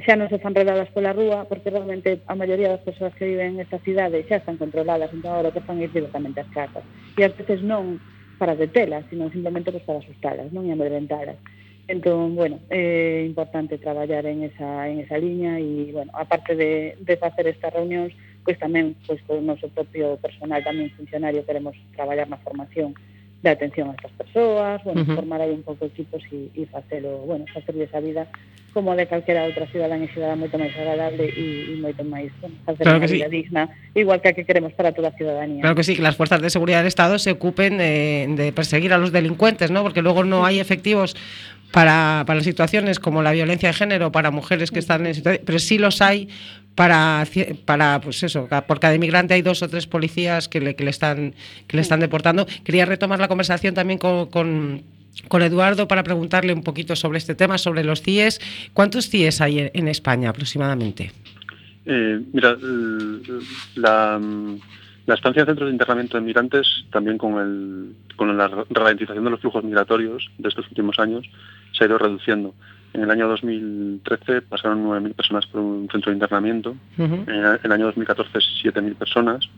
xa 0.00 0.16
non 0.16 0.32
se 0.32 0.40
fan 0.40 0.56
redadas 0.56 0.88
pola 0.96 1.12
rúa, 1.12 1.44
porque 1.44 1.68
realmente 1.68 2.24
a 2.24 2.32
maioría 2.32 2.72
das 2.72 2.80
persoas 2.80 3.12
que 3.12 3.28
viven 3.28 3.60
nesta 3.60 3.76
cidade 3.84 4.24
xa 4.24 4.40
están 4.40 4.56
controladas, 4.56 5.12
entón 5.12 5.36
agora 5.36 5.52
que 5.52 5.60
fan 5.60 5.84
ir 5.84 5.92
directamente 5.92 6.40
ás 6.40 6.50
casas. 6.56 6.84
E 7.12 7.20
ás 7.20 7.36
veces 7.36 7.60
non 7.60 8.00
para 8.40 8.56
detelas, 8.56 9.04
sino 9.12 9.28
simplemente 9.28 9.68
pues, 9.68 9.84
para 9.84 10.00
asustalas, 10.00 10.48
non 10.50 10.64
e 10.64 10.72
amedrentalas. 10.72 11.36
Entón, 11.90 12.32
bueno, 12.38 12.62
é 12.72 13.20
eh, 13.20 13.28
importante 13.28 13.76
traballar 13.76 14.24
en 14.24 14.48
esa, 14.48 14.88
en 14.88 15.04
esa 15.04 15.18
liña 15.18 15.60
e, 15.60 15.92
bueno, 15.92 16.10
aparte 16.16 16.56
de, 16.56 16.96
de 16.96 17.14
facer 17.20 17.46
estas 17.50 17.74
reunións, 17.74 18.16
pois 18.42 18.56
pues, 18.56 18.64
tamén, 18.64 18.96
pois, 19.04 19.20
pues, 19.20 19.20
con 19.28 19.44
o 19.44 19.46
noso 19.46 19.68
propio 19.70 20.16
personal, 20.18 20.64
tamén 20.64 20.88
funcionario, 20.96 21.44
queremos 21.44 21.76
traballar 21.92 22.32
na 22.32 22.40
formación 22.40 22.96
de 23.42 23.50
atención 23.50 23.90
a 23.90 23.92
estas 23.92 24.12
persoas, 24.12 24.82
bueno, 24.84 25.02
uh 25.02 25.06
-huh. 25.06 25.16
formar 25.16 25.40
aí 25.40 25.50
un 25.50 25.62
pouco 25.62 25.84
equipos 25.86 26.22
e, 26.30 26.48
e 26.54 26.66
facelo, 26.66 27.26
bueno, 27.26 27.44
facerles 27.52 27.90
a 27.94 28.00
vida 28.00 28.26
como 28.72 28.96
de 28.96 29.06
calquera 29.06 29.44
outra 29.44 29.66
cidadán 29.68 30.00
e 30.00 30.08
cidadán 30.08 30.40
moito 30.40 30.56
máis 30.56 30.72
agradable 30.72 31.28
e, 31.28 31.46
e 31.72 31.76
moito 31.76 32.02
máis, 32.06 32.32
bueno, 32.40 32.56
facer 32.64 32.86
Claro 32.86 32.96
unha 32.96 33.04
que 33.04 33.12
sí. 33.12 33.18
vida 33.20 33.28
digna, 33.28 33.62
igual 33.92 34.22
que 34.24 34.30
a 34.30 34.34
que 34.34 34.48
queremos 34.48 34.72
para 34.72 34.96
toda 34.96 35.12
a 35.12 35.16
ciudadanía. 35.18 35.60
Claro 35.60 35.76
que 35.76 35.84
sí, 35.84 35.92
que 35.98 36.06
las 36.06 36.16
fuerzas 36.16 36.40
de 36.40 36.48
seguridad 36.48 36.80
del 36.80 36.88
Estado 36.88 37.18
se 37.18 37.30
ocupen 37.34 37.76
de, 37.76 38.30
de 38.32 38.46
perseguir 38.54 38.94
a 38.94 38.98
los 38.98 39.12
delincuentes, 39.12 39.68
¿no? 39.68 39.82
Porque 39.82 40.00
luego 40.00 40.24
no 40.24 40.46
hay 40.46 40.56
efectivos 40.62 41.18
para, 41.72 42.24
para 42.26 42.40
situaciones 42.40 43.00
como 43.00 43.22
la 43.22 43.32
violencia 43.32 43.68
de 43.68 43.74
género, 43.74 44.12
para 44.12 44.30
mujeres 44.30 44.70
que 44.70 44.78
están 44.78 45.04
en 45.06 45.14
situación, 45.14 45.42
pero 45.44 45.58
sí 45.58 45.78
los 45.78 46.00
hay 46.00 46.28
para, 46.74 47.26
para 47.64 48.00
pues 48.00 48.22
eso, 48.22 48.48
por 48.66 48.80
cada 48.80 48.94
inmigrante 48.94 49.34
hay 49.34 49.42
dos 49.42 49.62
o 49.62 49.68
tres 49.68 49.86
policías 49.86 50.48
que 50.48 50.60
le, 50.60 50.74
que 50.74 50.84
le, 50.84 50.90
están, 50.90 51.34
que 51.66 51.76
le 51.76 51.82
están 51.82 52.00
deportando. 52.00 52.46
Quería 52.64 52.86
retomar 52.86 53.20
la 53.20 53.28
conversación 53.28 53.74
también 53.74 53.98
con, 53.98 54.26
con, 54.30 54.82
con 55.28 55.42
Eduardo 55.42 55.86
para 55.86 56.02
preguntarle 56.02 56.52
un 56.54 56.62
poquito 56.62 56.96
sobre 56.96 57.18
este 57.18 57.34
tema, 57.34 57.58
sobre 57.58 57.84
los 57.84 58.02
CIES. 58.02 58.40
¿Cuántos 58.72 59.08
CIES 59.08 59.40
hay 59.40 59.58
en, 59.58 59.70
en 59.74 59.88
España 59.88 60.30
aproximadamente? 60.30 61.12
Eh, 61.84 62.20
mira, 62.32 62.50
l- 62.52 63.20
la, 63.74 64.20
la 65.06 65.14
estancia 65.14 65.40
en 65.40 65.46
centros 65.46 65.68
de 65.68 65.72
internamiento 65.72 66.16
de 66.16 66.22
migrantes, 66.22 66.84
también 66.92 67.18
con, 67.18 67.38
el, 67.38 68.16
con 68.16 68.36
la 68.36 68.48
ralentización 68.70 69.24
de 69.24 69.30
los 69.30 69.40
flujos 69.40 69.64
migratorios 69.64 70.30
de 70.38 70.48
estos 70.48 70.66
últimos 70.68 70.98
años, 70.98 71.28
se 71.72 71.84
ha 71.84 71.86
ido 71.88 71.98
reduciendo. 71.98 72.54
En 72.94 73.02
el 73.02 73.10
año 73.10 73.28
2013 73.28 74.42
pasaron 74.42 74.84
9.000 74.84 75.14
personas 75.14 75.46
por 75.46 75.60
un 75.60 75.88
centro 75.90 76.10
de 76.10 76.16
internamiento, 76.16 76.76
en 76.98 77.26
el 77.28 77.72
año 77.72 77.86
2014 77.86 78.38
7.000 78.64 78.94
personas 78.94 79.48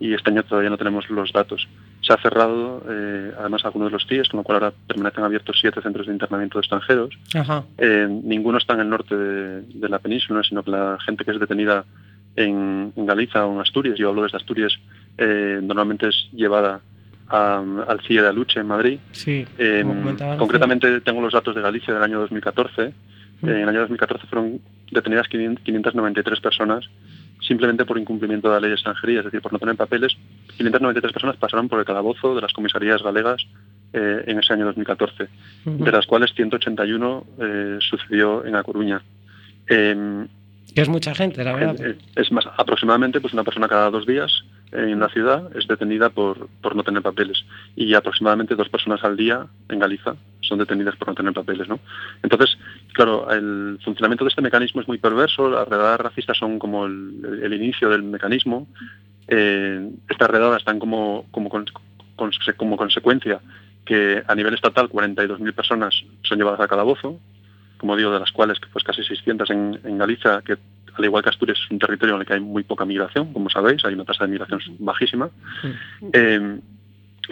y 0.00 0.14
este 0.14 0.30
año 0.30 0.42
todavía 0.42 0.70
no 0.70 0.78
tenemos 0.78 1.08
los 1.10 1.30
datos. 1.30 1.68
Se 2.00 2.12
ha 2.14 2.16
cerrado 2.16 2.82
eh, 2.88 3.32
además 3.38 3.64
algunos 3.66 3.88
de 3.88 3.92
los 3.92 4.06
CIES, 4.06 4.30
con 4.30 4.38
lo 4.38 4.44
cual 4.44 4.56
ahora 4.56 4.74
permanecen 4.88 5.24
abiertos 5.24 5.58
siete 5.60 5.82
centros 5.82 6.06
de 6.06 6.14
internamiento 6.14 6.58
de 6.58 6.62
extranjeros. 6.62 7.14
Eh, 7.76 8.08
ninguno 8.08 8.56
está 8.56 8.74
en 8.74 8.80
el 8.80 8.88
norte 8.88 9.14
de, 9.14 9.60
de 9.62 9.88
la 9.90 9.98
península, 9.98 10.42
sino 10.42 10.62
que 10.62 10.70
la 10.70 10.96
gente 11.04 11.24
que 11.24 11.32
es 11.32 11.38
detenida 11.38 11.84
en, 12.34 12.92
en 12.96 13.06
Galicia 13.06 13.44
o 13.44 13.52
en 13.52 13.60
Asturias, 13.60 13.98
yo 13.98 14.08
hablo 14.08 14.22
desde 14.22 14.38
Asturias, 14.38 14.72
eh, 15.18 15.60
normalmente 15.62 16.08
es 16.08 16.28
llevada 16.32 16.80
a- 17.30 17.64
al 17.88 18.00
CIE 18.00 18.20
de 18.22 18.28
Aluche 18.28 18.60
en 18.60 18.66
Madrid. 18.66 18.98
Sí. 19.12 19.46
Eh, 19.58 19.82
comentaba, 19.86 20.36
concretamente 20.36 21.00
tengo 21.00 21.20
los 21.20 21.32
datos 21.32 21.54
de 21.54 21.60
Galicia 21.62 21.94
del 21.94 22.02
año 22.02 22.18
2014. 22.20 22.92
Mm. 23.42 23.48
Eh, 23.48 23.52
en 23.52 23.58
el 23.62 23.68
año 23.68 23.80
2014 23.80 24.26
fueron 24.26 24.60
detenidas 24.90 25.28
500 25.28 25.64
593 25.64 26.40
personas 26.40 26.84
simplemente 27.40 27.86
por 27.86 27.98
incumplimiento 27.98 28.48
de 28.48 28.54
la 28.54 28.60
ley 28.60 28.68
de 28.70 28.74
extranjería, 28.74 29.20
es 29.20 29.24
decir, 29.24 29.40
por 29.40 29.50
no 29.52 29.58
tener 29.58 29.74
papeles. 29.74 30.14
593 30.58 31.12
personas 31.12 31.36
pasaron 31.38 31.68
por 31.70 31.78
el 31.78 31.86
calabozo 31.86 32.34
de 32.34 32.42
las 32.42 32.52
comisarías 32.52 33.02
galegas 33.02 33.46
eh, 33.94 34.24
en 34.26 34.38
ese 34.38 34.52
año 34.52 34.66
2014, 34.66 35.28
Ujú. 35.64 35.84
de 35.84 35.90
las 35.90 36.06
cuales 36.06 36.32
181 36.34 37.24
eh, 37.40 37.78
sucedió 37.80 38.44
en 38.44 38.56
A 38.56 38.62
Coruña. 38.62 39.00
Que 39.66 40.26
es 40.82 40.88
mucha 40.88 41.14
gente, 41.14 41.42
la 41.42 41.54
verdad. 41.54 41.76
es 42.14 42.30
más, 42.30 42.44
aproximadamente 42.56 43.20
pues 43.20 43.32
una 43.32 43.42
persona 43.44 43.68
cada 43.68 43.90
dos 43.90 44.06
días 44.06 44.44
en 44.72 45.00
la 45.00 45.08
ciudad 45.08 45.50
es 45.56 45.66
detenida 45.66 46.10
por, 46.10 46.48
por 46.62 46.76
no 46.76 46.82
tener 46.84 47.02
papeles. 47.02 47.44
Y 47.76 47.94
aproximadamente 47.94 48.54
dos 48.54 48.68
personas 48.68 49.02
al 49.04 49.16
día 49.16 49.46
en 49.68 49.78
Galicia 49.78 50.14
son 50.40 50.58
detenidas 50.58 50.96
por 50.96 51.08
no 51.08 51.14
tener 51.14 51.32
papeles, 51.32 51.68
¿no? 51.68 51.80
Entonces, 52.22 52.56
claro, 52.92 53.30
el 53.30 53.78
funcionamiento 53.84 54.24
de 54.24 54.28
este 54.30 54.42
mecanismo 54.42 54.80
es 54.80 54.88
muy 54.88 54.98
perverso, 54.98 55.50
las 55.50 55.66
redadas 55.68 56.00
racistas 56.00 56.36
son 56.38 56.58
como 56.58 56.86
el, 56.86 57.52
inicio 57.52 57.88
del 57.90 58.02
mecanismo, 58.02 58.66
eh, 59.28 59.90
estas 60.08 60.30
redadas 60.30 60.58
están 60.58 60.78
como, 60.78 61.26
como, 61.30 61.48
con- 61.48 61.66
como 62.56 62.76
consecuencia 62.76 63.40
que 63.84 64.22
a 64.26 64.34
nivel 64.34 64.54
estatal 64.54 64.88
42.000 64.88 65.52
personas 65.54 65.94
son 66.22 66.38
llevadas 66.38 66.60
a 66.60 66.68
calabozo, 66.68 67.18
como 67.78 67.96
digo, 67.96 68.12
de 68.12 68.20
las 68.20 68.30
cuales 68.30 68.58
pues 68.72 68.84
casi 68.84 69.02
600 69.02 69.50
en, 69.50 69.80
en 69.84 69.98
Galicia, 69.98 70.42
que 70.44 70.58
al 71.00 71.06
igual 71.06 71.22
que 71.22 71.30
Asturias 71.30 71.58
es 71.58 71.70
un 71.70 71.78
territorio 71.78 72.14
en 72.14 72.20
el 72.20 72.26
que 72.26 72.34
hay 72.34 72.40
muy 72.40 72.62
poca 72.62 72.84
migración, 72.84 73.32
como 73.32 73.50
sabéis, 73.50 73.84
hay 73.84 73.94
una 73.94 74.04
tasa 74.04 74.24
de 74.24 74.30
migración 74.30 74.60
bajísima. 74.78 75.30
Eh, 76.12 76.60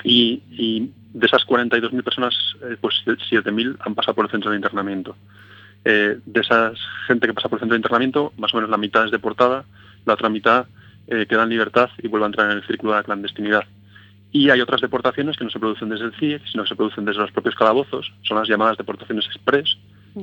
y, 0.04 0.42
y 0.50 0.90
de 1.12 1.26
esas 1.26 1.46
42.000 1.46 2.02
personas, 2.02 2.34
eh, 2.62 2.76
pues 2.80 2.96
7.000 3.06 3.76
han 3.80 3.94
pasado 3.94 4.14
por 4.14 4.24
el 4.24 4.30
centro 4.30 4.50
de 4.50 4.56
internamiento. 4.56 5.16
Eh, 5.84 6.18
de 6.24 6.40
esa 6.40 6.72
gente 7.06 7.26
que 7.26 7.34
pasa 7.34 7.48
por 7.48 7.58
el 7.58 7.60
centro 7.60 7.74
de 7.74 7.78
internamiento, 7.78 8.32
más 8.38 8.52
o 8.54 8.56
menos 8.56 8.70
la 8.70 8.76
mitad 8.76 9.04
es 9.04 9.10
deportada, 9.10 9.64
la 10.04 10.14
otra 10.14 10.28
mitad 10.28 10.66
queda 11.08 11.44
en 11.44 11.48
libertad 11.48 11.88
y 12.02 12.06
vuelve 12.06 12.26
a 12.26 12.26
entrar 12.26 12.50
en 12.50 12.58
el 12.58 12.66
círculo 12.66 12.92
de 12.92 12.98
la 12.98 13.02
clandestinidad. 13.02 13.64
Y 14.30 14.50
hay 14.50 14.60
otras 14.60 14.82
deportaciones 14.82 15.38
que 15.38 15.44
no 15.44 15.48
se 15.48 15.58
producen 15.58 15.88
desde 15.88 16.04
el 16.04 16.14
CIE, 16.16 16.42
sino 16.52 16.64
que 16.64 16.68
se 16.68 16.76
producen 16.76 17.06
desde 17.06 17.22
los 17.22 17.32
propios 17.32 17.54
calabozos, 17.54 18.12
son 18.24 18.36
las 18.36 18.46
llamadas 18.46 18.76
deportaciones 18.76 19.24
express, 19.24 19.78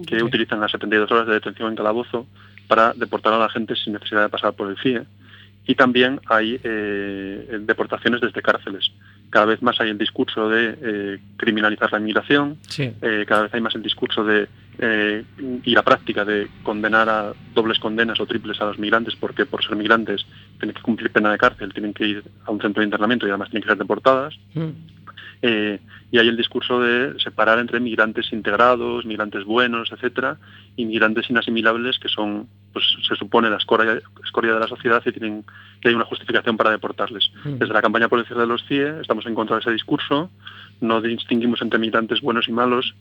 que 0.07 0.23
utilizan 0.23 0.59
las 0.59 0.71
72 0.71 1.11
horas 1.11 1.27
de 1.27 1.33
detención 1.33 1.69
en 1.69 1.75
calabozo 1.75 2.27
para 2.67 2.93
deportar 2.93 3.33
a 3.33 3.37
la 3.39 3.49
gente 3.49 3.75
sin 3.75 3.93
necesidad 3.93 4.23
de 4.23 4.29
pasar 4.29 4.53
por 4.53 4.69
el 4.69 4.77
CIE. 4.77 5.03
Y 5.67 5.73
también 5.75 6.19
hay 6.27 6.59
eh, 6.63 7.57
deportaciones 7.61 8.21
desde 8.21 8.41
cárceles. 8.41 8.91
Cada 9.31 9.45
vez 9.47 9.61
más 9.63 9.79
hay 9.81 9.89
el 9.89 9.97
discurso 9.97 10.47
de 10.47 10.77
eh, 10.79 11.19
criminalizar 11.37 11.91
la 11.91 11.99
inmigración, 11.99 12.57
Sí. 12.67 12.91
eh, 13.01 13.25
cada 13.27 13.43
vez 13.43 13.53
hay 13.53 13.61
más 13.61 13.73
el 13.75 13.81
discurso 13.81 14.23
de 14.23 14.47
y 15.63 15.71
la 15.73 15.83
práctica 15.83 16.25
de 16.25 16.49
condenar 16.61 17.07
a 17.07 17.31
dobles 17.53 17.79
condenas 17.79 18.19
o 18.19 18.25
triples 18.25 18.59
a 18.59 18.65
los 18.65 18.77
migrantes 18.77 19.15
porque 19.15 19.45
por 19.45 19.63
ser 19.63 19.77
migrantes 19.77 20.25
tienen 20.59 20.75
que 20.75 20.81
cumplir 20.81 21.11
pena 21.11 21.31
de 21.31 21.37
cárcel, 21.37 21.71
tienen 21.71 21.93
que 21.93 22.05
ir 22.05 22.23
a 22.45 22.51
un 22.51 22.59
centro 22.59 22.81
de 22.81 22.85
internamiento 22.87 23.25
y 23.25 23.29
además 23.29 23.49
tienen 23.49 23.63
que 23.63 23.69
ser 23.69 23.77
deportadas. 23.77 24.35
Mm. 24.53 24.71
Eh, 25.47 25.79
y 26.11 26.17
hay 26.17 26.27
el 26.27 26.37
discurso 26.37 26.79
de 26.79 27.19
separar 27.19 27.59
entre 27.59 27.79
migrantes 27.79 28.31
integrados, 28.33 29.05
migrantes 29.05 29.43
buenos, 29.43 29.91
etcétera, 29.91 30.37
y 30.75 30.85
migrantes 30.85 31.29
inasimilables 31.29 31.99
que 31.99 32.07
son, 32.09 32.47
pues 32.73 32.83
se 33.07 33.15
supone, 33.15 33.49
la 33.51 33.57
escoria, 33.57 33.99
escoria 34.23 34.53
de 34.55 34.59
la 34.59 34.67
sociedad 34.67 35.03
y 35.05 35.11
tienen 35.11 35.43
que 35.81 35.89
hay 35.89 35.93
una 35.95 36.05
justificación 36.05 36.57
para 36.57 36.71
deportarles. 36.71 37.29
Mm. 37.43 37.57
Desde 37.59 37.73
la 37.73 37.81
campaña 37.81 38.07
policial 38.09 38.39
de 38.39 38.47
los 38.47 38.63
CIE 38.65 39.01
estamos 39.01 39.25
en 39.27 39.35
contra 39.35 39.57
de 39.57 39.61
ese 39.61 39.71
discurso, 39.71 40.31
no 40.81 40.99
distinguimos 41.01 41.61
entre 41.61 41.77
migrantes 41.79 42.21
buenos 42.21 42.47
y 42.47 42.51
malos, 42.51 42.95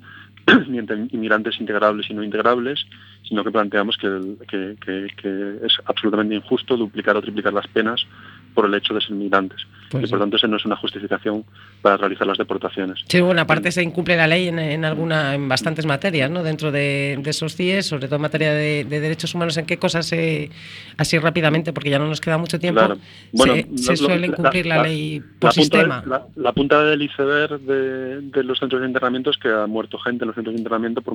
ni 0.69 0.79
entre 0.79 0.97
inmigrantes 1.13 1.59
integrables 1.61 2.11
y 2.11 2.15
no 2.15 2.23
integrables, 2.23 2.85
sino 3.27 3.43
que 3.43 3.51
planteamos 3.53 3.97
que, 3.97 4.07
el- 4.09 4.37
que- 4.49 4.77
que- 4.85 5.07
que 5.17 5.67
es 5.67 5.73
absolutamente 5.87 6.35
injusto 6.35 6.77
duplicar 6.77 7.17
o 7.17 7.23
triplicar 7.23 7.53
las 7.55 7.67
penas 7.69 8.07
por 8.55 8.67
el 8.67 8.75
hecho 8.75 8.95
de 8.95 9.01
ser 9.01 9.13
migrantes. 9.13 9.61
Pues 9.91 10.05
y 10.05 10.07
por 10.09 10.19
sí. 10.19 10.23
tanto, 10.23 10.37
ese 10.37 10.49
no 10.49 10.57
es 10.57 10.65
una 10.65 10.77
justificación 10.77 11.45
para 11.83 11.97
realizar 11.97 12.27
las 12.27 12.39
deportaciones. 12.39 13.01
Sí, 13.09 13.21
bueno, 13.21 13.41
aparte 13.43 13.71
se 13.71 13.83
incumple 13.83 14.17
la 14.17 14.27
ley 14.27 14.49
en, 14.49 14.59
en 14.59 14.85
alguna, 14.85 15.35
en 15.35 15.49
bastantes 15.49 15.87
materias, 15.87 16.31
¿no? 16.31 16.43
Dentro 16.43 16.73
de, 16.73 17.19
de 17.23 17.31
esos 17.31 17.55
CIES, 17.55 17.87
sobre 17.87 18.07
todo 18.07 18.17
en 18.17 18.23
materia 18.23 18.53
de, 18.53 18.85
de 18.85 19.01
derechos 19.01 19.35
humanos, 19.35 19.57
¿en 19.57 19.67
qué 19.67 19.77
cosas 19.79 20.07
se, 20.07 20.51
así 20.97 21.19
rápidamente, 21.19 21.73
porque 21.73 21.91
ya 21.91 21.99
no 21.99 22.07
nos 22.09 22.21
queda 22.21 22.39
mucho 22.39 22.59
tiempo, 22.59 22.81
Claro. 22.81 22.99
Bueno, 23.33 23.55
se, 23.77 23.97
suele 23.97 24.29
incumplir 24.29 24.67
la, 24.67 24.83
ley 24.83 25.21
por 25.21 25.29
la 25.31 25.39
punta 25.39 25.53
sistema? 25.53 26.01
de- 26.01 26.07
la, 26.09 26.27
la 26.37 26.53
punta 26.53 26.83
del 26.85 27.03
iceberg 27.03 27.61
de, 27.61 28.21
de 28.23 28.45
los 28.45 28.59
centros 28.59 28.81
de 28.81 28.87
internamiento 28.89 29.31
es 29.31 29.37
que 29.37 29.49
ha 29.49 29.67
muerto 29.67 29.99
gente 29.99 30.25
en 30.25 30.29
los 30.29 30.35
centros 30.35 30.55
de 30.55 30.61
internamiento 30.61 31.03
por, 31.03 31.15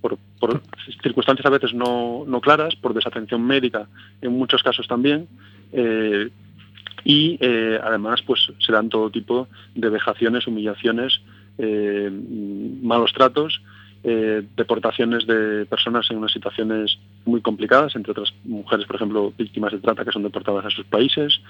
por, 0.00 0.18
por 0.40 0.60
circunstancias 1.02 1.46
a 1.46 1.50
veces 1.50 1.72
no, 1.72 2.24
no 2.26 2.40
claras, 2.40 2.74
por 2.76 2.92
desatención 2.94 3.42
médica, 3.46 3.86
en 4.20 4.32
muchos 4.32 4.62
casos 4.62 4.86
también. 4.88 5.28
eh, 5.72 6.28
y 7.04 7.38
eh, 7.40 7.78
además 7.82 8.22
pues 8.26 8.50
se 8.58 8.72
dan 8.72 8.88
todo 8.88 9.10
tipo 9.10 9.48
de 9.74 9.88
vejaciones, 9.88 10.46
humillaciones, 10.46 11.20
eh, 11.58 12.10
malos 12.82 13.12
tratos, 13.12 13.60
eh, 14.04 14.44
deportaciones 14.56 15.26
de 15.26 15.66
personas 15.66 16.08
en 16.10 16.18
unas 16.18 16.32
situaciones 16.32 16.98
muy 17.24 17.40
complicadas, 17.40 17.96
entre 17.96 18.12
otras 18.12 18.32
mujeres, 18.44 18.86
por 18.86 18.96
ejemplo, 18.96 19.32
víctimas 19.36 19.72
de 19.72 19.78
trata 19.80 20.04
que 20.04 20.12
son 20.12 20.22
deportadas 20.22 20.64
a 20.66 20.70
sus 20.70 20.84
países, 20.86 21.40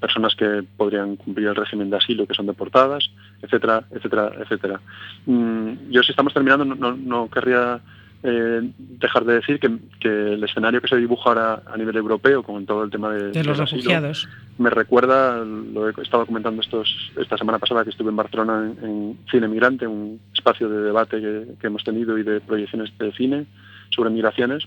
personas 0.00 0.34
que 0.34 0.62
podrían 0.76 1.16
cumplir 1.16 1.48
el 1.48 1.54
régimen 1.56 1.88
de 1.90 1.96
asilo 1.96 2.26
que 2.26 2.34
son 2.34 2.46
deportadas, 2.46 3.08
etcétera, 3.42 3.84
etcétera, 3.90 4.32
etcétera. 4.40 4.80
Mm, 5.26 5.90
yo 5.90 6.02
si 6.02 6.10
estamos 6.12 6.32
terminando 6.34 6.64
no, 6.64 6.74
no- 6.74 6.96
no 6.96 7.30
querría 7.30 7.80
eh, 8.26 8.62
dejar 8.78 9.24
de 9.26 9.34
decir 9.34 9.60
que, 9.60 9.70
que 10.00 10.08
el 10.34 10.42
escenario 10.42 10.80
que 10.80 10.88
se 10.88 10.96
dibuja 10.96 11.28
ahora 11.28 11.62
a 11.70 11.76
nivel 11.76 11.94
europeo 11.96 12.42
con 12.42 12.64
todo 12.64 12.82
el 12.82 12.90
tema 12.90 13.10
de, 13.12 13.32
De 13.32 13.44
los 13.44 13.58
refugiados. 13.58 14.26
me 14.56 14.70
recuerda, 14.70 15.44
lo 15.44 15.88
he 15.90 15.92
estado 16.02 16.24
comentando 16.24 16.62
estos, 16.62 16.88
esta 17.20 17.36
semana 17.36 17.58
pasada 17.58 17.84
que 17.84 17.90
estuve 17.90 18.08
en 18.08 18.16
Barcelona 18.16 18.72
en, 18.80 18.84
en 18.84 19.18
Cine 19.30 19.46
Migrante, 19.46 19.86
un 19.86 20.18
espacio 20.32 20.68
de 20.70 20.78
debate 20.82 21.20
que, 21.20 21.44
que 21.60 21.66
hemos 21.66 21.84
tenido 21.84 22.16
y 22.18 22.22
de 22.22 22.40
proyecciones 22.40 22.96
de 22.98 23.12
cine 23.12 23.44
sobre 23.90 24.08
migraciones. 24.10 24.64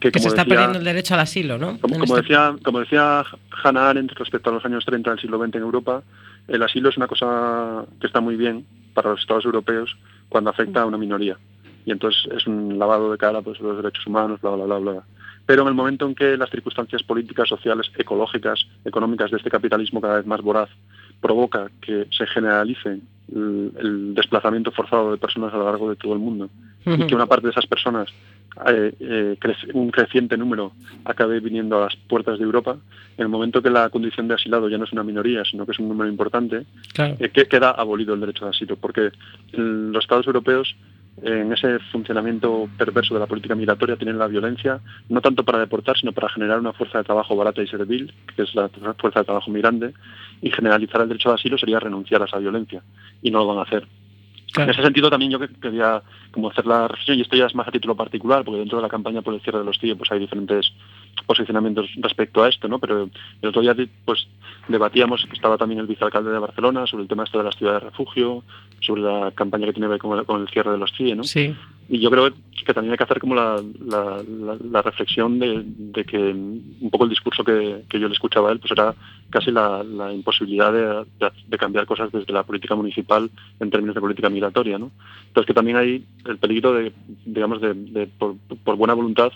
Que 0.00 0.08
se 0.10 0.18
como 0.18 0.28
está 0.28 0.42
decía- 0.42 0.54
perdiendo 0.56 0.78
el 0.80 0.84
derecho 0.84 1.14
al 1.14 1.20
asilo, 1.20 1.58
¿no? 1.58 1.78
como 1.78 2.02
este- 2.02 2.16
decía, 2.22 2.56
como 2.64 2.80
decía 2.80 3.22
Hannah 3.62 3.90
Arendt 3.90 4.12
respecto 4.18 4.50
a 4.50 4.54
los 4.54 4.64
años 4.64 4.84
30 4.84 5.10
del 5.10 5.20
siglo 5.20 5.38
XX 5.38 5.54
en 5.54 5.62
Europa, 5.62 6.02
el 6.48 6.60
asilo 6.64 6.88
es 6.88 6.96
una 6.96 7.06
cosa 7.06 7.84
que 8.00 8.08
está 8.08 8.20
muy 8.20 8.34
bien 8.34 8.66
para 8.94 9.10
los 9.10 9.20
Estados 9.20 9.44
europeos 9.44 9.96
cuando 10.28 10.50
afecta 10.50 10.82
a 10.82 10.86
una 10.86 10.98
minoría. 10.98 11.36
Y 11.84 11.90
entonces 11.92 12.28
es 12.32 12.46
un 12.46 12.78
lavado 12.78 13.10
de 13.10 13.18
cara 13.18 13.42
pues, 13.42 13.60
los 13.60 13.76
derechos 13.76 14.06
humanos, 14.06 14.40
bla, 14.40 14.50
bla, 14.52 14.64
bla, 14.64 14.78
bla. 14.78 15.02
Pero 15.46 15.62
en 15.62 15.68
el 15.68 15.74
momento 15.74 16.06
en 16.06 16.14
que 16.14 16.36
las 16.36 16.50
circunstancias 16.50 17.02
políticas, 17.02 17.48
sociales, 17.48 17.90
ecológicas, 17.98 18.64
económicas 18.84 19.30
de 19.30 19.38
este 19.38 19.50
capitalismo 19.50 20.00
cada 20.00 20.16
vez 20.18 20.26
más 20.26 20.40
voraz 20.40 20.68
provoca 21.20 21.70
que 21.80 22.06
se 22.16 22.26
generalice 22.26 23.00
el, 23.34 23.72
el 23.78 24.14
desplazamiento 24.14 24.70
forzado 24.72 25.10
de 25.10 25.18
personas 25.18 25.52
a 25.54 25.56
lo 25.56 25.64
largo 25.64 25.88
de 25.90 25.96
todo 25.96 26.12
el 26.12 26.18
mundo 26.20 26.48
y 26.84 27.06
que 27.06 27.14
una 27.14 27.26
parte 27.26 27.46
de 27.46 27.50
esas 27.52 27.66
personas, 27.66 28.08
eh, 28.66 28.92
eh, 28.98 29.36
crece- 29.40 29.70
un 29.72 29.90
creciente 29.90 30.36
número, 30.36 30.72
acabe 31.04 31.38
viniendo 31.40 31.76
a 31.78 31.84
las 31.86 31.96
puertas 31.96 32.38
de 32.38 32.44
Europa, 32.44 32.76
en 33.16 33.22
el 33.22 33.28
momento 33.28 33.62
que 33.62 33.70
la 33.70 33.88
condición 33.88 34.26
de 34.28 34.34
asilado 34.34 34.68
ya 34.68 34.78
no 34.78 34.84
es 34.84 34.92
una 34.92 35.04
minoría, 35.04 35.44
sino 35.44 35.64
que 35.64 35.72
es 35.72 35.78
un 35.78 35.88
número 35.88 36.10
importante, 36.10 36.66
Claro. 36.92 37.16
eh, 37.20 37.30
que 37.30 37.46
queda 37.46 37.70
abolido 37.70 38.14
el 38.14 38.20
derecho 38.20 38.44
de 38.46 38.50
asilo, 38.50 38.76
porque 38.76 39.10
los 39.52 40.02
Estados 40.02 40.26
europeos 40.26 40.74
en 41.20 41.52
ese 41.52 41.78
funcionamiento 41.90 42.68
perverso 42.78 43.14
de 43.14 43.20
la 43.20 43.26
política 43.26 43.54
migratoria 43.54 43.96
tienen 43.96 44.18
la 44.18 44.26
violencia 44.28 44.80
no 45.08 45.20
tanto 45.20 45.44
para 45.44 45.58
deportar, 45.58 45.96
sino 45.96 46.12
para 46.12 46.30
generar 46.30 46.58
una 46.58 46.72
fuerza 46.72 46.98
de 46.98 47.04
trabajo 47.04 47.36
barata 47.36 47.62
y 47.62 47.66
servil, 47.66 48.12
que 48.34 48.42
es 48.42 48.54
la 48.54 48.68
fuerza 48.98 49.20
de 49.20 49.26
trabajo 49.26 49.50
migrante, 49.50 49.92
y 50.40 50.50
generalizar 50.50 51.02
el 51.02 51.08
derecho 51.08 51.28
de 51.28 51.34
asilo 51.34 51.58
sería 51.58 51.78
renunciar 51.80 52.22
a 52.22 52.24
esa 52.24 52.38
violencia, 52.38 52.82
y 53.20 53.30
no 53.30 53.38
lo 53.40 53.46
van 53.48 53.58
a 53.58 53.62
hacer. 53.62 53.86
Claro. 54.52 54.70
En 54.70 54.74
ese 54.74 54.82
sentido 54.82 55.08
también 55.08 55.30
yo 55.32 55.38
que- 55.38 55.48
quería 55.48 56.02
como 56.30 56.50
hacer 56.50 56.66
la 56.66 56.88
reflexión, 56.88 57.18
y 57.18 57.22
esto 57.22 57.36
ya 57.36 57.46
es 57.46 57.54
más 57.54 57.68
a 57.68 57.70
título 57.70 57.94
particular, 57.94 58.44
porque 58.44 58.60
dentro 58.60 58.78
de 58.78 58.82
la 58.82 58.88
campaña 58.88 59.22
por 59.22 59.34
el 59.34 59.40
cierre 59.40 59.58
de 59.60 59.64
los 59.64 59.78
CIE 59.78 59.94
pues 59.96 60.10
hay 60.12 60.18
diferentes 60.18 60.72
posicionamientos 61.26 61.90
respecto 61.96 62.42
a 62.42 62.48
esto, 62.48 62.68
¿no? 62.68 62.78
Pero 62.78 63.08
el 63.40 63.48
otro 63.48 63.62
día 63.62 63.74
pues 64.04 64.26
debatíamos, 64.68 65.26
estaba 65.32 65.56
también 65.56 65.80
el 65.80 65.86
vicealcalde 65.86 66.30
de 66.30 66.38
Barcelona, 66.38 66.86
sobre 66.86 67.02
el 67.02 67.08
tema 67.08 67.24
esto 67.24 67.38
de 67.38 67.44
las 67.44 67.56
ciudades 67.56 67.82
de 67.82 67.90
refugio, 67.90 68.44
sobre 68.80 69.02
la 69.02 69.30
campaña 69.32 69.66
que 69.66 69.72
tiene 69.72 69.86
que 69.86 69.92
ver 69.92 70.00
con 70.00 70.18
el, 70.18 70.24
con 70.24 70.40
el 70.40 70.48
cierre 70.48 70.72
de 70.72 70.78
los 70.78 70.92
CIE, 70.92 71.14
¿no? 71.14 71.24
Sí. 71.24 71.54
Y 71.88 71.98
yo 71.98 72.10
creo 72.10 72.30
que 72.64 72.72
también 72.74 72.92
hay 72.92 72.96
que 72.98 73.04
hacer 73.04 73.18
como 73.18 73.34
la, 73.34 73.60
la- 73.84 74.22
la- 74.22 74.56
la 74.70 74.82
reflexión 74.82 75.38
de, 75.38 75.62
de 75.66 76.04
que 76.04 76.16
un 76.16 76.88
poco 76.90 77.04
el 77.04 77.10
discurso 77.10 77.42
que, 77.44 77.82
que 77.88 77.98
yo 78.00 78.06
le 78.08 78.14
escuchaba 78.14 78.48
a 78.48 78.52
él, 78.52 78.60
pues 78.60 78.70
era 78.72 78.94
casi 79.30 79.50
la, 79.50 79.82
imposibilidad 80.12 80.72
de, 80.72 81.04
de- 81.18 81.32
de 81.48 81.58
cambiar 81.58 81.86
cosas 81.86 82.10
desde 82.12 82.32
la 82.32 82.44
política 82.44 82.74
municipal 82.76 83.28
en 83.60 83.70
términos 83.70 83.94
de 83.94 84.00
política 84.00 84.30
migratoria, 84.30 84.78
¿no? 84.78 84.90
Entonces 85.26 85.46
que 85.46 85.54
también 85.54 85.76
hay 85.76 86.04
el 86.24 86.38
peligro 86.38 86.72
de, 86.72 86.92
digamos, 87.26 87.60
de, 87.60 87.74
por, 88.06 88.36
por 88.64 88.76
buena 88.76 88.94
voluntad 88.94 89.32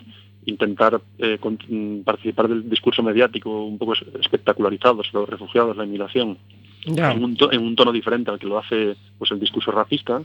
intentar 0.46 1.00
eh, 1.18 1.38
con- 1.40 1.58
mm, 1.68 2.02
participar 2.04 2.46
del 2.48 2.70
discurso 2.70 3.02
mediático 3.02 3.64
un 3.64 3.76
poco 3.78 3.94
es- 3.94 4.04
espectacularizado 4.20 5.02
sobre 5.02 5.22
los 5.22 5.28
refugiados, 5.30 5.76
la 5.76 5.84
inmigración, 5.84 6.38
en, 7.10 7.24
un 7.24 7.36
en 7.50 7.62
un 7.62 7.74
tono 7.74 7.90
diferente 7.90 8.30
al 8.30 8.38
que 8.38 8.46
lo 8.46 8.56
hace 8.58 8.94
pues 9.18 9.32
el 9.32 9.40
discurso 9.40 9.72
racista, 9.72 10.22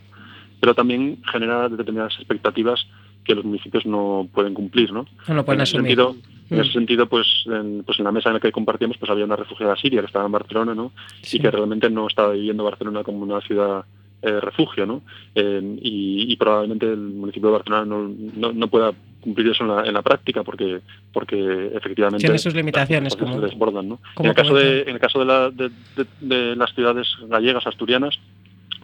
pero 0.61 0.73
también 0.73 1.17
genera 1.29 1.67
determinadas 1.67 2.15
expectativas 2.15 2.87
que 3.25 3.35
los 3.35 3.43
municipios 3.43 3.85
no 3.85 4.29
pueden 4.33 4.53
cumplir, 4.53 4.93
¿no? 4.93 5.05
No 5.27 5.33
lo 5.35 5.43
pueden 5.45 5.59
en 5.59 5.63
ese 5.63 5.75
asumir. 5.77 5.97
sentido, 5.97 6.15
en 6.49 6.57
Mm. 6.57 6.61
ese 6.61 6.71
sentido, 6.71 7.05
pues 7.07 7.27
en, 7.47 7.83
pues 7.83 7.99
en 7.99 8.05
la 8.05 8.11
mesa 8.11 8.29
en 8.29 8.35
la 8.35 8.39
que 8.39 8.51
compartíamos, 8.51 8.97
pues 8.97 9.11
había 9.11 9.25
una 9.25 9.35
refugiada 9.35 9.75
siria 9.75 9.99
que 10.01 10.07
estaba 10.07 10.25
en 10.25 10.31
Barcelona, 10.31 10.73
¿no? 10.73 10.91
Sí. 11.21 11.37
Y 11.37 11.39
que 11.41 11.51
realmente 11.51 11.89
no 11.89 12.07
estaba 12.07 12.31
viviendo 12.33 12.63
Barcelona 12.63 13.03
como 13.03 13.19
una 13.23 13.41
ciudad 13.41 13.83
eh, 14.23 14.39
refugio, 14.39 14.85
¿no? 14.85 15.01
Eh, 15.33 15.77
y, 15.81 16.31
y 16.31 16.35
probablemente 16.35 16.85
el 16.85 16.97
municipio 16.99 17.49
de 17.49 17.53
Barcelona 17.53 17.85
no, 17.85 18.07
no, 18.35 18.53
no 18.53 18.67
pueda 18.67 18.91
cumplir 19.19 19.47
eso 19.49 19.63
en 19.63 19.69
la, 19.75 19.83
en 19.85 19.93
la 19.95 20.01
práctica 20.03 20.43
porque 20.43 20.81
porque 21.13 21.71
efectivamente 21.75 22.23
Tiene 22.25 22.37
sus 22.39 22.53
limitaciones, 22.55 23.15
como- 23.15 23.35
se 23.35 23.39
desbordan, 23.41 23.87
¿no? 23.89 23.99
En 24.19 24.25
el 24.27 24.33
caso 24.35 24.53
de 24.53 24.61
comenta. 24.63 24.89
en 24.89 24.95
el 24.95 24.99
caso 25.01 25.19
de, 25.19 25.25
la- 25.25 25.49
de- 25.51 25.71
de- 25.95 26.05
de 26.35 26.55
las 26.55 26.71
ciudades 26.75 27.07
gallegas 27.29 27.65
asturianas 27.65 28.19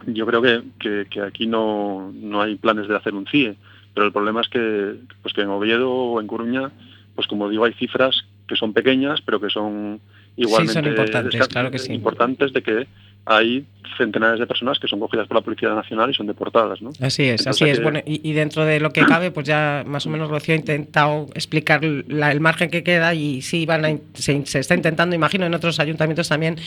yo 0.05 0.25
creo 0.25 0.41
que, 0.41 0.61
que- 0.79 1.07
que 1.09 1.21
aquí 1.21 1.47
no, 1.47 2.11
no 2.13 2.41
hay 2.41 2.55
planes 2.55 2.87
de 2.87 2.95
hacer 2.95 3.13
un 3.15 3.25
CIE, 3.27 3.55
pero 3.93 4.05
el 4.05 4.13
problema 4.13 4.41
es 4.41 4.49
que, 4.49 4.95
pues 5.21 5.33
que 5.33 5.41
en 5.41 5.49
Oviedo 5.49 5.91
o 5.91 6.21
en 6.21 6.27
Coruña, 6.27 6.71
pues 7.15 7.27
como 7.27 7.49
digo, 7.49 7.65
hay 7.65 7.73
cifras 7.73 8.25
que 8.47 8.55
son 8.55 8.73
pequeñas, 8.73 9.21
pero 9.21 9.41
que 9.41 9.49
son 9.49 9.99
igualmente 10.37 10.79
importantes, 10.89 11.33
desca- 11.41 11.47
claro 11.47 11.71
que 11.71 11.79
sí. 11.79 11.93
importantes 11.93 12.53
de 12.53 12.61
que 12.63 12.87
hay 13.27 13.65
centenares 13.97 14.39
de 14.39 14.45
personas 14.47 14.77
que 14.79 14.87
son 14.87 14.99
cogidas 14.99 15.27
por 15.27 15.35
la 15.37 15.41
Policía 15.41 15.69
Nacional 15.69 16.09
y 16.09 16.13
son 16.13 16.27
deportadas, 16.27 16.81
¿no? 16.81 16.91
Así 17.01 17.23
es, 17.23 17.41
Entonces, 17.41 17.47
así 17.47 17.65
es. 17.69 17.77
que- 17.79 17.83
Bueno, 17.83 17.99
y, 18.05 18.21
y 18.29 18.33
dentro 18.33 18.63
de 18.65 18.79
lo 18.79 18.91
que 18.91 19.01
cabe, 19.05 19.31
pues 19.31 19.45
ya 19.47 19.83
más 19.85 20.05
o 20.05 20.09
menos 20.09 20.29
Rocío 20.29 20.53
ha 20.53 20.57
intentado 20.57 21.25
explicar 21.33 21.83
la- 21.83 22.31
el 22.31 22.39
margen 22.39 22.69
que 22.69 22.83
queda 22.83 23.13
y 23.13 23.41
sí 23.41 23.65
van 23.65 23.85
a 23.85 23.97
se, 24.13 24.45
se 24.45 24.59
está 24.59 24.75
intentando, 24.75 25.15
imagino, 25.15 25.45
en 25.45 25.53
otros 25.53 25.79
ayuntamientos 25.79 26.29
también 26.29 26.57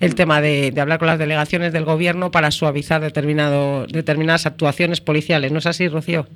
el 0.00 0.14
tema 0.14 0.40
de, 0.40 0.70
de 0.70 0.80
hablar 0.80 0.98
con 0.98 1.08
las 1.08 1.18
delegaciones 1.18 1.72
del 1.72 1.84
gobierno 1.84 2.30
para 2.30 2.50
suavizar 2.50 3.00
determinado, 3.00 3.86
determinadas 3.86 4.46
actuaciones 4.46 5.00
policiales. 5.00 5.52
¿No 5.52 5.58
es 5.58 5.66
así, 5.66 5.88
Rocío? 5.88 6.26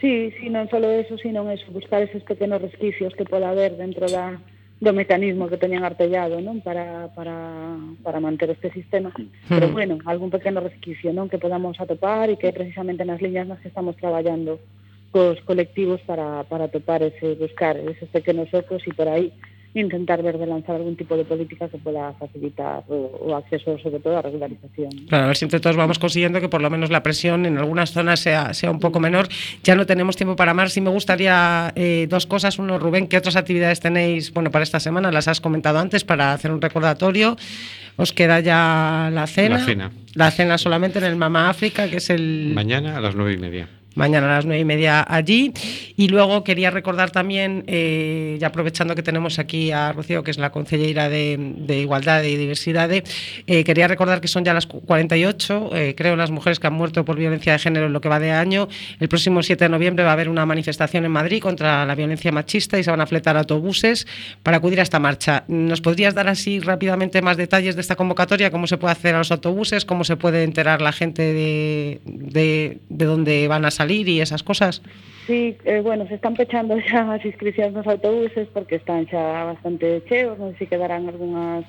Sí, 0.00 0.32
sí, 0.40 0.48
non 0.48 0.64
só 0.72 0.80
eso, 0.80 1.18
sino 1.20 1.44
eso, 1.52 1.68
buscar 1.68 2.00
esos 2.00 2.24
pequenos 2.24 2.56
resquicios 2.62 3.12
que 3.20 3.28
poda 3.28 3.50
haber 3.52 3.76
dentro 3.76 4.08
da, 4.08 4.40
do 4.84 4.92
mecanismo 4.92 5.48
que 5.48 5.56
teñen 5.56 5.82
artellado, 5.82 6.38
non, 6.44 6.60
para, 6.60 7.08
para, 7.16 7.34
para 8.04 8.20
manter 8.20 8.52
este 8.52 8.68
sistema. 8.70 9.08
Pero 9.48 9.66
hmm. 9.68 9.72
bueno, 9.72 9.94
algún 10.04 10.28
pequeno 10.28 10.60
resquicio, 10.60 11.16
non, 11.16 11.32
que 11.32 11.40
podamos 11.40 11.80
atopar 11.80 12.28
e 12.28 12.36
que 12.36 12.52
precisamente 12.52 13.08
nas 13.08 13.24
liñas 13.24 13.48
nas 13.48 13.58
que 13.64 13.72
estamos 13.72 13.96
traballando 13.96 14.60
cos 15.08 15.40
colectivos 15.48 16.04
para, 16.04 16.44
para 16.44 16.68
topar 16.68 17.00
ese, 17.02 17.34
buscar 17.40 17.80
esos 17.80 18.10
pequenos 18.12 18.52
ocos 18.52 18.84
e 18.84 18.92
por 18.92 19.08
aí 19.08 19.32
intentar 19.74 20.22
ver 20.22 20.38
de 20.38 20.46
lanzar 20.46 20.76
algún 20.76 20.96
tipo 20.96 21.16
de 21.16 21.24
política 21.24 21.68
que 21.68 21.78
pueda 21.78 22.12
facilitar 22.14 22.84
o, 22.88 22.94
o 22.94 23.36
acceso 23.36 23.76
sobre 23.78 23.98
todo 24.00 24.18
a 24.18 24.22
regularización. 24.22 24.90
Claro, 25.08 25.24
a 25.24 25.26
ver 25.28 25.36
si 25.36 25.44
entre 25.44 25.60
todos 25.60 25.76
vamos 25.76 25.98
consiguiendo 25.98 26.40
que 26.40 26.48
por 26.48 26.62
lo 26.62 26.70
menos 26.70 26.90
la 26.90 27.02
presión 27.02 27.44
en 27.44 27.58
algunas 27.58 27.92
zonas 27.92 28.20
sea, 28.20 28.54
sea 28.54 28.70
un 28.70 28.78
poco 28.78 29.00
menor. 29.00 29.28
Ya 29.62 29.74
no 29.74 29.84
tenemos 29.84 30.16
tiempo 30.16 30.36
para 30.36 30.54
más. 30.54 30.72
Sí 30.72 30.80
me 30.80 30.90
gustaría 30.90 31.72
eh, 31.74 32.06
dos 32.08 32.26
cosas. 32.26 32.58
Uno, 32.58 32.78
Rubén, 32.78 33.08
¿qué 33.08 33.16
otras 33.16 33.36
actividades 33.36 33.80
tenéis 33.80 34.32
bueno, 34.32 34.50
para 34.50 34.62
esta 34.62 34.80
semana? 34.80 35.10
Las 35.10 35.28
has 35.28 35.40
comentado 35.40 35.78
antes 35.78 36.04
para 36.04 36.32
hacer 36.32 36.52
un 36.52 36.60
recordatorio. 36.60 37.36
Os 37.96 38.12
queda 38.12 38.40
ya 38.40 39.10
la 39.12 39.26
cena. 39.26 39.58
La 39.58 39.64
cena. 39.64 39.90
La 40.14 40.30
cena 40.30 40.58
solamente 40.58 40.98
en 40.98 41.04
el 41.04 41.16
Mama 41.16 41.50
África, 41.50 41.88
que 41.88 41.96
es 41.98 42.10
el... 42.10 42.52
Mañana 42.54 42.96
a 42.96 43.00
las 43.00 43.14
nueve 43.14 43.34
y 43.34 43.38
media. 43.38 43.68
Mañana 43.94 44.26
a 44.26 44.36
las 44.36 44.46
nueve 44.46 44.60
y 44.60 44.64
media 44.64 45.04
allí. 45.08 45.52
Y 45.96 46.08
luego 46.08 46.44
quería 46.44 46.70
recordar 46.70 47.10
también, 47.10 47.64
eh, 47.66 48.36
ya 48.40 48.48
aprovechando 48.48 48.94
que 48.94 49.02
tenemos 49.02 49.38
aquí 49.38 49.70
a 49.70 49.92
Rocío, 49.92 50.22
que 50.22 50.30
es 50.30 50.38
la 50.38 50.50
consellera 50.50 51.08
de, 51.08 51.36
de 51.38 51.80
Igualdad 51.80 52.22
y 52.22 52.36
Diversidad, 52.36 52.90
eh, 52.92 53.04
quería 53.64 53.88
recordar 53.88 54.20
que 54.20 54.28
son 54.28 54.44
ya 54.44 54.52
las 54.52 54.66
48, 54.66 55.70
eh, 55.74 55.94
creo, 55.96 56.16
las 56.16 56.30
mujeres 56.30 56.58
que 56.58 56.66
han 56.66 56.74
muerto 56.74 57.04
por 57.04 57.16
violencia 57.16 57.52
de 57.52 57.58
género 57.58 57.86
en 57.86 57.92
lo 57.92 58.00
que 58.00 58.08
va 58.08 58.20
de 58.20 58.32
año. 58.32 58.68
El 59.00 59.08
próximo 59.08 59.42
7 59.42 59.64
de 59.64 59.68
noviembre 59.68 60.04
va 60.04 60.10
a 60.10 60.14
haber 60.14 60.28
una 60.28 60.44
manifestación 60.46 61.04
en 61.04 61.12
Madrid 61.12 61.40
contra 61.40 61.86
la 61.86 61.94
violencia 61.94 62.32
machista 62.32 62.78
y 62.78 62.84
se 62.84 62.90
van 62.90 63.00
a 63.00 63.06
fletar 63.06 63.36
autobuses 63.36 64.06
para 64.42 64.58
acudir 64.58 64.80
a 64.80 64.82
esta 64.82 64.98
marcha. 64.98 65.44
¿Nos 65.48 65.80
podrías 65.80 66.14
dar 66.14 66.28
así 66.28 66.60
rápidamente 66.60 67.22
más 67.22 67.36
detalles 67.36 67.74
de 67.74 67.80
esta 67.80 67.96
convocatoria? 67.96 68.50
¿Cómo 68.50 68.66
se 68.66 68.76
puede 68.76 68.92
hacer 68.92 69.14
a 69.14 69.18
los 69.18 69.30
autobuses? 69.30 69.84
¿Cómo 69.84 70.04
se 70.04 70.16
puede 70.16 70.42
enterar 70.42 70.82
la 70.82 70.92
gente 70.92 71.22
de, 71.22 72.00
de, 72.04 72.78
de 72.88 73.04
dónde 73.04 73.46
van 73.48 73.64
a 73.64 73.70
salir 73.70 73.83
salir 73.84 74.08
e 74.08 74.24
esas 74.24 74.42
cosas? 74.42 74.80
Sí, 75.28 75.56
eh, 75.64 75.80
bueno, 75.84 76.08
se 76.08 76.16
están 76.16 76.34
pechando 76.34 76.80
xa 76.80 77.04
as 77.16 77.22
inscripcións 77.24 77.76
nos 77.76 77.86
autobuses 77.86 78.48
porque 78.48 78.80
están 78.80 79.04
xa 79.04 79.44
bastante 79.52 80.00
cheos, 80.08 80.40
non 80.40 80.56
sei 80.56 80.64
se 80.64 80.70
quedarán 80.72 81.04
algunhas 81.04 81.68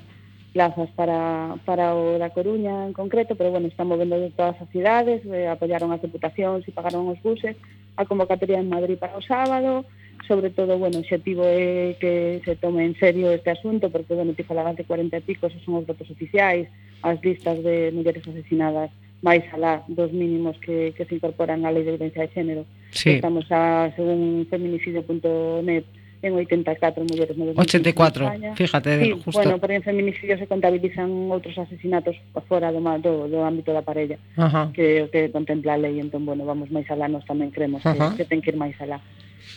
plazas 0.56 0.88
para, 0.95 1.60
para 1.67 1.91
o 1.91 2.15
da 2.15 2.32
Coruña 2.32 2.88
en 2.88 2.95
concreto, 2.95 3.36
pero 3.36 3.51
bueno, 3.51 3.67
están 3.67 3.91
movendo 3.91 4.15
de 4.15 4.32
todas 4.32 4.56
as 4.63 4.71
cidades, 4.71 5.19
eh, 5.28 5.51
apoyaron 5.51 5.91
as 5.91 5.99
deputacións 5.99 6.63
e 6.63 6.71
pagaron 6.71 7.12
os 7.12 7.19
buses, 7.19 7.60
a 7.99 8.08
convocatoria 8.08 8.63
en 8.63 8.71
Madrid 8.71 8.95
para 8.95 9.19
o 9.19 9.23
sábado, 9.23 9.84
sobre 10.32 10.49
todo, 10.56 10.80
bueno, 10.80 10.97
o 10.97 11.04
objetivo 11.04 11.43
é 11.43 11.99
que 11.99 12.39
se 12.47 12.56
tome 12.56 12.88
en 12.88 12.95
serio 12.95 13.36
este 13.36 13.51
asunto, 13.51 13.91
porque, 13.91 14.15
bueno, 14.15 14.32
ti 14.32 14.47
falabas 14.47 14.80
de 14.80 14.88
40 14.88 15.19
e 15.19 15.28
pico, 15.28 15.51
esos 15.51 15.60
son 15.67 15.84
os 15.84 15.88
datos 15.88 16.08
oficiais, 16.08 16.71
as 17.04 17.19
listas 17.19 17.60
de 17.60 17.91
mulleres 17.91 18.23
asesinadas 18.23 18.89
máis 19.26 19.42
alá 19.50 19.82
dos 19.90 20.14
mínimos 20.14 20.54
que, 20.62 20.94
que 20.94 21.04
se 21.10 21.18
incorporan 21.18 21.66
á 21.66 21.74
lei 21.74 21.82
de 21.82 21.98
violencia 21.98 22.22
de 22.22 22.30
género. 22.30 22.62
Sí. 22.94 23.18
Estamos 23.18 23.50
a, 23.50 23.90
según 23.98 24.46
feminicidio.net, 24.46 25.86
en 26.22 26.34
84 26.34 27.04
mulleres 27.04 27.36
84, 27.56 28.26
España. 28.26 28.56
fíjate, 28.56 29.04
sí, 29.04 29.12
justo. 29.12 29.32
Bueno, 29.34 29.60
pero 29.60 29.74
en 29.74 29.84
feminicidio 29.84 30.38
se 30.38 30.48
contabilizan 30.48 31.10
outros 31.30 31.58
asesinatos 31.58 32.16
fora 32.50 32.72
do, 32.72 32.82
do, 33.02 33.28
do 33.30 33.40
ámbito 33.46 33.74
da 33.74 33.82
parella, 33.82 34.18
Ajá. 34.38 34.70
que 34.74 35.10
que 35.12 35.30
contempla 35.30 35.74
a 35.74 35.82
lei, 35.82 36.00
entón, 36.00 36.26
bueno, 36.26 36.46
vamos 36.46 36.70
máis 36.70 36.86
alá, 36.90 37.10
nós 37.10 37.26
tamén 37.26 37.54
creemos 37.54 37.86
Ajá. 37.86 38.14
que, 38.14 38.24
que 38.24 38.30
ten 38.30 38.42
que 38.42 38.54
ir 38.54 38.58
máis 38.58 38.78
alá. 38.82 39.02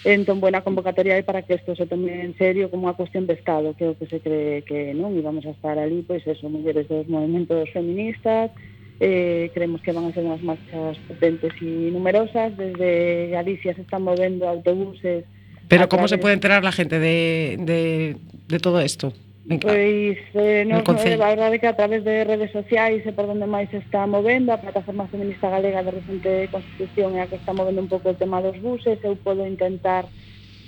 Entón, 0.05 0.41
buena 0.45 0.61
convocatoria 0.61 1.17
é 1.17 1.25
para 1.25 1.43
que 1.43 1.57
isto 1.57 1.75
se 1.75 1.89
tome 1.89 2.13
en 2.21 2.37
serio 2.37 2.69
como 2.69 2.87
unha 2.87 2.99
cuestión 2.99 3.25
de 3.25 3.35
Estado, 3.35 3.73
creo 3.73 3.97
que 3.97 4.05
se 4.05 4.21
cree 4.21 4.61
que 4.63 4.93
non, 4.93 5.17
e 5.17 5.21
vamos 5.25 5.49
a 5.49 5.57
estar 5.57 5.81
ali, 5.81 6.05
pois, 6.05 6.21
eso, 6.29 6.53
mulleres 6.53 6.85
dos 6.87 7.09
movimentos 7.09 7.65
feministas, 7.73 8.53
Eh, 9.01 9.51
creemos 9.55 9.81
que 9.81 9.93
van 9.93 10.07
a 10.07 10.13
ser 10.13 10.27
unhas 10.27 10.43
marchas 10.43 10.99
potentes 11.07 11.55
e 11.63 11.91
numerosas. 11.95 12.57
Desde 12.59 13.31
Galicia 13.31 13.75
se 13.75 13.83
están 13.83 14.03
movendo 14.03 14.49
autobuses. 14.49 15.25
Pero 15.69 15.89
¿cómo 15.89 16.09
se 16.09 16.19
puede 16.19 16.35
enterar 16.35 16.65
la 16.65 16.73
gente 16.73 16.99
de, 16.99 17.57
de, 17.61 18.17
de 18.49 18.59
todo 18.59 18.83
isto? 18.83 19.13
Pois 19.49 20.19
eh, 20.35 20.65
no, 20.67 20.79
eh, 20.81 21.15
a 21.15 21.29
verdade 21.33 21.59
que 21.59 21.67
a 21.67 21.77
través 21.77 22.05
de 22.05 22.25
redes 22.25 22.53
sociais 22.53 23.01
e 23.07 23.13
por 23.17 23.25
onde 23.25 23.49
máis 23.49 23.73
se 23.73 23.81
está 23.81 24.05
movendo 24.05 24.53
a 24.53 24.61
plataforma 24.61 25.09
feminista 25.09 25.49
galega 25.49 25.81
de 25.81 25.97
recente 25.97 26.53
constitución 26.53 27.17
é 27.17 27.25
a 27.25 27.31
que 27.33 27.41
está 27.41 27.57
movendo 27.57 27.81
un 27.81 27.89
pouco 27.89 28.13
o 28.13 28.19
tema 28.19 28.45
dos 28.45 28.61
buses 28.61 29.01
eu 29.01 29.17
podo 29.17 29.49
intentar 29.49 30.05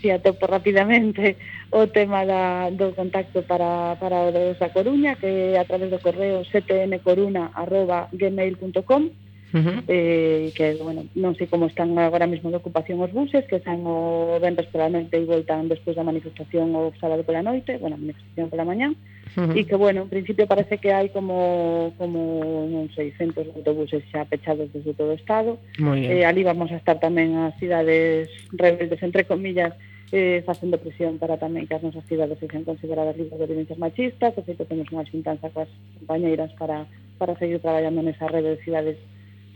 si 0.01 0.11
atopo 0.11 0.47
rapidamente 0.47 1.37
o 1.71 1.87
tema 1.87 2.25
da, 2.25 2.71
do 2.71 2.95
contacto 2.97 3.43
para, 3.43 3.97
para 4.01 4.29
o 4.29 4.33
da 4.33 4.71
Coruña, 4.71 5.17
que 5.17 5.53
é 5.55 5.59
a 5.59 5.65
través 5.65 5.91
do 5.91 5.99
correo 6.01 6.43
ctncoruna.gmail.com 6.51 9.11
-huh. 9.59 9.83
eh, 9.89 10.53
que, 10.55 10.79
bueno, 10.83 11.05
non 11.19 11.35
sei 11.35 11.51
como 11.51 11.67
están 11.67 11.91
agora 11.99 12.31
mesmo 12.31 12.51
de 12.51 12.61
ocupación 12.63 13.03
os 13.03 13.11
buses, 13.11 13.43
que 13.51 13.59
están 13.59 13.83
o 13.83 14.39
venres 14.39 14.71
pola 14.71 14.87
noite 14.87 15.19
e 15.19 15.27
voltan 15.27 15.67
despois 15.67 15.99
da 15.99 16.07
manifestación 16.07 16.71
o 16.79 16.95
sábado 17.03 17.27
pola 17.27 17.43
noite, 17.43 17.79
bueno, 17.83 17.99
a 17.99 18.03
manifestación 18.03 18.47
pola 18.47 18.69
mañá, 18.69 18.89
uh 18.91 19.51
-huh. 19.51 19.59
e 19.59 19.67
que, 19.67 19.77
bueno, 19.77 20.07
en 20.07 20.11
principio 20.11 20.47
parece 20.47 20.79
que 20.79 20.95
hai 20.95 21.11
como, 21.11 21.91
como 21.99 22.67
non 22.71 22.87
sei, 22.95 23.11
centos 23.19 23.47
de 23.47 23.55
autobuses 23.59 24.07
xa 24.11 24.23
pechados 24.27 24.71
desde 24.71 24.95
todo 24.95 25.11
o 25.15 25.19
estado. 25.19 25.59
Eh, 25.99 26.23
ali 26.23 26.47
vamos 26.47 26.71
a 26.71 26.79
estar 26.79 27.03
tamén 27.03 27.35
as 27.35 27.55
cidades 27.59 28.31
rebeldes, 28.55 29.03
entre 29.03 29.27
comillas, 29.27 29.75
eh, 30.13 30.43
facendo 30.45 30.79
presión 30.79 31.19
para 31.19 31.39
tamén 31.39 31.67
que 31.67 31.75
as 31.75 31.83
nosas 31.83 32.03
cidades 32.07 32.39
sexan 32.43 32.67
consideradas 32.67 33.15
libres 33.15 33.39
de 33.39 33.47
violencias 33.47 33.79
machistas, 33.79 34.35
de 34.35 34.43
feito 34.43 34.67
temos 34.67 34.91
unha 34.91 35.07
xuntanza 35.07 35.51
coas 35.55 35.71
compañeiras 36.03 36.51
para, 36.59 36.87
para 37.19 37.39
seguir 37.39 37.63
traballando 37.63 38.03
nesa 38.03 38.27
rede 38.27 38.59
de 38.59 38.63
cidades 38.67 38.99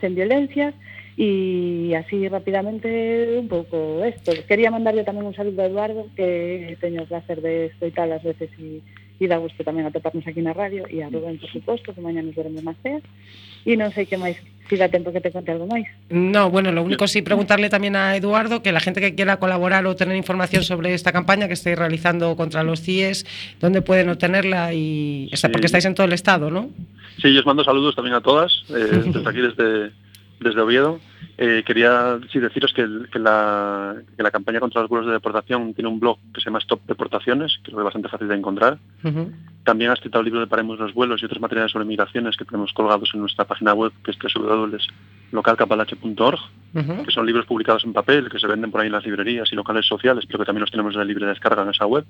sen 0.05 0.13
violencias 0.13 0.77
e 1.17 1.97
así 1.97 2.29
rapidamente 2.29 3.39
un 3.41 3.49
pouco 3.49 4.05
isto. 4.05 4.37
Quería 4.45 4.69
mandarlle 4.69 5.09
tamén 5.09 5.25
un 5.25 5.33
saludo 5.33 5.65
a 5.65 5.71
Eduardo 5.73 6.13
que 6.13 6.77
teño 6.77 7.07
o 7.07 7.09
placer 7.09 7.41
de 7.41 7.73
escoitar 7.73 8.13
as 8.13 8.21
veces 8.21 8.53
e, 8.61 8.85
e 9.21 9.25
dá 9.31 9.39
gusto 9.39 9.63
tamén 9.63 9.87
atoparnos 9.87 10.27
aquí 10.27 10.43
na 10.43 10.51
radio 10.57 10.85
e 10.91 10.99
a 11.03 11.09
Rubén, 11.09 11.39
por 11.39 11.49
suposto, 11.51 11.95
que 11.95 12.03
mañá 12.03 12.19
nos 12.23 12.35
veremos 12.35 12.63
máis 12.67 12.79
feas 12.83 13.03
e 13.65 13.79
non 13.79 13.89
sei 13.95 14.05
que 14.11 14.19
máis, 14.21 14.37
si 14.69 14.75
dá 14.77 14.91
tempo 14.93 15.09
que 15.15 15.23
te 15.23 15.31
conte 15.33 15.55
algo 15.55 15.65
máis. 15.71 15.87
No, 16.13 16.51
bueno, 16.51 16.69
lo 16.75 16.83
único 16.85 17.07
sí 17.09 17.23
preguntarle 17.23 17.71
también 17.73 17.97
a 17.97 18.13
Eduardo 18.19 18.61
que 18.61 18.75
la 18.75 18.81
gente 18.83 19.01
que 19.01 19.15
quiera 19.15 19.39
colaborar 19.41 19.87
o 19.87 19.95
tener 19.97 20.17
información 20.19 20.65
sobre 20.67 20.93
esta 20.93 21.13
campaña 21.15 21.47
que 21.49 21.55
estáis 21.57 21.79
realizando 21.79 22.35
contra 22.37 22.61
los 22.67 22.83
CIES, 22.83 23.25
¿dónde 23.63 23.81
pueden 23.81 24.11
obtenerla? 24.11 24.75
y 24.75 25.29
está- 25.33 25.49
Sí. 25.49 25.53
Porque 25.53 25.67
estáis 25.71 25.85
en 25.87 25.95
todo 25.95 26.05
el 26.07 26.13
estado, 26.13 26.51
¿no? 26.51 26.69
Sí, 27.23 27.33
yo 27.33 27.41
os 27.41 27.47
mando 27.47 27.63
saludos 27.65 27.95
también 27.95 28.17
a 28.17 28.21
todas, 28.21 28.53
eh, 28.69 28.75
desde 29.15 29.29
aquí, 29.31 29.41
desde, 29.41 29.93
desde 30.41 30.61
Oviedo. 30.61 30.99
Eh, 31.39 31.63
quería 31.67 32.19
sí, 32.33 32.39
deciros 32.39 32.73
que, 32.73 32.83
el- 32.83 33.09
que 33.13 33.19
la, 33.19 33.95
que 34.17 34.23
la 34.23 34.31
campaña 34.31 34.61
contra 34.61 34.81
los 34.81 34.89
vuelos 34.91 35.07
de 35.07 35.13
deportación 35.15 35.75
tiene 35.75 35.89
un 35.89 35.99
blog 36.01 36.19
que 36.33 36.41
se 36.41 36.47
llama 36.47 36.59
Stop 36.61 36.81
Deportaciones, 36.87 37.59
que 37.65 37.71
es 37.71 37.77
bastante 37.77 38.09
fácil 38.09 38.29
de 38.29 38.35
encontrar. 38.37 38.79
También 39.65 39.91
ha 39.91 39.95
escrito 39.95 40.19
el 40.19 40.25
libro 40.27 40.41
de 40.41 40.47
Paremos 40.47 40.79
los 40.79 40.93
vuelos 40.93 41.23
y 41.23 41.25
otros 41.25 41.41
materiales 41.41 41.73
sobre 41.73 41.87
migraciones 41.87 42.37
que 42.37 42.45
tenemos 42.45 42.73
colgados 42.75 43.11
en 43.15 43.21
nuestra 43.21 43.45
página 43.47 43.73
web, 43.73 43.93
que 44.05 44.11
es 44.11 44.19
www.localcapalache.org, 45.33 46.39
Ujú. 46.75 47.05
que 47.05 47.11
son 47.13 47.25
libros 47.25 47.47
publicados 47.47 47.85
en 47.85 47.93
papel, 47.93 48.29
que 48.29 48.39
se 48.41 48.47
venden 48.49 48.71
por 48.73 48.81
ahí 48.81 48.89
en 48.89 48.93
las 48.93 49.05
librerías 49.05 49.49
y 49.53 49.55
locales 49.55 49.87
sociales, 49.87 50.25
pero 50.27 50.41
que 50.41 50.45
también 50.45 50.63
los 50.63 50.71
tenemos 50.73 50.95
de 50.97 51.05
libre 51.05 51.25
descarga 51.27 51.63
en 51.63 51.69
esa 51.71 51.87
web. 51.87 52.05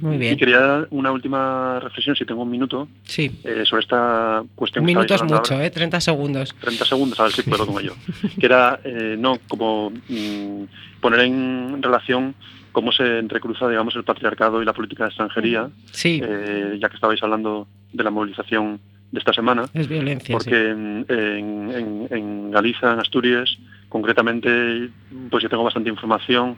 Muy 0.00 0.16
Y 0.16 0.18
bien. 0.18 0.36
quería 0.36 0.60
dar 0.60 0.86
una 0.90 1.10
última 1.10 1.80
reflexión, 1.80 2.14
si 2.16 2.24
tengo 2.26 2.42
un 2.42 2.50
minuto, 2.50 2.86
Sí. 3.04 3.40
eh, 3.44 3.64
sobre 3.64 3.80
esta 3.82 4.42
cuestión 4.54 4.82
Un 4.82 4.86
minuto 4.86 5.14
es 5.14 5.22
mucho, 5.22 5.54
ahora. 5.54 5.64
¿eh? 5.66 5.70
30 5.70 6.00
segundos. 6.00 6.54
30 6.60 6.84
segundos, 6.84 7.18
a 7.18 7.22
ver 7.24 7.32
si 7.32 7.42
puedo 7.42 7.66
como 7.66 7.80
yo. 7.80 7.92
Que 8.38 8.46
era, 8.46 8.59
eh, 8.84 9.16
no, 9.18 9.38
como 9.48 9.90
mm, 10.08 10.64
poner 11.00 11.20
en 11.20 11.82
relación 11.82 12.34
cómo 12.72 12.92
se 12.92 13.18
entrecruza, 13.18 13.68
digamos, 13.68 13.96
el 13.96 14.04
patriarcado 14.04 14.62
y 14.62 14.64
la 14.64 14.72
política 14.72 15.04
de 15.04 15.08
extranjería, 15.08 15.68
Sí, 15.92 16.20
eh, 16.24 16.78
ya 16.80 16.88
que 16.88 16.94
estabais 16.94 17.22
hablando 17.22 17.66
de 17.92 18.04
la 18.04 18.10
movilización 18.10 18.78
de 19.10 19.18
esta 19.18 19.32
semana, 19.32 19.64
es 19.74 19.88
violencia. 19.88 20.32
porque 20.32 20.70
en, 20.70 21.04
en- 21.08 21.70
en- 21.72 22.06
en 22.10 22.50
Galicia, 22.52 22.92
en 22.92 23.00
Asturias, 23.00 23.58
concretamente, 23.88 24.88
pues 25.30 25.42
yo 25.42 25.48
tengo 25.48 25.64
bastante 25.64 25.90
información 25.90 26.56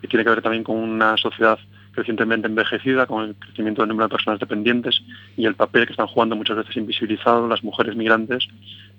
que 0.00 0.08
tiene 0.08 0.22
que 0.22 0.30
ver 0.30 0.42
también 0.42 0.64
con 0.64 0.76
una 0.76 1.16
sociedad 1.16 1.58
crecientemente 1.92 2.46
envejecida, 2.48 3.06
con 3.06 3.24
el 3.24 3.34
crecimiento 3.36 3.80
del 3.82 3.88
número 3.88 4.08
de 4.08 4.12
personas 4.12 4.38
dependientes 4.40 5.00
y 5.36 5.46
el 5.46 5.54
papel 5.54 5.86
que 5.86 5.92
están 5.92 6.08
jugando 6.08 6.36
muchas 6.36 6.56
veces 6.56 6.76
invisibilizado 6.76 7.48
las 7.48 7.62
mujeres 7.64 7.94
migrantes 7.96 8.46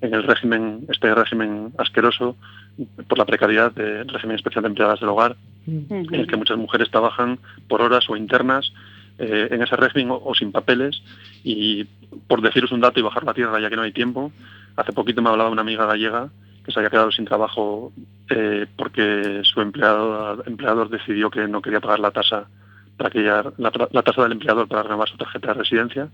en 0.00 0.14
el 0.14 0.22
régimen, 0.22 0.84
este 0.88 1.14
régimen 1.14 1.72
asqueroso 1.78 2.36
por 3.08 3.18
la 3.18 3.24
precariedad 3.24 3.72
del 3.72 4.08
régimen 4.08 4.36
especial 4.36 4.62
de 4.62 4.68
empleadas 4.68 5.00
del 5.00 5.08
hogar, 5.08 5.36
en 5.66 6.14
el 6.14 6.26
que 6.26 6.36
muchas 6.36 6.58
mujeres 6.58 6.90
trabajan 6.90 7.38
por 7.68 7.80
horas 7.82 8.08
o 8.08 8.16
internas 8.16 8.72
eh, 9.18 9.48
en 9.50 9.62
ese 9.62 9.74
régimen 9.76 10.10
o, 10.10 10.20
o 10.24 10.34
sin 10.34 10.52
papeles. 10.52 11.02
Y 11.42 11.84
por 12.28 12.40
deciros 12.42 12.72
un 12.72 12.80
dato 12.80 13.00
y 13.00 13.02
bajar 13.02 13.24
la 13.24 13.34
tierra 13.34 13.58
ya 13.60 13.70
que 13.70 13.76
no 13.76 13.82
hay 13.82 13.92
tiempo, 13.92 14.30
hace 14.76 14.92
poquito 14.92 15.22
me 15.22 15.30
hablaba 15.30 15.50
una 15.50 15.62
amiga 15.62 15.86
gallega 15.86 16.28
que 16.64 16.72
se 16.72 16.78
había 16.80 16.90
quedado 16.90 17.10
sin 17.12 17.24
trabajo 17.24 17.92
eh, 18.28 18.66
porque 18.76 19.40
su 19.44 19.60
empleado, 19.60 20.42
empleador 20.46 20.88
decidió 20.90 21.30
que 21.30 21.46
no 21.48 21.62
quería 21.62 21.80
pagar 21.80 22.00
la 22.00 22.10
tasa 22.10 22.48
para 22.96 23.08
que 23.10 23.20
ella- 23.20 23.52
la, 23.56 23.72
la 23.92 24.02
tasa 24.02 24.22
del 24.24 24.32
empleador 24.32 24.68
para 24.68 24.82
renovar 24.82 25.08
su 25.08 25.16
tarjeta 25.16 25.48
de 25.48 25.54
residencia. 25.54 26.08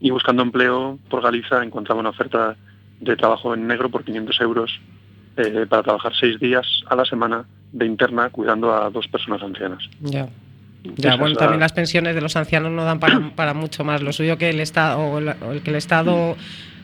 Y 0.00 0.10
buscando 0.10 0.42
empleo 0.42 0.98
por 1.10 1.22
Galiza 1.22 1.62
encontraba 1.62 2.00
una 2.00 2.10
oferta 2.10 2.56
de 3.00 3.16
trabajo 3.16 3.54
en 3.54 3.66
negro 3.66 3.88
por 3.88 4.04
500 4.04 4.40
euros 4.40 4.80
eh, 5.36 5.66
para 5.68 5.82
trabajar 5.82 6.12
seis 6.18 6.38
días 6.38 6.66
a 6.88 6.94
la 6.96 7.04
semana 7.04 7.44
de 7.72 7.86
interna 7.86 8.28
cuidando 8.30 8.74
a 8.74 8.90
dos 8.90 9.06
personas 9.08 9.42
ancianas. 9.42 9.82
Ya. 10.00 10.28
Ya, 10.96 11.16
bueno, 11.16 11.34
la- 11.34 11.38
también 11.40 11.60
las 11.60 11.72
pensiones 11.72 12.14
de 12.14 12.20
los 12.22 12.36
ancianos 12.36 12.72
no 12.72 12.84
dan 12.84 13.00
para, 13.00 13.30
para 13.36 13.52
mucho 13.54 13.84
más. 13.84 14.02
Lo 14.02 14.12
suyo 14.12 14.38
que 14.38 14.48
el 14.50 14.60
Estado, 14.60 14.98
o 14.98 15.18
el, 15.18 15.28
o 15.42 15.52
el 15.52 15.62
que 15.62 15.70
el 15.70 15.76
Estado 15.76 16.36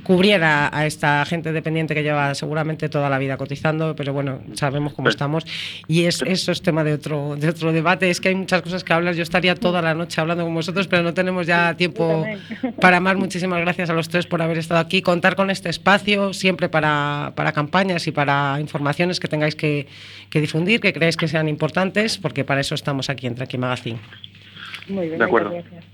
cubriera 0.07 0.71
a 0.73 0.87
esta 0.87 1.25
gente 1.25 1.51
dependiente 1.51 1.93
que 1.93 2.05
lleva 2.05 2.33
seguramente 2.37 2.89
toda 2.89 3.11
la 3.11 3.19
vida 3.19 3.37
cotizando, 3.37 3.97
pero 3.97 4.13
bueno, 4.13 4.39
sabemos 4.55 4.93
cómo 4.93 5.09
estamos. 5.09 5.45
Y 5.89 6.05
es, 6.05 6.23
eso 6.23 6.53
es 6.53 6.63
tema 6.63 6.85
de 6.85 6.93
otro, 6.93 7.35
de 7.35 7.49
otro 7.49 7.73
debate. 7.73 8.09
Es 8.09 8.21
que 8.21 8.29
hay 8.29 8.37
muchas 8.37 8.63
cosas 8.63 8.85
que 8.85 8.93
hablar. 8.93 9.15
Yo 9.15 9.25
estaría 9.25 9.57
toda 9.57 9.83
la 9.83 9.95
noche 9.95 10.21
hablando 10.21 10.45
con 10.45 10.55
vosotros, 10.55 10.87
pero 10.87 11.03
no 11.03 11.13
tenemos 11.13 11.49
ya 11.49 11.75
tiempo 11.75 12.25
para 12.81 13.01
más. 13.01 13.17
Muchísimas 13.17 13.61
gracias 13.61 13.91
a 13.91 13.95
los 13.95 14.09
tres 14.09 14.29
por 14.29 14.41
haber 14.43 14.59
estado 14.59 14.79
aquí. 14.79 15.03
Contar 15.03 15.35
con 15.35 15.51
este 15.51 15.71
espacio 15.71 16.33
siempre 16.33 16.69
para, 16.69 17.33
para 17.35 17.51
campañas 17.51 18.07
y 18.07 18.13
para 18.13 18.59
informaciones 18.61 19.19
que 19.19 19.27
tengáis 19.27 19.57
que, 19.57 19.89
que 20.31 20.41
difundir, 20.41 20.79
que 20.81 20.93
creáis 20.93 21.17
que 21.17 21.27
sean 21.27 21.49
importantes, 21.49 22.17
porque 22.17 22.45
para 22.45 22.61
eso 22.61 22.77
estamos 22.77 23.11
aquí 23.11 23.27
en 23.27 23.35
Tranqui 23.35 23.59
Magazine. 23.59 23.99
Muy 24.87 25.09
bien, 25.09 25.19
De 25.19 25.25
acuerdo. 25.25 25.51
gracias. 25.51 25.85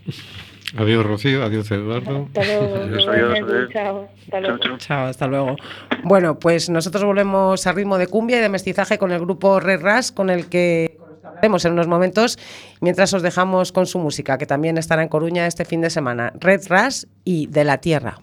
Adiós, 0.77 1.05
Rocío. 1.05 1.45
Adiós, 1.45 1.71
Eduardo. 1.71 2.29
Hasta 2.35 2.45
luego. 2.45 2.77
Adiós, 2.77 3.07
Rubén, 3.07 3.25
adiós, 3.25 3.39
Edu, 3.39 3.47
adiós. 3.47 3.69
Chao. 3.73 4.09
Hasta 4.25 4.41
luego. 4.41 4.59
chao. 4.59 4.79
Chao, 4.79 5.07
hasta 5.07 5.27
luego. 5.27 5.57
Bueno, 6.05 6.39
pues 6.39 6.71
nosotros 6.71 7.05
volvemos 7.05 7.67
a 7.67 7.73
ritmo 7.73 7.99
de 7.99 8.07
cumbia 8.07 8.39
y 8.39 8.41
de 8.41 8.49
mestizaje 8.49 8.99
con 8.99 9.13
el 9.13 9.21
grupo 9.21 9.61
Red 9.61 9.83
Ras, 9.83 10.13
con 10.13 10.31
el 10.31 10.49
que 10.49 10.97
con 10.99 11.11
el 11.11 11.21
que 11.21 11.27
hablaremos 11.29 11.65
en 11.65 11.73
unos 11.73 11.89
momentos, 11.89 12.39
mientras 12.81 13.13
os 13.15 13.23
dejamos 13.23 13.73
con 13.73 13.87
su 13.87 13.99
música, 13.99 14.39
que 14.39 14.47
también 14.47 14.79
estará 14.79 15.03
en 15.03 15.09
Coruña 15.09 15.47
este 15.47 15.65
fin 15.65 15.81
de 15.81 15.91
semana. 15.91 16.33
Red 16.39 16.63
Ras 16.69 17.07
y 17.25 17.47
De 17.49 17.65
la 17.65 17.79
Tierra. 17.79 18.19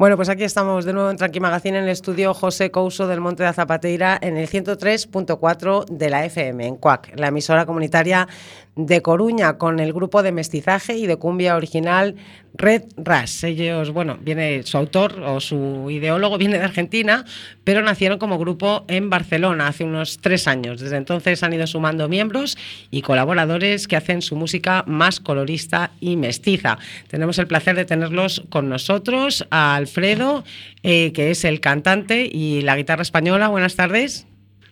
Bueno, 0.00 0.16
pues 0.16 0.30
aquí 0.30 0.44
estamos 0.44 0.86
de 0.86 0.94
nuevo 0.94 1.10
en 1.10 1.18
Tranqui 1.18 1.40
Magazine 1.40 1.76
en 1.76 1.84
el 1.84 1.90
estudio 1.90 2.32
José 2.32 2.70
Couso 2.70 3.06
del 3.06 3.20
Monte 3.20 3.42
de 3.42 3.52
Zapateira 3.52 4.18
en 4.22 4.38
el 4.38 4.48
103.4 4.48 5.84
de 5.90 6.08
la 6.08 6.24
FM, 6.24 6.66
en 6.68 6.76
CUAC, 6.76 7.12
la 7.16 7.28
emisora 7.28 7.66
comunitaria 7.66 8.26
de 8.86 9.02
Coruña, 9.02 9.58
con 9.58 9.80
el 9.80 9.92
grupo 9.92 10.22
de 10.22 10.32
mestizaje 10.32 10.96
y 10.96 11.06
de 11.06 11.16
cumbia 11.16 11.56
original 11.56 12.16
Red 12.54 12.82
Ras. 12.96 13.44
Ellos, 13.44 13.90
bueno, 13.90 14.18
viene 14.20 14.62
su 14.64 14.76
autor 14.78 15.20
o 15.20 15.40
su 15.40 15.88
ideólogo 15.90 16.38
viene 16.38 16.58
de 16.58 16.64
Argentina, 16.64 17.24
pero 17.64 17.82
nacieron 17.82 18.18
como 18.18 18.38
grupo 18.38 18.84
en 18.88 19.10
Barcelona 19.10 19.68
hace 19.68 19.84
unos 19.84 20.18
tres 20.20 20.48
años. 20.48 20.80
Desde 20.80 20.96
entonces 20.96 21.42
han 21.42 21.52
ido 21.52 21.66
sumando 21.66 22.08
miembros 22.08 22.56
y 22.90 23.02
colaboradores 23.02 23.86
que 23.86 23.96
hacen 23.96 24.22
su 24.22 24.36
música 24.36 24.84
más 24.86 25.20
colorista 25.20 25.92
y 26.00 26.16
mestiza. 26.16 26.78
Tenemos 27.08 27.38
el 27.38 27.46
placer 27.46 27.76
de 27.76 27.84
tenerlos 27.84 28.42
con 28.48 28.68
nosotros, 28.68 29.46
a 29.50 29.76
Alfredo, 29.76 30.44
eh, 30.82 31.12
que 31.12 31.30
es 31.30 31.44
el 31.44 31.60
cantante 31.60 32.28
y 32.32 32.62
la 32.62 32.76
guitarra 32.76 33.02
española. 33.02 33.48
Buenas 33.48 33.76
tardes. 33.76 34.26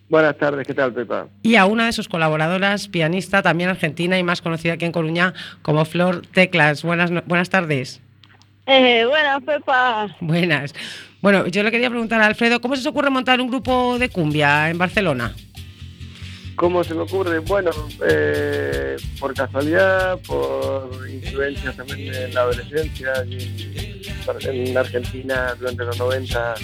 Buenas 0.08 0.38
tardes, 0.38 0.66
¿qué 0.66 0.72
tal, 0.72 0.92
Pepa? 0.94 1.28
Y 1.42 1.56
a 1.56 1.66
una 1.66 1.86
de 1.86 1.92
sus 1.92 2.08
colaboradoras, 2.08 2.88
pianista 2.88 3.42
también 3.42 3.68
argentina 3.68 4.18
y 4.18 4.22
más 4.22 4.40
conocida 4.40 4.74
aquí 4.74 4.86
en 4.86 4.92
Coruña 4.92 5.34
como 5.60 5.84
Flor 5.84 6.22
Teclas. 6.26 6.82
Buenas, 6.82 7.10
buenas 7.26 7.50
tardes. 7.50 8.00
Eh, 8.66 9.04
buenas, 9.06 9.42
Pepa. 9.42 10.16
Buenas. 10.20 10.74
Bueno, 11.20 11.46
yo 11.46 11.62
le 11.62 11.70
quería 11.70 11.90
preguntar 11.90 12.22
a 12.22 12.26
Alfredo, 12.26 12.60
¿cómo 12.60 12.74
se 12.74 12.80
os 12.80 12.86
ocurre 12.86 13.10
montar 13.10 13.40
un 13.40 13.48
grupo 13.48 13.98
de 13.98 14.08
cumbia 14.08 14.70
en 14.70 14.78
Barcelona? 14.78 15.34
¿Cómo 16.54 16.82
se 16.82 16.94
me 16.94 17.02
ocurre? 17.02 17.38
Bueno, 17.40 17.70
eh, 18.08 18.96
por 19.20 19.34
casualidad, 19.34 20.18
por 20.26 21.08
influencias 21.08 21.76
también 21.76 22.14
en 22.14 22.34
la 22.34 22.40
adolescencia, 22.40 23.12
y 23.28 24.02
en 24.42 24.76
Argentina 24.76 25.54
durante 25.58 25.84
los 25.84 25.98
90 25.98 26.54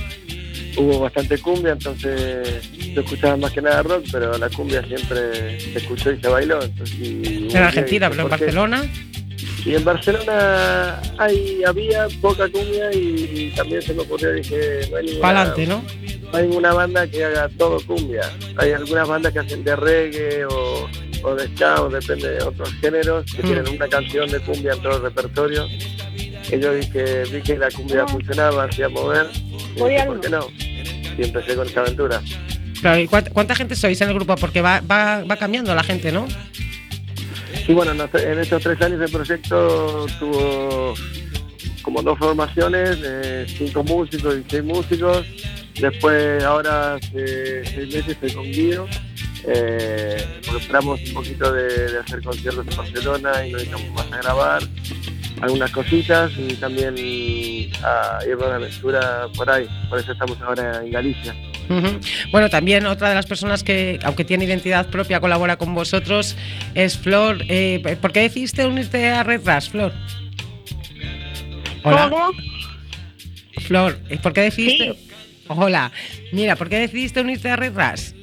hubo 0.77 1.01
bastante 1.01 1.39
cumbia, 1.39 1.73
entonces 1.73 2.71
yo 2.95 3.01
escuchaba 3.01 3.37
más 3.37 3.53
que 3.53 3.63
nada 3.63 3.83
rock, 3.83 4.05
pero 4.13 4.37
la 4.39 4.49
cumbia 4.51 4.83
siempre 4.87 5.61
se 5.61 5.79
escuchó 5.79 6.13
y 6.13 6.21
se 6.21 6.29
bailó. 6.29 6.63
Entonces, 6.63 6.99
y- 6.99 7.49
En 7.51 7.57
Argentina, 7.63 8.11
pero 8.11 8.23
en. 8.23 8.29
Barcelona. 8.31 8.85
Y 9.67 9.75
en 9.75 9.85
Barcelona 9.85 11.01
hay, 11.19 11.63
había 11.65 12.07
poca 12.21 12.49
cumbia 12.51 12.93
y 12.93 13.53
también 13.57 13.81
se 13.83 13.95
me 13.95 14.03
ocurrió, 14.03 14.33
dije, 14.33 14.89
no 14.91 14.97
hay 14.99 15.05
ninguna, 15.07 15.23
Pa'lante, 15.23 15.67
¿no? 15.67 15.83
no 16.33 16.39
hay 16.39 16.47
ninguna 16.47 16.73
banda 16.75 17.07
que 17.07 17.25
haga 17.25 17.49
todo 17.57 17.79
cumbia. 17.87 18.23
Hay 18.57 18.73
algunas 18.73 19.09
bandas 19.09 19.33
que 19.33 19.39
hacen 19.39 19.65
de 19.65 19.75
reggae 19.77 20.45
o, 20.45 20.89
o 21.23 21.35
de 21.35 21.47
ska 21.57 21.83
o 21.83 21.89
depende 21.89 22.29
de 22.33 22.43
otros 22.43 22.71
géneros 22.81 23.25
que 23.33 23.43
Mm. 23.43 23.47
tienen 23.47 23.69
una 23.77 23.89
canción 23.89 24.29
de 24.31 24.41
cumbia 24.41 24.73
en 24.75 24.83
todo 24.83 24.97
el 24.97 25.03
repertorio. 25.03 25.67
Que 26.55 26.61
yo 26.61 26.75
vi 26.75 26.87
que, 26.89 27.25
vi 27.31 27.43
que 27.43 27.59
la 27.59 27.71
cumbia 27.71 28.07
funcionaba, 28.07 28.65
hacía 28.65 28.89
mover, 28.89 29.27
y 29.77 29.81
Voy 29.81 29.91
dije, 29.91 30.03
al 30.03 30.09
¿por 30.09 30.21
qué 30.21 30.29
no? 30.29 30.47
Y 31.19 31.25
empecé 31.25 31.55
con 31.55 31.67
esta 31.67 31.81
aventura. 31.81 32.23
Claro, 32.81 33.01
¿y 33.01 33.09
cuánta, 33.09 33.31
cuánta 33.31 33.55
gente 33.55 33.77
sois 33.77 34.01
en 34.01 34.09
el 34.09 34.15
grupo? 34.15 34.37
Porque 34.37 34.61
va, 34.61 34.81
va, 34.81 35.25
va 35.25 35.37
cambiando 35.37 35.75
la 35.75 35.83
gente, 35.83 36.13
¿no? 36.13 36.27
Sí, 37.67 37.73
bueno, 37.73 37.93
en 37.93 38.39
estos 38.39 38.63
tres 38.63 38.81
años 38.83 39.01
el 39.01 39.11
proyecto 39.11 40.07
tuvo 40.19 40.95
como 41.83 42.03
dos 42.03 42.19
formaciones, 42.19 42.99
eh, 43.03 43.47
cinco 43.49 43.83
músicos 43.85 44.37
y 44.37 44.45
seis 44.51 44.65
músicos. 44.65 45.27
Después, 45.81 46.43
ahora 46.45 46.95
hace 46.95 47.65
seis 47.65 47.95
meses 47.95 48.09
estoy 48.09 48.33
con 48.33 48.45
Guido, 48.45 48.87
eh, 49.47 50.25
un 50.51 51.15
poquito 51.15 51.53
de, 51.53 51.91
de 51.91 51.99
hacer 51.99 52.23
conciertos 52.23 52.67
en 52.69 52.77
Barcelona 52.77 53.47
y 53.47 53.53
nos 53.53 53.63
dedicamos 53.63 53.91
más 53.91 54.13
a 54.13 54.17
grabar 54.19 54.63
algunas 55.45 55.71
cositas 55.71 56.33
y 56.37 56.55
también 56.55 56.95
a 56.97 57.01
ir 58.25 58.33
a 58.33 58.47
una 58.47 58.57
aventura 58.57 59.29
por 59.37 59.49
ahí. 59.51 59.67
Por 59.89 59.99
eso 59.99 60.13
estamos 60.13 60.41
ahora 60.41 60.83
en 60.85 60.91
Galicia. 60.91 61.35
Bueno, 62.31 62.51
también 62.51 62.85
otra 62.87 63.09
de 63.09 63.15
las 63.15 63.27
personas 63.27 63.63
que, 63.63 63.99
aunque 64.05 64.25
tiene 64.25 64.45
identidad 64.45 64.87
propia, 64.89 65.21
colabora 65.21 65.57
con 65.57 65.75
vosotros 65.75 66.37
es 66.75 66.99
Flor. 66.99 67.39
Eh, 67.49 67.97
¿Por 68.01 68.13
qué 68.13 68.21
decidiste 68.21 68.67
unirte 68.67 69.09
a 69.09 69.23
Red 69.23 69.43
Ras, 69.45 69.71
Flor? 69.71 69.93
Hola, 71.83 72.09
¿Cómo? 72.11 72.33
Flor, 73.67 73.99
¿por 74.23 74.33
qué 74.33 74.43
decidiste? 74.43 74.95
Hola, 75.49 75.93
mira, 76.33 76.57
¿por 76.57 76.69
qué 76.69 76.79
decidiste 76.79 77.21
unirte 77.21 77.51
a 77.51 77.57
Red 77.57 77.75
Ras? 77.75 78.15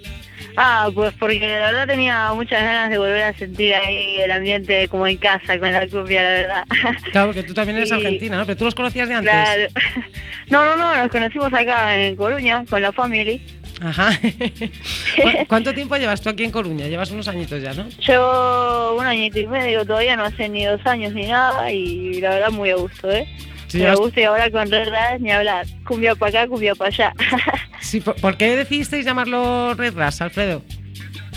Ah, 0.58 0.90
pues 0.94 1.14
porque 1.20 1.40
la 1.40 1.72
verdad 1.72 1.88
tenía 1.88 2.34
muchas 2.34 2.62
ganas 2.62 2.90
de 2.90 2.98
volver 2.98 3.24
a 3.24 3.34
sentir 3.34 3.74
ahí 3.74 4.18
el 4.22 4.32
ambiente 4.32 4.88
como 4.90 5.08
en 5.08 5.18
casa 5.18 5.58
con 5.60 5.72
la 5.72 5.88
cumbia, 5.88 6.22
la 6.24 6.30
verdad. 6.30 6.66
Claro, 7.12 7.28
porque 7.28 7.44
tú 7.44 7.54
también 7.54 7.78
eres 7.78 7.92
argentina, 7.92 8.38
¿no? 8.38 8.46
Pero 8.46 8.58
tú 8.58 8.66
los 8.66 8.76
conocías 8.76 9.08
de 9.10 9.16
antes. 9.16 9.32
Claro. 9.32 9.68
No, 10.50 10.66
no, 10.66 10.76
no, 10.76 10.94
nos 10.98 11.08
conocimos 11.10 11.54
acá 11.54 11.96
en 11.98 12.18
Coruña 12.18 12.66
con 12.70 12.82
la 12.82 12.92
family. 12.92 13.42
Ajá. 13.82 14.10
¿Cu- 15.22 15.46
¿Cuánto 15.48 15.74
tiempo 15.74 15.96
llevas 15.96 16.20
tú 16.22 16.28
aquí 16.30 16.44
en 16.44 16.52
Coruña? 16.52 16.88
Llevas 16.88 17.10
unos 17.12 17.28
añitos 17.30 17.62
ya, 17.62 17.74
¿no? 17.74 17.88
Llevo 18.06 18.98
un 18.98 19.06
añito 19.06 19.40
y 19.40 19.48
medio, 19.48 19.86
todavía 19.86 20.18
no 20.18 20.26
hace 20.26 20.50
ni 20.50 20.66
dos 20.66 20.82
años 20.86 21.14
ni 21.14 21.28
nada 21.28 21.72
y 21.72 22.20
la 22.20 22.32
verdad 22.32 22.52
muy 22.52 22.70
a 22.70 22.76
gusto, 22.76 23.10
¿eh? 23.10 23.26
Sí, 23.72 23.80
llevas- 23.80 23.98
gusto 24.00 24.20
y 24.20 24.24
ahora 24.24 24.50
con 24.52 24.70
Red 24.70 24.90
Ras 24.90 25.20
ni 25.22 25.32
hablar. 25.32 25.66
Cumbia 25.86 26.16
para 26.16 26.42
acá, 26.42 26.48
cumbia 26.50 26.76
para 26.76 26.90
allá. 26.90 27.14
Sí, 27.82 28.00
¿por, 28.00 28.16
por 28.16 28.38
qué 28.38 28.56
decidisteis 28.56 29.04
llamarlo 29.06 29.74
Red 29.74 29.96
Ras, 29.96 30.22
Alfredo? 30.22 30.62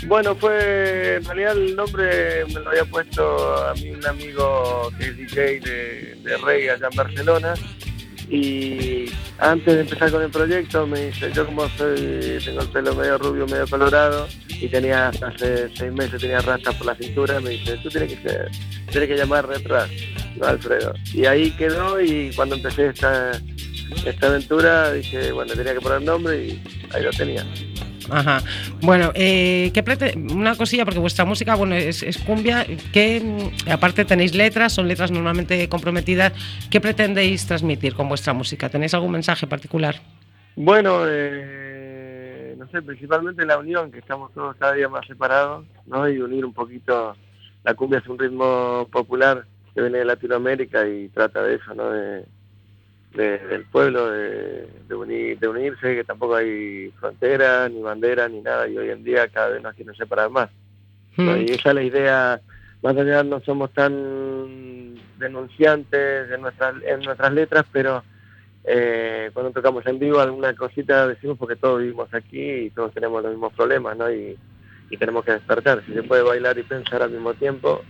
Bueno, 0.07 0.35
fue, 0.35 1.15
en 1.15 1.25
realidad 1.25 1.53
el 1.57 1.75
nombre 1.75 2.45
me 2.47 2.59
lo 2.59 2.69
había 2.69 2.85
puesto 2.85 3.67
a 3.67 3.73
mí 3.73 3.89
un 3.89 4.05
amigo 4.05 4.91
que 4.99 5.05
es 5.07 5.17
DJ 5.17 5.59
de, 5.61 6.15
de 6.23 6.37
reggae 6.37 6.69
allá 6.69 6.87
en 6.91 6.95
Barcelona 6.95 7.53
y 8.29 9.05
antes 9.39 9.75
de 9.75 9.81
empezar 9.81 10.11
con 10.11 10.23
el 10.23 10.29
proyecto 10.29 10.87
me 10.87 11.07
dice, 11.07 11.31
yo 11.33 11.45
como 11.45 11.67
soy, 11.69 12.39
tengo 12.43 12.61
el 12.61 12.67
pelo 12.69 12.95
medio 12.95 13.17
rubio, 13.17 13.45
medio 13.47 13.67
colorado 13.67 14.27
y 14.49 14.67
tenía 14.67 15.09
hace 15.09 15.69
seis 15.75 15.91
meses 15.91 16.21
tenía 16.21 16.39
rastas 16.39 16.75
por 16.75 16.87
la 16.87 16.95
cintura, 16.95 17.39
me 17.39 17.51
dice, 17.51 17.77
tú 17.83 17.89
tienes 17.89 18.13
que 18.13 18.29
ser, 18.29 18.51
tienes 18.89 19.09
que 19.09 19.17
llamar 19.17 19.47
Retras, 19.47 19.89
no 20.37 20.47
Alfredo. 20.47 20.93
Y 21.13 21.25
ahí 21.25 21.51
quedó 21.51 21.99
y 22.01 22.31
cuando 22.35 22.55
empecé 22.55 22.87
esta, 22.87 23.31
esta 24.05 24.27
aventura 24.27 24.91
dije, 24.91 25.31
bueno, 25.31 25.53
tenía 25.53 25.73
que 25.73 25.81
poner 25.81 26.01
nombre 26.01 26.45
y 26.45 26.63
ahí 26.93 27.03
lo 27.03 27.11
tenía. 27.11 27.45
Ajá. 28.09 28.41
Bueno, 28.81 29.11
eh, 29.15 29.71
¿qué 29.73 29.83
una 30.31 30.55
cosilla, 30.55 30.85
porque 30.85 30.99
vuestra 30.99 31.25
música, 31.25 31.55
bueno, 31.55 31.75
es, 31.75 32.03
es 32.03 32.17
cumbia, 32.17 32.65
que 32.93 33.51
aparte 33.71 34.05
tenéis 34.05 34.35
letras, 34.35 34.73
son 34.73 34.87
letras 34.87 35.11
normalmente 35.11 35.67
comprometidas. 35.69 36.33
¿Qué 36.69 36.79
pretendéis 36.81 37.47
transmitir 37.47 37.95
con 37.95 38.07
vuestra 38.07 38.33
música? 38.33 38.69
¿Tenéis 38.69 38.93
algún 38.93 39.11
mensaje 39.11 39.47
particular? 39.47 39.95
Bueno, 40.55 41.01
eh, 41.07 42.55
no 42.57 42.67
sé, 42.69 42.81
principalmente 42.81 43.45
la 43.45 43.57
unión, 43.57 43.91
que 43.91 43.99
estamos 43.99 44.31
todos 44.33 44.55
cada 44.57 44.73
día 44.73 44.87
más 44.87 45.05
separados, 45.07 45.65
¿no? 45.87 46.07
Y 46.07 46.19
unir 46.19 46.45
un 46.45 46.53
poquito, 46.53 47.15
la 47.63 47.73
cumbia 47.73 47.99
es 47.99 48.07
un 48.07 48.19
ritmo 48.19 48.87
popular 48.91 49.45
que 49.73 49.81
viene 49.81 49.99
de 49.99 50.05
Latinoamérica 50.05 50.87
y 50.87 51.09
trata 51.09 51.41
de 51.43 51.55
eso, 51.55 51.73
¿no? 51.73 51.89
De, 51.89 52.25
de- 53.15 53.39
del 53.39 53.63
pueblo, 53.65 54.09
de, 54.11 54.67
de 54.87 54.95
unir, 54.95 55.39
de 55.39 55.47
unirse, 55.47 55.95
que 55.95 56.03
tampoco 56.03 56.35
hay 56.35 56.91
fronteras, 56.99 57.71
ni 57.71 57.81
banderas, 57.81 58.29
ni 58.31 58.41
nada, 58.41 58.67
y 58.67 58.77
hoy 58.77 58.89
en 58.89 59.03
día 59.03 59.27
cada 59.29 59.49
vez 59.49 59.61
nos 59.63 59.73
quieren 59.75 59.95
separar 59.95 60.29
más. 60.29 60.49
¿no? 61.17 61.33
Mm, 61.33 61.41
Y 61.41 61.51
esa 61.51 61.69
es 61.69 61.75
la 61.75 61.83
idea, 61.83 62.41
más 62.83 62.97
allá 62.97 63.23
no 63.23 63.39
somos 63.41 63.71
tan 63.73 64.95
denunciantes 65.17 66.29
en 66.31 66.41
nuestras, 66.41 66.75
en 66.83 66.99
nuestras 67.01 67.33
letras, 67.33 67.65
pero 67.71 68.03
eh, 68.63 69.29
cuando 69.33 69.51
tocamos 69.51 69.85
en 69.85 69.99
vivo 69.99 70.19
alguna 70.19 70.53
cosita 70.55 71.07
decimos 71.07 71.37
porque 71.37 71.55
todos 71.55 71.79
vivimos 71.81 72.13
aquí 72.13 72.41
y 72.41 72.69
todos 72.71 72.93
tenemos 72.93 73.21
los 73.23 73.31
mismos 73.31 73.53
problemas, 73.53 73.95
¿no? 73.97 74.11
Y, 74.11 74.37
y 74.89 74.97
tenemos 74.97 75.23
que 75.23 75.31
despertar. 75.33 75.83
Si 75.85 75.93
se 75.93 76.03
puede 76.03 76.21
bailar 76.23 76.57
y 76.57 76.63
pensar 76.63 77.01
al 77.01 77.11
mismo 77.11 77.33
tiempo, 77.33 77.81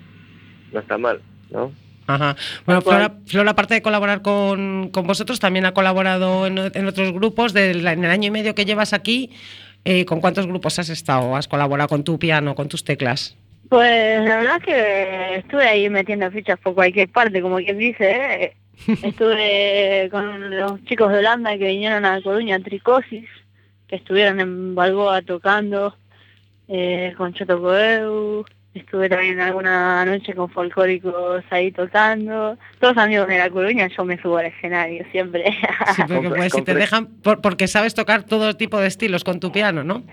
no 0.72 0.80
está 0.80 0.98
mal, 0.98 1.20
¿no? 1.50 1.72
Ajá. 2.08 2.36
Bueno. 2.66 2.82
Flora, 2.82 3.14
Flora, 3.26 3.52
aparte 3.52 3.74
de 3.76 3.82
colaborar 3.82 4.22
con, 4.22 4.90
con 4.90 5.08
vosotros, 5.08 5.40
también 5.40 5.66
ha 5.66 5.74
colaborado 5.74 6.46
en, 6.48 6.58
en 6.58 6.88
otros 6.88 7.12
grupos. 7.14 7.54
Del- 7.54 7.86
en 7.88 8.04
el 8.04 8.12
año 8.12 8.28
y 8.28 8.32
medio 8.32 8.54
que 8.56 8.66
llevas 8.66 8.94
aquí, 8.94 9.32
eh, 9.86 10.06
¿con 10.06 10.22
cuántos 10.22 10.46
grupos 10.48 10.78
has 10.80 10.90
estado? 10.90 11.36
¿Has 11.36 11.48
colaborado 11.48 11.90
con 11.90 12.04
tu 12.04 12.20
piano, 12.20 12.54
con 12.56 12.68
tus 12.70 12.84
teclas? 12.84 13.36
Pues 13.70 14.24
la 14.28 14.38
verdad 14.38 14.62
que 14.62 15.38
estuve 15.38 15.68
ahí 15.68 15.90
metiendo 15.90 16.30
fichas 16.30 16.60
por 16.60 16.76
cualquier 16.76 17.10
parte, 17.10 17.42
como 17.42 17.58
quien 17.58 17.78
dice, 17.80 18.12
¿eh? 18.44 18.54
Estuve 19.04 20.10
con 20.12 20.56
los 20.60 20.84
chicos 20.86 21.12
de 21.12 21.20
Holanda 21.20 21.58
que 21.58 21.66
vinieron 21.68 22.06
a 22.06 22.22
Coruña, 22.22 22.60
Tricosis, 22.60 23.26
que 23.88 23.96
estuvieron 23.96 24.40
en 24.40 24.76
Balboa 24.76 25.22
tocando, 25.24 25.96
eh, 26.68 27.14
con 27.18 27.34
Choto 27.34 27.60
Coeu, 27.60 28.46
estuve 28.76 29.10
también 29.10 29.40
alguna 29.40 30.06
noche 30.06 30.34
con 30.34 30.50
folclóricos 30.50 31.44
ahí 31.50 31.72
tocando, 31.72 32.58
todos 32.80 32.98
amigos 32.98 33.28
de 33.28 33.38
la 33.38 33.50
Coruña, 33.50 33.88
yo 33.88 34.06
me 34.06 34.22
subo 34.22 34.38
al 34.38 34.48
escenario 34.48 35.04
siempre. 35.12 35.46
Sí, 35.96 36.02
porque 36.08 36.28
Compre- 36.30 36.36
pues, 36.36 36.54
si 36.54 36.62
te 36.62 36.72
compre- 36.74 36.76
dejan, 36.80 37.08
por- 37.22 37.42
porque 37.42 37.68
sabes 37.68 37.94
tocar 37.96 38.24
todo 38.24 38.56
tipo 38.56 38.80
de 38.80 38.88
estilos 38.88 39.24
con 39.24 39.40
tu 39.40 39.52
piano, 39.52 39.84
¿no? 39.84 40.04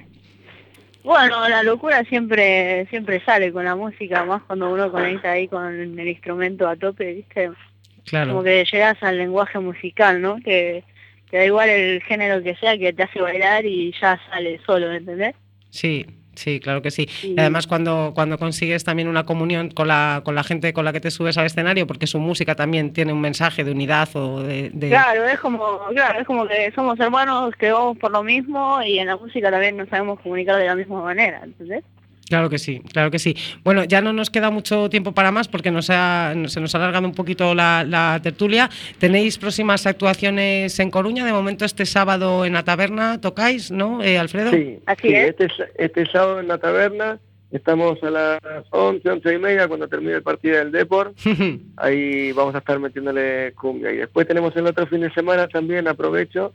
Bueno, 1.05 1.49
la 1.49 1.63
locura 1.65 2.05
siempre 2.05 2.87
siempre 2.89 3.21
sale 3.25 3.53
con 3.53 3.65
la 3.65 3.75
música, 3.75 4.25
más 4.25 4.43
cuando 4.45 4.71
uno 4.73 4.91
conecta 4.93 5.33
ahí 5.33 5.49
con 5.49 5.67
el 5.99 6.09
instrumento 6.09 6.69
a 6.69 6.77
tope, 6.77 7.13
¿viste? 7.15 7.47
Como 7.47 7.57
Claro. 8.05 8.43
que 8.43 8.65
llegas 8.71 9.03
al 9.03 9.19
lenguaje 9.19 9.59
musical, 9.59 10.21
¿no? 10.23 10.37
Que, 10.45 10.85
que 11.31 11.39
da 11.39 11.45
igual 11.45 11.69
el 11.69 12.03
género 12.03 12.43
que 12.43 12.55
sea, 12.57 12.79
que 12.79 12.93
te 12.93 13.03
hace 13.03 13.21
bailar 13.21 13.65
y 13.67 13.93
ya 14.01 14.21
sale 14.31 14.61
solo, 14.65 14.93
¿entendés? 14.93 15.35
Sí, 15.71 16.07
sí, 16.35 16.61
claro 16.61 16.83
que 16.83 16.91
sí. 16.91 17.09
Y- 17.23 17.39
además 17.39 17.67
cuando, 17.67 18.13
cuando 18.15 18.39
consigues 18.39 18.85
también 18.85 19.09
una 19.09 19.25
comunión 19.25 19.71
con 19.71 19.89
la, 19.89 20.23
con 20.25 20.35
la 20.35 20.43
gente 20.45 20.73
con 20.73 20.85
la 20.85 20.93
que 20.93 21.01
te 21.01 21.11
subes 21.11 21.37
al 21.39 21.47
escenario, 21.47 21.87
porque 21.87 22.07
su 22.07 22.19
música 22.19 22.55
también 22.55 22.93
tiene 22.93 23.13
un 23.13 23.21
mensaje 23.21 23.65
de 23.65 23.71
unidad 23.73 24.09
o 24.15 24.43
de... 24.43 24.71
de- 24.73 24.89
Claro, 24.89 25.25
es 25.27 25.39
como, 25.41 25.81
claro, 25.93 26.21
es 26.21 26.27
como 26.27 26.47
que 26.47 26.73
somos 26.75 26.99
hermanos 27.01 27.55
que 27.59 27.73
vamos 27.73 27.99
por 27.99 28.11
lo 28.11 28.23
mismo 28.23 28.81
y 28.83 28.99
en 28.99 29.07
la 29.09 29.17
música 29.17 29.51
también 29.51 29.77
nos 29.77 29.89
sabemos 29.89 30.21
comunicar 30.21 30.57
de 30.57 30.67
la 30.67 30.75
misma 30.75 31.03
manera, 31.03 31.41
¿entendés? 31.45 31.85
Claro 32.33 32.49
que 32.49 32.59
sí, 32.59 32.81
claro 32.95 33.11
que 33.11 33.19
sí. 33.19 33.37
Bueno, 33.63 33.85
ya 33.85 34.01
no 34.01 34.15
nos 34.15 34.31
queda 34.31 34.51
mucho 34.51 34.89
tiempo 34.89 35.13
para 35.13 35.31
más 35.31 35.49
porque 35.49 35.71
nos 35.71 35.91
ha- 35.91 36.33
se 36.47 36.61
nos 36.63 36.75
ha 36.75 36.79
alargado 36.79 37.07
un 37.07 37.13
poquito 37.13 37.55
la, 37.55 37.85
la 37.87 38.21
tertulia. 38.23 38.71
¿Tenéis 38.99 39.37
próximas 39.37 39.87
actuaciones 39.87 40.81
en 40.81 40.91
Coruña? 40.91 41.27
De 41.27 41.33
momento 41.35 41.67
este 41.67 41.85
sábado 41.85 42.47
en 42.47 42.55
la 42.55 42.63
taberna 42.63 43.21
tocáis, 43.21 43.71
¿no, 43.71 44.03
eh, 44.03 44.17
Alfredo? 44.17 44.51
Sí, 44.51 44.79
Así 44.87 45.09
sí, 45.09 45.15
es. 45.15 45.29
Este, 45.39 45.49
este 45.77 46.07
sábado 46.07 46.41
en 46.41 46.49
la 46.49 46.57
taberna 46.57 47.19
estamos 47.51 48.03
a 48.03 48.09
las 48.11 48.41
11, 48.71 49.11
11 49.11 49.35
y 49.35 49.39
media 49.39 49.69
cuando 49.69 49.87
termine 49.87 50.15
el 50.15 50.23
partido 50.23 50.57
del 50.57 50.73
Deport. 50.73 51.15
Ahí 51.77 52.33
vamos 52.33 52.55
a 52.55 52.59
estar 52.61 52.79
metiéndole 52.79 53.53
cumbia. 53.61 53.93
Y 53.93 53.97
después 53.99 54.27
tenemos 54.27 54.57
el 54.57 54.67
otro 54.67 54.87
fin 54.87 55.03
de 55.03 55.13
semana 55.13 55.49
también, 55.49 55.87
aprovecho. 55.87 56.55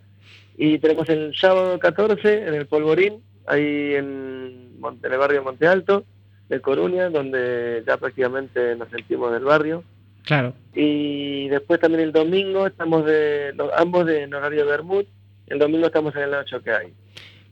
Y 0.57 0.79
tenemos 0.79 1.07
el 1.09 1.35
sábado 1.35 1.77
14 1.77 2.47
en 2.47 2.53
el 2.55 2.65
Polvorín, 2.65 3.21
ahí 3.47 3.95
en, 3.95 4.79
Mon- 4.79 4.99
en 5.03 5.11
el 5.11 5.17
barrio 5.17 5.43
Monte 5.43 5.67
Alto, 5.67 6.05
de 6.49 6.61
Coruña, 6.61 7.09
donde 7.09 7.83
ya 7.85 7.97
prácticamente 7.97 8.75
nos 8.75 8.89
sentimos 8.89 9.31
del 9.33 9.43
barrio. 9.43 9.83
claro. 10.23 10.53
Y 10.73 11.47
después 11.49 11.79
también 11.79 12.03
el 12.03 12.11
domingo 12.11 12.67
estamos 12.67 13.05
de 13.05 13.51
los- 13.55 13.71
ambos 13.77 14.05
de 14.05 14.23
en 14.23 14.33
horario 14.33 14.63
de 14.65 14.71
Bermud. 14.71 15.05
El 15.47 15.59
domingo 15.59 15.87
estamos 15.87 16.15
en 16.15 16.21
el 16.23 16.33
8 16.35 16.61
que 16.61 16.71
hay. 16.71 16.93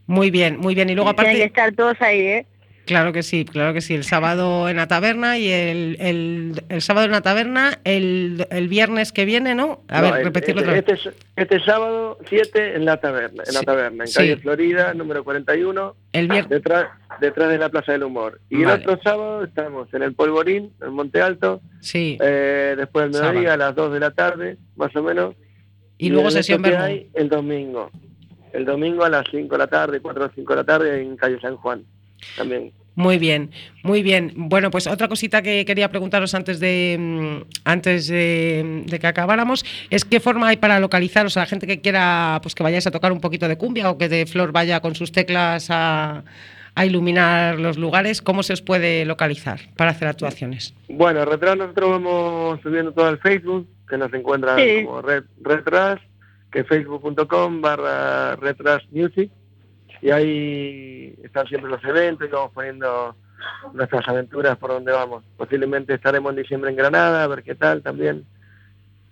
Muy 0.08 0.30
bien, 0.30 0.58
muy 0.60 0.76
bien. 0.76 0.90
Y 0.90 0.96
luego 0.96 1.14
Tienen 1.16 1.36
que 1.38 1.44
aparte, 1.44 1.62
estar 1.64 1.76
todos 1.76 2.02
ahí, 2.02 2.20
¿eh? 2.20 2.46
Claro 2.86 3.12
que 3.14 3.24
sí, 3.24 3.46
claro 3.46 3.74
que 3.74 3.82
sí. 3.82 3.94
El 3.96 4.04
sábado 4.04 4.70
en 4.70 4.78
la 4.78 4.88
taberna 4.88 5.38
y 5.38 5.50
el, 5.50 5.98
el, 6.00 6.64
el 6.70 6.82
sábado 6.82 7.06
en 7.06 7.12
la 7.12 7.22
taberna, 7.22 7.80
el, 7.84 8.48
el 8.50 8.68
viernes 8.68 9.12
que 9.12 9.26
viene, 9.26 9.56
¿no? 9.56 9.82
A 9.88 10.02
No, 10.02 10.12
ver, 10.14 10.24
repetirlo 10.26 10.62
este, 10.62 10.80
otra 10.80 10.94
vez. 10.94 11.06
este, 11.08 11.24
este 11.36 11.60
sábado 11.66 12.18
7 12.30 12.76
en 12.76 12.86
la 12.86 12.98
taberna, 12.98 13.44
en 13.48 13.54
la 13.54 13.62
taberna, 13.64 14.04
en 14.04 14.08
sí. 14.08 14.16
calle 14.18 14.38
Florida, 14.38 14.94
número 14.94 15.24
41, 15.24 15.96
El 16.14 16.28
viernes. 16.28 16.50
detrás, 16.50 16.88
detrás 17.20 17.50
de 17.50 17.58
la 17.58 17.70
Plaza 17.70 17.92
del 17.92 18.04
Humor. 18.04 18.40
Y 18.50 18.64
Vale. 18.64 18.84
el 18.84 18.90
otro 18.90 19.02
sábado 19.04 19.44
estamos 19.44 19.94
en 19.94 20.04
el 20.04 20.14
Polvorín, 20.14 20.72
en 20.82 20.94
Monte 20.94 21.22
Alto, 21.22 21.62
Sí. 21.82 22.18
eh, 22.22 22.76
después 22.78 23.12
del 23.12 23.22
mediodía, 23.22 23.54
a 23.54 23.58
las 23.58 23.76
2 23.76 23.94
de 23.94 24.00
la 24.00 24.12
tarde, 24.12 24.58
más 24.76 24.96
o 24.96 25.04
menos. 25.04 25.36
y 25.98 26.10
luego 26.10 26.28
el 26.28 26.34
sesión 26.34 26.66
hay 26.66 27.10
el 27.14 27.30
domingo. 27.30 27.90
El 28.54 28.64
domingo 28.64 29.04
a 29.04 29.10
las 29.10 29.26
5 29.32 29.54
de 29.54 29.58
la 29.58 29.68
tarde, 29.68 30.00
4 30.00 30.26
o 30.26 30.30
5 30.34 30.54
de 30.54 30.58
la 30.58 30.64
tarde, 30.64 31.02
en 31.02 31.18
calle 31.18 31.40
San 31.42 31.58
Juan. 31.58 31.84
También. 32.38 32.72
Muy 32.98 33.18
bien, 33.18 33.52
muy 33.84 34.02
bien. 34.04 34.32
Bueno, 34.38 34.72
pues 34.72 34.88
otra 34.88 35.10
cosita 35.10 35.42
que 35.42 35.66
quería 35.66 35.90
preguntaros 35.90 36.34
antes 36.34 36.62
de 36.62 36.96
mm, 36.98 37.42
antes 37.66 38.08
de, 38.08 38.84
de 38.86 39.00
que 39.00 39.08
acabáramos 39.08 39.66
es 39.90 40.06
qué 40.06 40.22
forma 40.22 40.48
hay 40.48 40.56
para 40.58 40.80
localizaros 40.80 41.36
a 41.36 41.42
la 41.42 41.46
gente 41.46 41.68
que 41.68 41.82
quiera 41.82 42.40
pues 42.42 42.56
que 42.56 42.64
vayáis 42.64 42.88
a 42.88 42.92
tocar 42.92 43.12
un 43.12 43.20
poquito 43.20 43.50
de 43.50 43.58
cumbia 43.58 43.90
o 43.90 43.98
que 43.98 44.08
de 44.08 44.26
Flor 44.26 44.54
vaya 44.54 44.80
con 44.80 44.96
sus 44.96 45.12
teclas 45.12 45.68
a, 45.72 46.24
a 46.74 46.86
iluminar 46.86 47.60
los 47.60 47.78
lugares, 47.78 48.22
¿cómo 48.22 48.44
se 48.44 48.54
os 48.54 48.62
puede 48.62 49.04
localizar 49.04 49.60
para 49.76 49.92
hacer 49.92 50.08
actuaciones? 50.08 50.74
Bueno, 50.88 51.26
Retras 51.26 51.58
nosotros 51.58 51.90
vamos 51.90 52.62
subiendo 52.64 52.94
todo 52.94 53.08
al 53.08 53.20
Facebook, 53.20 53.68
que 53.90 53.98
nos 53.98 54.14
encuentran 54.14 54.58
Sí. 54.58 54.86
como 54.86 55.02
Red, 55.02 55.24
Retras, 55.42 56.00
que 56.50 56.60
es 56.62 56.68
facebook.com 56.68 57.60
barra 57.62 58.38
Retras 58.38 58.84
Music, 58.92 59.30
y 60.06 60.12
ahí 60.12 61.16
están 61.24 61.48
siempre 61.48 61.70
los 61.72 61.84
eventos 61.84 62.28
y 62.28 62.32
vamos 62.32 62.52
poniendo 62.54 63.16
nuestras 63.74 64.08
aventuras 64.08 64.56
por 64.58 64.70
donde 64.70 64.92
vamos. 64.92 65.24
Posiblemente 65.36 65.96
estaremos 65.96 66.30
en 66.30 66.44
diciembre 66.44 66.70
en 66.70 66.76
Granada, 66.78 67.24
a 67.24 67.28
ver 67.28 67.42
qué 67.42 67.56
tal 67.56 67.82
también, 67.82 68.24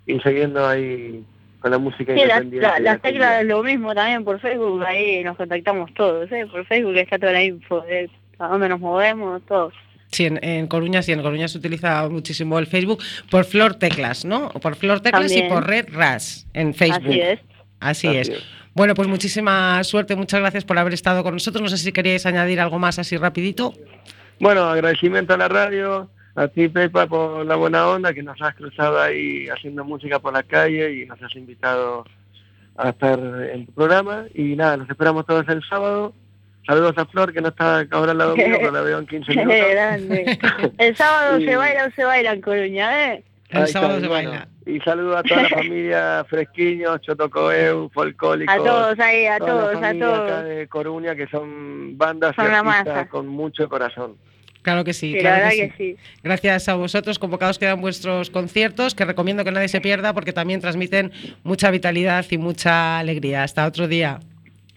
y 0.05 0.19
siguiendo 0.19 0.67
ahí 0.67 1.23
con 1.59 1.71
la 1.71 1.79
música 1.79 2.13
Sí, 2.13 2.19
la, 2.19 2.37
independiente. 2.43 2.59
la, 2.61 2.73
cumbia. 2.75 2.97
teclas 2.99 3.41
es 3.41 3.47
lo 3.47 3.63
mismo 3.63 3.95
también 3.95 4.23
por 4.23 4.39
Facebook, 4.39 4.83
ahí 4.85 5.23
nos 5.23 5.35
contactamos 5.35 5.91
todos, 5.95 6.31
¿eh? 6.31 6.45
Por 6.51 6.63
Facebook 6.67 6.95
está 6.95 7.17
toda 7.17 7.31
la 7.31 7.43
info 7.43 7.81
de 7.81 8.07
a 8.37 8.47
dónde 8.49 8.69
nos 8.69 8.79
movemos, 8.79 9.41
todos. 9.47 9.73
Sí, 10.11 10.25
en, 10.27 10.43
en 10.43 10.67
Coruña 10.67 11.01
sí, 11.01 11.11
en 11.11 11.23
Coruña 11.23 11.47
se 11.47 11.57
utiliza 11.57 12.07
muchísimo 12.07 12.59
el 12.59 12.67
Facebook 12.67 13.01
por 13.31 13.45
Flor 13.45 13.73
Teclas, 13.75 14.25
¿no? 14.25 14.49
Por 14.49 14.75
Flor 14.75 14.99
Teclas 14.99 15.31
y 15.31 15.39
También. 15.39 15.49
por 15.49 15.67
Red 15.67 15.87
Ras 15.91 16.45
en 16.53 16.75
Facebook. 16.75 17.07
Así 17.09 17.19
es. 17.19 17.39
Así 17.83 18.07
Así 18.07 18.17
es. 18.17 18.29
es. 18.29 18.43
Bueno, 18.75 18.95
pues 18.95 19.07
muchísima 19.07 19.83
suerte, 19.83 20.15
muchas 20.15 20.39
gracias 20.39 20.65
por 20.65 20.77
haber 20.79 20.93
estado 20.93 21.21
con 21.23 21.33
nosotros. 21.35 21.61
No 21.61 21.69
sé 21.69 21.77
si 21.77 21.91
queríais 21.91 22.25
añadir 22.25 22.59
algo 22.59 22.79
más 22.79 22.97
así 22.97 23.17
rapidito. 23.17 23.73
Bueno, 24.39 24.63
agradecimiento 24.63 25.35
a 25.35 25.37
la 25.37 25.47
radio, 25.47 26.09
a 26.35 26.47
ti 26.47 26.67
Pepa 26.69 27.05
por 27.05 27.45
la 27.45 27.55
buena 27.55 27.87
onda 27.87 28.13
que 28.13 28.23
nos 28.23 28.41
has 28.41 28.55
cruzado 28.55 28.99
ahí 28.99 29.47
haciendo 29.47 29.85
música 29.85 30.17
por 30.19 30.33
la 30.33 30.41
calle 30.43 30.91
y 31.01 31.05
nos 31.05 31.21
has 31.21 31.35
invitado 31.35 32.03
a 32.75 32.89
estar 32.89 33.19
en 33.53 33.67
tu 33.67 33.73
programa. 33.73 34.25
Y 34.33 34.55
nada, 34.55 34.77
nos 34.77 34.89
esperamos 34.89 35.25
todos 35.27 35.47
el 35.49 35.61
sábado. 35.69 36.13
Saludos 36.65 36.93
a 36.97 37.05
Flor 37.05 37.31
que 37.31 37.41
no 37.41 37.49
está 37.49 37.85
ahora 37.91 38.13
al 38.13 38.17
lado 38.17 38.35
mío, 38.35 38.55
pero 38.57 38.71
la 38.71 38.81
veo 38.81 38.97
en 38.97 39.05
15 39.05 39.31
minutos. 39.35 39.57
Grande. 39.71 40.39
El 40.79 40.95
sábado 40.97 41.37
se 41.45 41.55
baila 41.55 41.85
o 41.85 41.91
se 41.91 42.03
baila 42.05 42.31
en 42.33 42.41
Coruña, 42.41 43.13
¿eh? 43.13 43.23
El 43.61 43.67
sábado 43.67 43.97
está, 43.97 43.99
se 44.01 44.05
y 44.05 44.09
bueno, 44.09 44.29
baila. 44.31 44.47
Y 44.65 44.79
saludo 44.79 45.17
a 45.17 45.23
toda 45.23 45.43
la 45.43 45.49
familia 45.49 46.25
Fresquiños, 46.29 47.01
Chotocoeu, 47.01 47.89
Folcólicos. 47.89 48.55
A 48.55 48.57
todos 48.57 48.99
ahí, 48.99 49.25
a 49.25 49.39
todos, 49.39 49.75
a 49.75 49.79
familia 49.79 50.07
acá 50.13 50.25
todos. 50.25 50.45
de 50.45 50.67
Coruña 50.67 51.15
que 51.15 51.27
son 51.27 51.97
bandas 51.97 52.35
Son 52.35 52.45
y 52.51 53.07
con 53.07 53.27
mucho 53.27 53.67
corazón. 53.69 54.15
Claro 54.63 54.85
que 54.85 54.93
sí, 54.93 55.11
Sí, 55.11 55.19
la 55.21 55.35
claro 55.35 55.49
que 55.49 55.73
sí. 55.77 55.95
sí. 55.95 55.97
Gracias 56.23 56.69
a 56.69 56.75
vosotros, 56.75 57.19
convocados 57.19 57.59
quedan 57.59 57.81
vuestros 57.81 58.29
conciertos, 58.29 58.95
que 58.95 59.03
recomiendo 59.03 59.43
que 59.43 59.51
nadie 59.51 59.67
se 59.67 59.81
pierda 59.81 60.13
porque 60.13 60.31
también 60.31 60.61
transmiten 60.61 61.11
mucha 61.43 61.69
vitalidad 61.69 62.25
y 62.29 62.37
mucha 62.37 62.99
alegría. 62.99 63.43
Hasta 63.43 63.67
otro 63.67 63.89
día. 63.89 64.19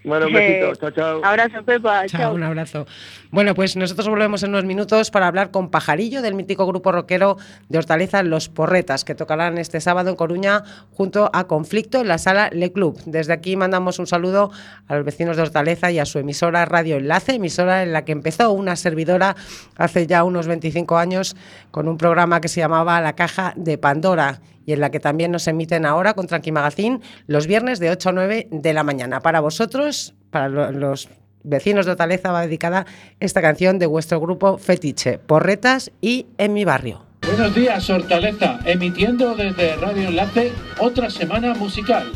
Bueno, 0.06 0.26
un 0.28 0.36
Eh, 0.36 0.60
besito, 0.60 0.76
chao, 0.76 0.90
chao. 0.92 1.20
Abrazo, 1.24 1.62
Pepa. 1.64 2.06
Chao, 2.06 2.20
Chao. 2.20 2.34
un 2.34 2.42
abrazo. 2.44 2.86
Bueno, 3.32 3.54
pues 3.56 3.74
nosotros 3.76 4.08
volvemos 4.08 4.42
en 4.44 4.50
unos 4.50 4.64
minutos 4.64 5.10
para 5.10 5.26
hablar 5.26 5.50
con 5.50 5.68
Pajarillo 5.68 6.22
del 6.22 6.34
mítico 6.34 6.64
grupo 6.66 6.92
rockero 6.92 7.36
de 7.68 7.78
Hortaleza 7.78 8.22
Los 8.22 8.48
Porretas, 8.48 9.04
que 9.04 9.16
tocarán 9.16 9.58
este 9.58 9.80
sábado 9.80 10.08
en 10.10 10.16
Coruña 10.16 10.62
junto 10.92 11.28
a 11.32 11.48
Conflicto 11.48 12.00
en 12.00 12.06
la 12.08 12.18
sala 12.18 12.50
Le 12.52 12.70
Club. 12.70 13.00
Desde 13.04 13.32
aquí 13.32 13.56
mandamos 13.56 13.98
un 13.98 14.06
saludo 14.06 14.52
a 14.86 14.94
los 14.94 15.04
vecinos 15.04 15.36
de 15.36 15.42
Hortaleza 15.42 15.90
y 15.90 15.98
a 15.98 16.06
su 16.06 16.20
emisora 16.20 16.64
Radio 16.66 16.96
Enlace, 16.96 17.34
emisora 17.34 17.82
en 17.82 17.92
la 17.92 18.04
que 18.04 18.12
empezó 18.12 18.52
una 18.52 18.76
servidora 18.76 19.34
hace 19.76 20.06
ya 20.06 20.22
unos 20.22 20.46
25 20.46 20.96
años 20.98 21.36
con 21.72 21.88
un 21.88 21.98
programa 21.98 22.40
que 22.40 22.48
se 22.48 22.60
llamaba 22.60 23.00
La 23.00 23.14
Caja 23.14 23.54
de 23.56 23.76
Pandora 23.76 24.40
y 24.66 24.72
en 24.74 24.80
la 24.80 24.90
que 24.90 25.00
también 25.00 25.30
nos 25.32 25.46
emiten 25.48 25.86
ahora 25.86 26.12
con 26.14 26.26
Tranqui 26.26 26.52
Magazine 26.52 27.00
los 27.26 27.46
viernes 27.46 27.78
de 27.78 27.90
8 27.90 28.10
a 28.10 28.12
9 28.12 28.48
de 28.50 28.72
la 28.74 28.82
mañana. 28.82 29.20
Para 29.20 29.40
vosotros, 29.40 30.14
para 30.30 30.48
lo- 30.48 30.72
los 30.72 31.08
vecinos 31.44 31.86
de 31.86 31.92
Hortaleza 31.92 32.32
va 32.32 32.42
dedicada 32.42 32.84
esta 33.20 33.40
canción 33.40 33.78
de 33.78 33.86
vuestro 33.86 34.20
grupo 34.20 34.58
Fetiche, 34.58 35.18
Porretas 35.18 35.92
y 36.00 36.26
En 36.36 36.52
mi 36.52 36.64
barrio. 36.64 37.02
Buenos 37.26 37.54
días, 37.54 37.88
Hortaleza, 37.88 38.58
emitiendo 38.66 39.34
desde 39.34 39.76
Radio 39.76 40.08
Enlace 40.08 40.52
otra 40.78 41.08
semana 41.10 41.54
musical. 41.54 42.10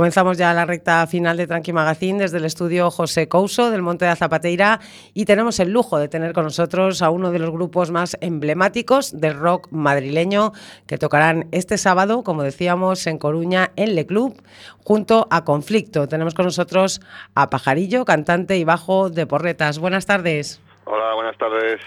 Comenzamos 0.00 0.38
ya 0.38 0.54
la 0.54 0.64
recta 0.64 1.06
final 1.06 1.36
de 1.36 1.46
Tranqui 1.46 1.74
Magazine 1.74 2.20
desde 2.20 2.38
el 2.38 2.46
estudio 2.46 2.90
José 2.90 3.28
Couso 3.28 3.70
del 3.70 3.82
Monte 3.82 4.06
de 4.06 4.16
Zapateira 4.16 4.80
y 5.12 5.26
tenemos 5.26 5.60
el 5.60 5.72
lujo 5.72 5.98
de 5.98 6.08
tener 6.08 6.32
con 6.32 6.44
nosotros 6.44 7.02
a 7.02 7.10
uno 7.10 7.30
de 7.30 7.38
los 7.38 7.50
grupos 7.50 7.90
más 7.90 8.16
emblemáticos 8.22 9.20
del 9.20 9.38
rock 9.38 9.68
madrileño 9.70 10.52
que 10.86 10.96
tocarán 10.96 11.48
este 11.52 11.76
sábado, 11.76 12.24
como 12.24 12.42
decíamos, 12.42 13.06
en 13.06 13.18
Coruña, 13.18 13.72
en 13.76 13.94
Le 13.94 14.06
Club, 14.06 14.42
junto 14.82 15.28
a 15.30 15.44
Conflicto. 15.44 16.08
Tenemos 16.08 16.32
con 16.32 16.46
nosotros 16.46 17.02
a 17.34 17.50
Pajarillo, 17.50 18.06
cantante 18.06 18.56
y 18.56 18.64
bajo 18.64 19.10
de 19.10 19.26
Porretas. 19.26 19.78
Buenas 19.78 20.06
tardes. 20.06 20.62
Hola, 20.86 21.12
buenas 21.12 21.36
tardes. 21.36 21.78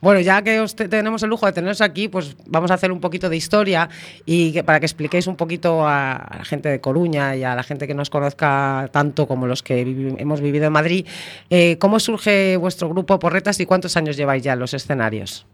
Bueno, 0.00 0.20
ya 0.20 0.42
que 0.42 0.60
os 0.60 0.76
te- 0.76 0.88
tenemos 0.88 1.22
el 1.24 1.28
lujo 1.30 1.46
de 1.46 1.52
teneros 1.52 1.80
aquí, 1.80 2.06
pues 2.08 2.36
vamos 2.46 2.70
a 2.70 2.74
hacer 2.74 2.92
un 2.92 3.00
poquito 3.00 3.28
de 3.28 3.36
historia 3.36 3.88
y 4.24 4.52
que, 4.52 4.62
para 4.62 4.78
que 4.78 4.86
expliquéis 4.86 5.26
un 5.26 5.36
poquito 5.36 5.86
a, 5.88 6.36
la 6.38 6.44
gente 6.44 6.68
de 6.68 6.80
Coruña 6.80 7.34
y 7.34 7.42
a 7.42 7.56
la 7.56 7.64
gente 7.64 7.88
que 7.88 7.94
nos 7.94 8.08
conozca 8.08 8.88
tanto 8.92 9.26
como 9.26 9.48
los 9.48 9.64
que 9.64 9.80
hemos 10.18 10.40
vivido 10.40 10.66
en 10.66 10.72
Madrid, 10.72 11.04
eh, 11.50 11.78
¿cómo 11.80 11.98
surge 11.98 12.56
vuestro 12.56 12.88
grupo 12.88 13.18
Porretas 13.18 13.58
y 13.58 13.66
cuántos 13.66 13.96
años 13.96 14.16
lleváis 14.16 14.44
ya 14.44 14.52
en 14.52 14.60
los 14.60 14.72
escenarios? 14.72 15.46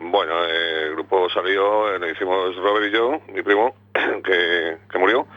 Bueno, 0.00 0.32
el 0.46 0.94
grupo 0.94 1.28
salió, 1.30 1.94
eh, 1.94 1.98
lo 2.00 2.10
hicimos 2.10 2.56
Robert 2.56 2.86
y 2.88 2.96
yo, 2.96 3.20
mi 3.32 3.40
primo, 3.42 3.72
que, 4.24 4.78
que 4.90 4.98
murió, 4.98 5.28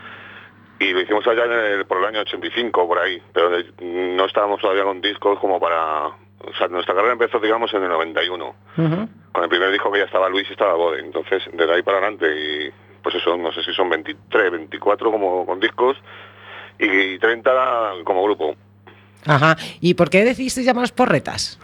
y 0.79 0.91
lo 0.91 1.01
hicimos 1.01 1.25
allá 1.27 1.45
en 1.45 1.51
el- 1.51 1.85
por 1.85 1.99
el 1.99 2.05
año 2.05 2.21
85, 2.21 2.87
por 2.87 2.97
ahí, 2.97 3.21
pero 3.31 3.51
no 3.79 4.25
estábamos 4.25 4.59
todavía 4.59 4.83
con 4.83 5.01
discos 5.01 5.37
como 5.39 5.59
para... 5.59 6.09
O 6.47 6.53
sea, 6.57 6.67
nuestra 6.67 6.93
carrera 6.93 7.13
empezó, 7.13 7.39
digamos, 7.39 7.73
en 7.73 7.83
el 7.83 7.89
91. 7.89 8.55
Con 8.75 9.43
el 9.43 9.49
primer 9.49 9.71
disco 9.71 9.91
que 9.91 9.99
ya 9.99 10.05
estaba 10.05 10.29
Luis 10.29 10.47
y 10.49 10.53
estaba 10.53 10.75
Bode. 10.75 10.99
Entonces, 10.99 11.43
desde 11.51 11.73
ahí 11.73 11.83
para 11.83 11.97
adelante, 11.97 12.27
y 12.27 12.71
pues 13.01 13.15
eso, 13.15 13.37
no 13.37 13.51
sé 13.51 13.63
si 13.63 13.73
son 13.73 13.89
23, 13.89 14.51
24 14.51 15.11
como 15.11 15.45
con 15.45 15.59
discos, 15.59 15.97
y 16.79 17.17
30 17.19 17.51
como 18.03 18.23
grupo. 18.23 18.55
Ajá. 19.25 19.57
¿Y 19.81 19.93
por 19.95 20.09
qué 20.09 20.23
decidisteis 20.23 20.65
llamaros 20.65 20.91
Porretas? 20.91 21.59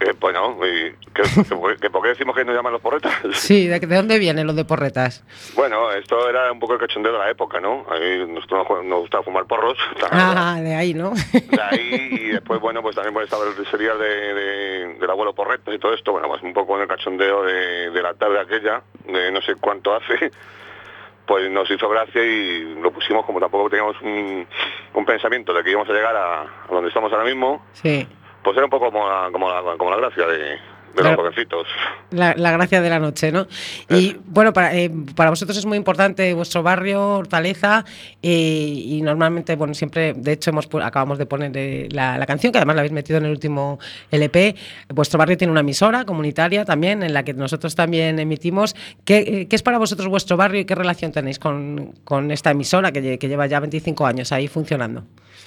Eh, 0.00 0.14
bueno, 0.20 0.56
y 0.64 0.92
¿qué, 1.12 1.22
qué- 1.22 1.76
qué- 1.80 1.90
¿por 1.90 2.02
qué 2.02 2.08
decimos 2.10 2.36
que 2.36 2.44
nos 2.44 2.54
llaman 2.54 2.72
los 2.72 2.80
porretas? 2.80 3.12
Sí, 3.32 3.66
¿de, 3.66 3.80
de 3.80 3.96
dónde 3.96 4.18
viene 4.20 4.44
lo 4.44 4.52
de 4.52 4.64
Porretas? 4.64 5.24
Bueno, 5.56 5.90
esto 5.90 6.28
era 6.30 6.52
un 6.52 6.60
poco 6.60 6.74
el 6.74 6.78
cachondeo 6.80 7.12
de 7.12 7.18
la 7.18 7.30
época, 7.30 7.58
¿no? 7.60 7.84
Nosotros 8.28 8.66
nos, 8.70 8.84
nos 8.84 9.00
gustaba 9.00 9.24
fumar 9.24 9.46
porros. 9.46 9.76
Ah, 10.12 10.58
de 10.62 10.74
ahí, 10.76 10.94
¿no? 10.94 11.10
De 11.32 11.62
ahí 11.62 12.08
y 12.12 12.28
después, 12.28 12.60
bueno, 12.60 12.80
pues 12.80 12.94
también 12.94 13.16
estaba 13.24 13.44
el 13.44 13.66
serial 13.66 13.98
de, 13.98 14.34
de- 14.34 14.94
del 15.00 15.10
abuelo 15.10 15.34
Porretas 15.34 15.74
y 15.74 15.78
todo 15.78 15.92
esto. 15.94 16.12
Bueno, 16.12 16.28
pues 16.28 16.42
un 16.42 16.52
poco 16.54 16.76
en 16.76 16.82
el 16.82 16.88
cachondeo 16.88 17.42
de, 17.44 17.90
de 17.90 18.02
la 18.02 18.14
tarde 18.14 18.38
aquella, 18.40 18.82
de 19.04 19.32
no 19.32 19.40
sé 19.42 19.56
cuánto 19.56 19.94
hace, 19.96 20.30
pues 21.26 21.50
nos 21.50 21.68
hizo 21.70 21.88
gracia 21.88 22.22
y 22.24 22.74
lo 22.80 22.90
pusimos 22.92 23.26
como 23.26 23.38
tampoco 23.40 23.68
teníamos 23.68 24.00
un, 24.02 24.46
un 24.94 25.04
pensamiento 25.04 25.52
de 25.52 25.62
que 25.64 25.70
íbamos 25.70 25.88
a 25.88 25.92
llegar 25.92 26.16
a, 26.16 26.42
a 26.42 26.48
donde 26.70 26.88
estamos 26.88 27.12
ahora 27.12 27.24
mismo, 27.24 27.64
Sí. 27.72 28.06
Pues 28.48 28.56
era 28.56 28.64
un 28.64 28.70
poco 28.70 28.90
como 28.90 29.06
la, 29.06 29.28
como 29.30 29.46
la, 29.50 29.76
como 29.76 29.90
la 29.90 29.98
gracia 29.98 30.26
de, 30.26 30.38
de 30.38 30.58
Claro. 30.94 31.10
los 31.10 31.16
jovencitos. 31.16 31.66
La, 32.12 32.34
la 32.34 32.50
gracia 32.52 32.80
de 32.80 32.88
la 32.88 32.98
noche, 32.98 33.30
¿no? 33.30 33.46
Y 33.90 34.16
bueno, 34.24 34.54
para, 34.54 34.74
eh, 34.74 34.90
para 35.14 35.28
vosotros 35.28 35.58
es 35.58 35.66
muy 35.66 35.76
importante 35.76 36.32
vuestro 36.32 36.62
barrio, 36.62 37.16
Hortaleza, 37.18 37.84
eh, 38.22 38.30
y 38.32 39.02
normalmente, 39.02 39.54
bueno, 39.54 39.74
siempre, 39.74 40.14
de 40.14 40.32
hecho, 40.32 40.48
hemos 40.48 40.66
acabamos 40.82 41.18
de 41.18 41.26
poner 41.26 41.52
eh, 41.56 41.88
la, 41.92 42.16
la 42.16 42.24
canción, 42.24 42.52
que 42.52 42.58
además 42.58 42.76
la 42.76 42.80
habéis 42.80 42.92
metido 42.92 43.18
en 43.18 43.26
el 43.26 43.32
último 43.32 43.78
LP. 44.10 44.56
Vuestro 44.88 45.18
barrio 45.18 45.36
tiene 45.36 45.50
una 45.50 45.60
emisora 45.60 46.06
comunitaria 46.06 46.64
también, 46.64 47.02
en 47.02 47.12
la 47.12 47.22
que 47.22 47.34
nosotros 47.34 47.74
también 47.74 48.18
emitimos. 48.18 48.74
¿Qué, 49.04 49.18
eh, 49.18 49.46
qué 49.46 49.56
es 49.56 49.62
para 49.62 49.76
vosotros 49.76 50.08
vuestro 50.08 50.38
barrio 50.38 50.62
y 50.62 50.64
qué 50.64 50.74
relación 50.74 51.12
tenéis 51.12 51.38
con, 51.38 51.92
con 52.02 52.30
esta 52.30 52.52
emisora 52.52 52.92
que 52.92 53.18
lleva 53.18 53.46
ya 53.46 53.60
25 53.60 54.06
años 54.06 54.32
ahí 54.32 54.48
funcionando? 54.48 55.04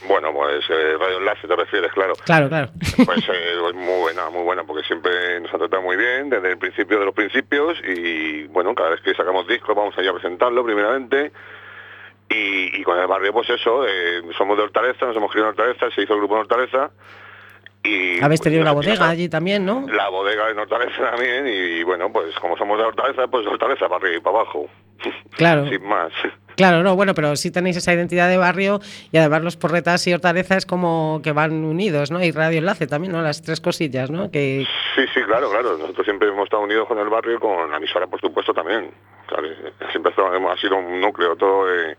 Bueno, 0.07 0.33
pues 0.33 0.65
eh, 0.69 0.95
Radio 0.99 1.17
Enlace 1.19 1.47
te 1.47 1.55
refieres, 1.55 1.91
claro. 1.93 2.13
Claro, 2.25 2.49
claro. 2.49 2.69
Pues 3.05 3.19
eh, 3.29 3.55
pues 3.59 3.75
muy 3.75 3.99
buena, 4.01 4.29
muy 4.29 4.43
buena, 4.43 4.63
porque 4.63 4.83
siempre 4.83 5.39
nos 5.41 5.53
ha 5.53 5.57
tratado 5.57 5.81
muy 5.83 5.95
bien 5.97 6.29
desde 6.29 6.51
el 6.51 6.57
principio 6.57 6.99
de 6.99 7.05
los 7.05 7.13
principios 7.15 7.77
y 7.87 8.43
bueno, 8.47 8.73
cada 8.75 8.89
vez 8.91 9.01
que 9.01 9.13
sacamos 9.13 9.47
discos 9.47 9.75
vamos 9.75 9.97
allá 9.97 10.09
a 10.09 10.13
presentarlo 10.13 10.63
primeramente 10.63 11.31
y, 12.29 12.79
y 12.79 12.83
con 12.83 12.97
el 12.97 13.07
barrio 13.07 13.33
pues 13.33 13.49
eso, 13.49 13.85
eh, 13.87 14.21
somos 14.37 14.57
de 14.57 14.63
Hortaleza, 14.63 15.05
nos 15.05 15.15
hemos 15.17 15.31
criado 15.31 15.49
en 15.51 15.59
Hortaleza, 15.59 15.93
se 15.95 16.03
hizo 16.03 16.13
el 16.13 16.19
grupo 16.19 16.35
en 16.35 16.41
Hortaleza 16.41 16.91
y... 17.83 18.21
Habéis 18.23 18.39
pues, 18.39 18.41
tenido 18.41 18.61
una 18.61 18.73
nos- 18.73 18.85
bodega 18.85 19.09
allí 19.09 19.27
también, 19.27 19.65
¿no? 19.65 19.85
La 19.91 20.07
bodega 20.09 20.49
en 20.49 20.59
Hortaleza 20.59 21.11
también 21.11 21.47
y, 21.47 21.83
bueno, 21.83 22.11
pues 22.11 22.33
como 22.39 22.55
somos 22.57 22.77
de 22.77 22.85
Hortaleza, 22.85 23.27
pues 23.27 23.45
Hortaleza 23.47 23.87
para 23.89 23.95
arriba 23.97 24.17
y 24.17 24.21
para 24.21 24.37
abajo. 24.39 24.69
Claro. 25.31 25.67
Sin 25.69 25.83
más. 25.87 26.11
Claro, 26.61 26.83
no, 26.83 26.95
bueno, 26.95 27.15
pero 27.15 27.35
sí 27.35 27.49
tenéis 27.49 27.75
esa 27.77 27.91
identidad 27.91 28.29
de 28.29 28.37
barrio 28.37 28.79
y 29.11 29.17
además 29.17 29.41
los 29.41 29.57
porretas 29.57 30.05
y 30.05 30.13
hortaleza 30.13 30.57
es 30.57 30.67
como 30.67 31.19
que 31.23 31.31
van 31.31 31.53
unidos, 31.65 32.11
¿no? 32.11 32.23
Y 32.23 32.29
radio 32.31 32.59
enlace 32.59 32.85
también, 32.85 33.13
¿no? 33.13 33.21
Las 33.23 33.41
tres 33.41 33.59
cosillas, 33.59 34.11
¿no? 34.11 34.29
Que 34.29 34.67
Sí, 34.95 35.01
sí, 35.11 35.21
claro, 35.25 35.49
claro. 35.49 35.75
Nosotros 35.79 36.05
siempre 36.05 36.27
hemos 36.27 36.43
estado 36.43 36.61
unidos 36.61 36.87
con 36.87 36.99
el 36.99 37.09
barrio 37.09 37.37
y 37.37 37.39
con 37.39 37.71
la 37.71 37.77
emisora, 37.77 38.05
por 38.05 38.21
supuesto, 38.21 38.53
también. 38.53 38.91
Siempre 39.91 40.13
hemos- 40.35 40.55
ha 40.55 40.61
sido 40.61 40.77
un 40.77 41.01
núcleo 41.01 41.35
todo 41.35 41.67
eh, 41.73 41.95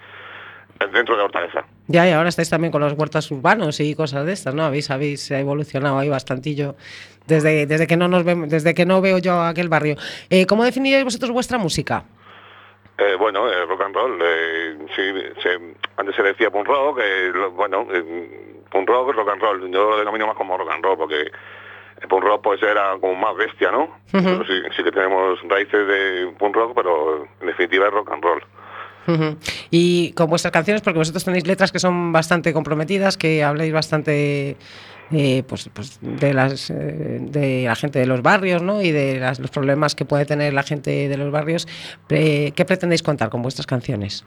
dentro 0.92 1.16
de 1.16 1.22
Hortaleza. 1.22 1.64
ya 1.88 2.08
y 2.08 2.12
ahora 2.12 2.28
estáis 2.28 2.48
también 2.50 2.70
con 2.70 2.80
los 2.82 2.92
huertas 2.92 3.30
urbanos 3.30 3.80
y 3.80 3.94
cosas 3.96 4.24
de 4.26 4.32
estas, 4.32 4.54
¿no? 4.54 4.62
Habéis 4.64 4.90
habéis 4.90 5.30
evolucionado 5.30 5.98
ahí 5.98 6.08
bastantillo 6.08 6.76
desde, 7.26 7.66
desde 7.66 7.86
que 7.86 7.96
no 7.96 8.06
nos 8.08 8.24
vemos, 8.24 8.48
desde 8.48 8.74
que 8.74 8.86
no 8.86 9.00
veo 9.00 9.18
yo 9.18 9.42
aquel 9.42 9.68
barrio. 9.68 9.96
Eh, 10.30 10.46
¿Cómo 10.46 10.64
definiríais 10.64 11.04
vosotros 11.04 11.30
vuestra 11.30 11.58
música? 11.58 12.04
Eh, 12.98 13.16
bueno, 13.18 13.50
eh, 13.50 13.64
rock 13.66 13.80
and 13.82 13.94
roll. 13.94 14.18
eh, 14.22 14.76
sí, 14.94 15.02
se- 15.42 15.58
antes 15.96 16.14
se 16.14 16.22
decía 16.22 16.50
punk 16.50 16.66
rock, 16.68 17.00
eh, 17.02 17.32
bueno, 17.54 17.86
eh, 17.92 18.62
punk 18.70 18.88
rock, 18.88 19.14
rock 19.14 19.28
and 19.30 19.42
roll. 19.42 19.60
Yo 19.70 19.90
lo 19.90 19.98
denomino 19.98 20.26
más 20.26 20.36
como 20.36 20.56
rock 20.58 20.70
and 20.72 20.84
roll 20.84 20.96
porque 20.98 21.30
el 22.00 22.08
punk 22.08 22.22
rock 22.24 22.42
pues 22.42 22.62
era 22.62 22.96
como 23.00 23.14
más 23.14 23.34
bestia, 23.36 23.70
¿no? 23.72 23.88
Nosotros 24.12 24.46
sí, 24.46 24.62
sí 24.76 24.82
que 24.84 24.92
tenemos 24.92 25.40
raíces 25.48 25.86
de 25.88 26.32
punk 26.38 26.54
rock, 26.54 26.72
pero 26.74 27.26
en 27.40 27.46
definitiva 27.46 27.86
es 27.86 27.92
rock 27.92 28.10
and 28.12 28.22
roll. 28.22 28.42
Y 29.70 30.12
con 30.12 30.28
vuestras 30.28 30.52
canciones, 30.52 30.80
porque 30.82 30.98
vosotros 30.98 31.24
tenéis 31.24 31.44
letras 31.46 31.72
que 31.72 31.80
son 31.80 32.12
bastante 32.12 32.52
comprometidas, 32.52 33.16
que 33.16 33.42
habláis 33.42 33.72
bastante 33.72 34.56
eh, 35.12 35.42
pues, 35.46 35.70
pues 35.72 35.98
de, 36.00 36.32
las, 36.32 36.70
eh, 36.70 37.18
de 37.20 37.64
la 37.66 37.74
gente 37.74 37.98
de 37.98 38.06
los 38.06 38.22
barrios 38.22 38.62
¿no? 38.62 38.82
y 38.82 38.90
de 38.90 39.20
los 39.38 39.50
problemas 39.50 39.94
que 39.94 40.04
puede 40.04 40.24
tener 40.24 40.52
la 40.52 40.62
gente 40.62 41.08
de 41.08 41.16
los 41.16 41.30
barrios. 41.30 41.66
¿Qué 42.08 42.64
pretendéis 42.66 43.02
contar 43.02 43.30
con 43.30 43.42
vuestras 43.42 43.66
canciones? 43.66 44.24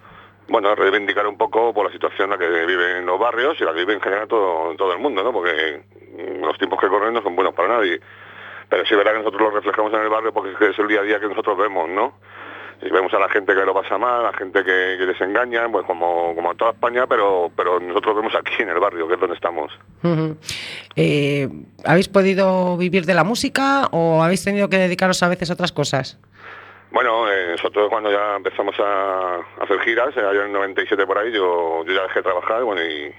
Bueno, 0.48 0.76
reivindicar 0.76 1.26
un 1.26 1.38
poco 1.38 1.74
por 1.74 1.88
la 1.88 1.92
situación 1.92 2.32
en 2.32 2.32
la 2.32 2.38
que 2.38 2.66
viven 2.66 3.06
los 3.06 3.20
barrios 3.20 3.60
y 3.60 3.64
la 3.64 3.74
que 3.74 3.80
vive 3.80 3.94
en 3.94 4.02
general 4.02 4.28
todo, 4.28 4.76
todo 4.76 4.94
el 4.94 5.00
mundo, 5.00 5.24
¿no? 5.24 5.34
Porque 5.34 5.82
los 6.40 6.58
tiempos 6.58 6.80
que 6.80 6.88
corren 6.88 7.14
no 7.14 7.24
son 7.24 7.36
buenos 7.36 7.56
para 7.56 7.70
nadie. 7.70 8.00
Pero 8.70 8.86
sí 8.86 8.96
verdad 8.96 9.14
que 9.14 9.20
nosotros 9.20 9.42
lo 9.42 9.52
reflejamos 9.52 9.94
en 9.94 10.02
el 10.02 10.10
barrio 10.10 10.34
porque 10.34 10.52
es 10.52 10.58
que 10.58 10.70
es 10.70 10.80
el 10.80 10.88
día 10.88 11.00
a 11.00 11.04
día 11.04 11.20
que 11.20 11.28
nosotros 11.28 11.58
vemos, 11.58 11.90
¿no? 11.90 12.14
Y 12.82 12.90
vemos 12.90 13.14
a 13.14 13.20
la 13.20 13.30
gente 13.30 13.54
que 13.54 13.66
lo 13.66 13.74
pasa 13.74 13.98
mal, 13.98 14.22
a 14.22 14.32
la 14.32 14.34
gente 14.34 14.64
que, 14.64 14.96
que 14.98 15.06
les 15.06 15.20
engaña, 15.22 15.68
pues 15.72 15.86
como, 15.86 16.36
como 16.36 16.52
en 16.52 16.58
toda 16.58 16.72
España, 16.72 17.08
pero, 17.08 17.52
pero 17.56 17.80
nosotros 17.80 18.16
vemos 18.16 18.36
aquí 18.36 18.64
en 18.64 18.70
el 18.70 18.80
barrio, 18.80 19.08
que 19.08 19.14
es 19.14 19.20
donde 19.20 19.36
estamos. 19.36 19.72
Eh, 20.96 21.50
¿Habéis 21.86 22.10
podido 22.10 22.78
vivir 22.78 23.06
de 23.06 23.14
la 23.14 23.24
música 23.24 23.88
o 23.92 24.22
habéis 24.22 24.44
tenido 24.44 24.70
que 24.70 24.78
dedicaros 24.78 25.24
a 25.24 25.30
veces 25.30 25.50
a 25.50 25.54
otras 25.54 25.72
cosas? 25.72 26.20
Bueno, 26.92 27.32
eh, 27.32 27.48
nosotros 27.52 27.90
cuando 27.90 28.12
ya 28.12 28.36
empezamos 28.38 28.76
a 28.80 29.40
hacer 29.62 29.80
giras, 29.82 30.16
allá 30.16 30.32
en 30.32 30.48
el 30.48 30.54
97 30.54 31.06
por 31.06 31.18
ahí, 31.18 31.32
yo, 31.32 31.84
yo 31.86 31.94
ya 31.94 32.04
dejé 32.04 32.20
de 32.20 32.24
trabajar, 32.24 32.64
bueno, 32.64 32.82
y, 32.84 33.14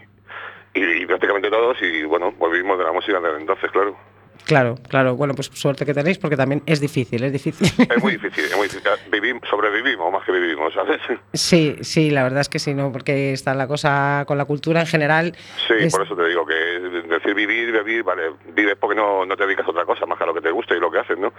y, 0.74 1.02
y 1.02 1.06
prácticamente 1.06 1.50
todos, 1.50 1.80
y 1.82 2.04
bueno, 2.04 2.32
volvimos 2.32 2.78
de 2.78 2.84
la 2.84 2.92
música 2.92 3.20
desde 3.20 3.40
entonces, 3.40 3.70
claro. 3.70 3.96
Claro, 4.44 4.76
claro. 4.88 5.16
Bueno, 5.16 5.34
pues 5.34 5.50
suerte 5.52 5.84
que 5.84 5.94
tenéis 5.94 6.18
porque 6.18 6.36
también 6.36 6.62
es 6.66 6.80
difícil, 6.80 7.22
es 7.24 7.32
difícil. 7.32 7.66
Es 7.96 8.02
muy 8.02 8.12
difícil, 8.12 8.44
es 8.44 8.56
muy 8.56 8.68
difícil. 8.68 8.90
Vivim- 9.10 9.40
sobrevivimos 9.48 10.12
más 10.12 10.24
que 10.24 10.32
vivimos, 10.32 10.72
¿sabes? 10.74 11.00
Sí, 11.32 11.76
sí, 11.80 12.10
la 12.10 12.22
verdad 12.22 12.40
es 12.40 12.48
que 12.48 12.58
sí, 12.58 12.74
¿no? 12.74 12.92
Porque 12.92 13.32
está 13.32 13.54
la 13.54 13.66
cosa 13.66 14.24
con 14.26 14.38
la 14.38 14.44
cultura 14.44 14.80
en 14.80 14.86
general. 14.86 15.36
Sí, 15.66 15.74
es- 15.78 15.92
por 15.92 16.04
eso 16.06 16.14
te 16.16 16.28
digo 16.28 16.46
que 16.46 16.54
decir 16.54 17.34
vivir, 17.34 17.72
vivir, 17.72 18.02
vale, 18.02 18.22
vives 18.54 18.76
porque 18.80 18.94
no, 18.96 19.24
no 19.26 19.36
te 19.36 19.44
dedicas 19.46 19.66
a 19.66 19.70
otra 19.70 19.84
cosa 19.84 20.06
más 20.06 20.18
que 20.18 20.24
a 20.24 20.26
lo 20.26 20.34
que 20.34 20.40
te 20.40 20.50
gusta 20.50 20.74
y 20.76 20.80
lo 20.80 20.90
que 20.90 20.98
haces, 20.98 21.18
¿no? 21.18 21.32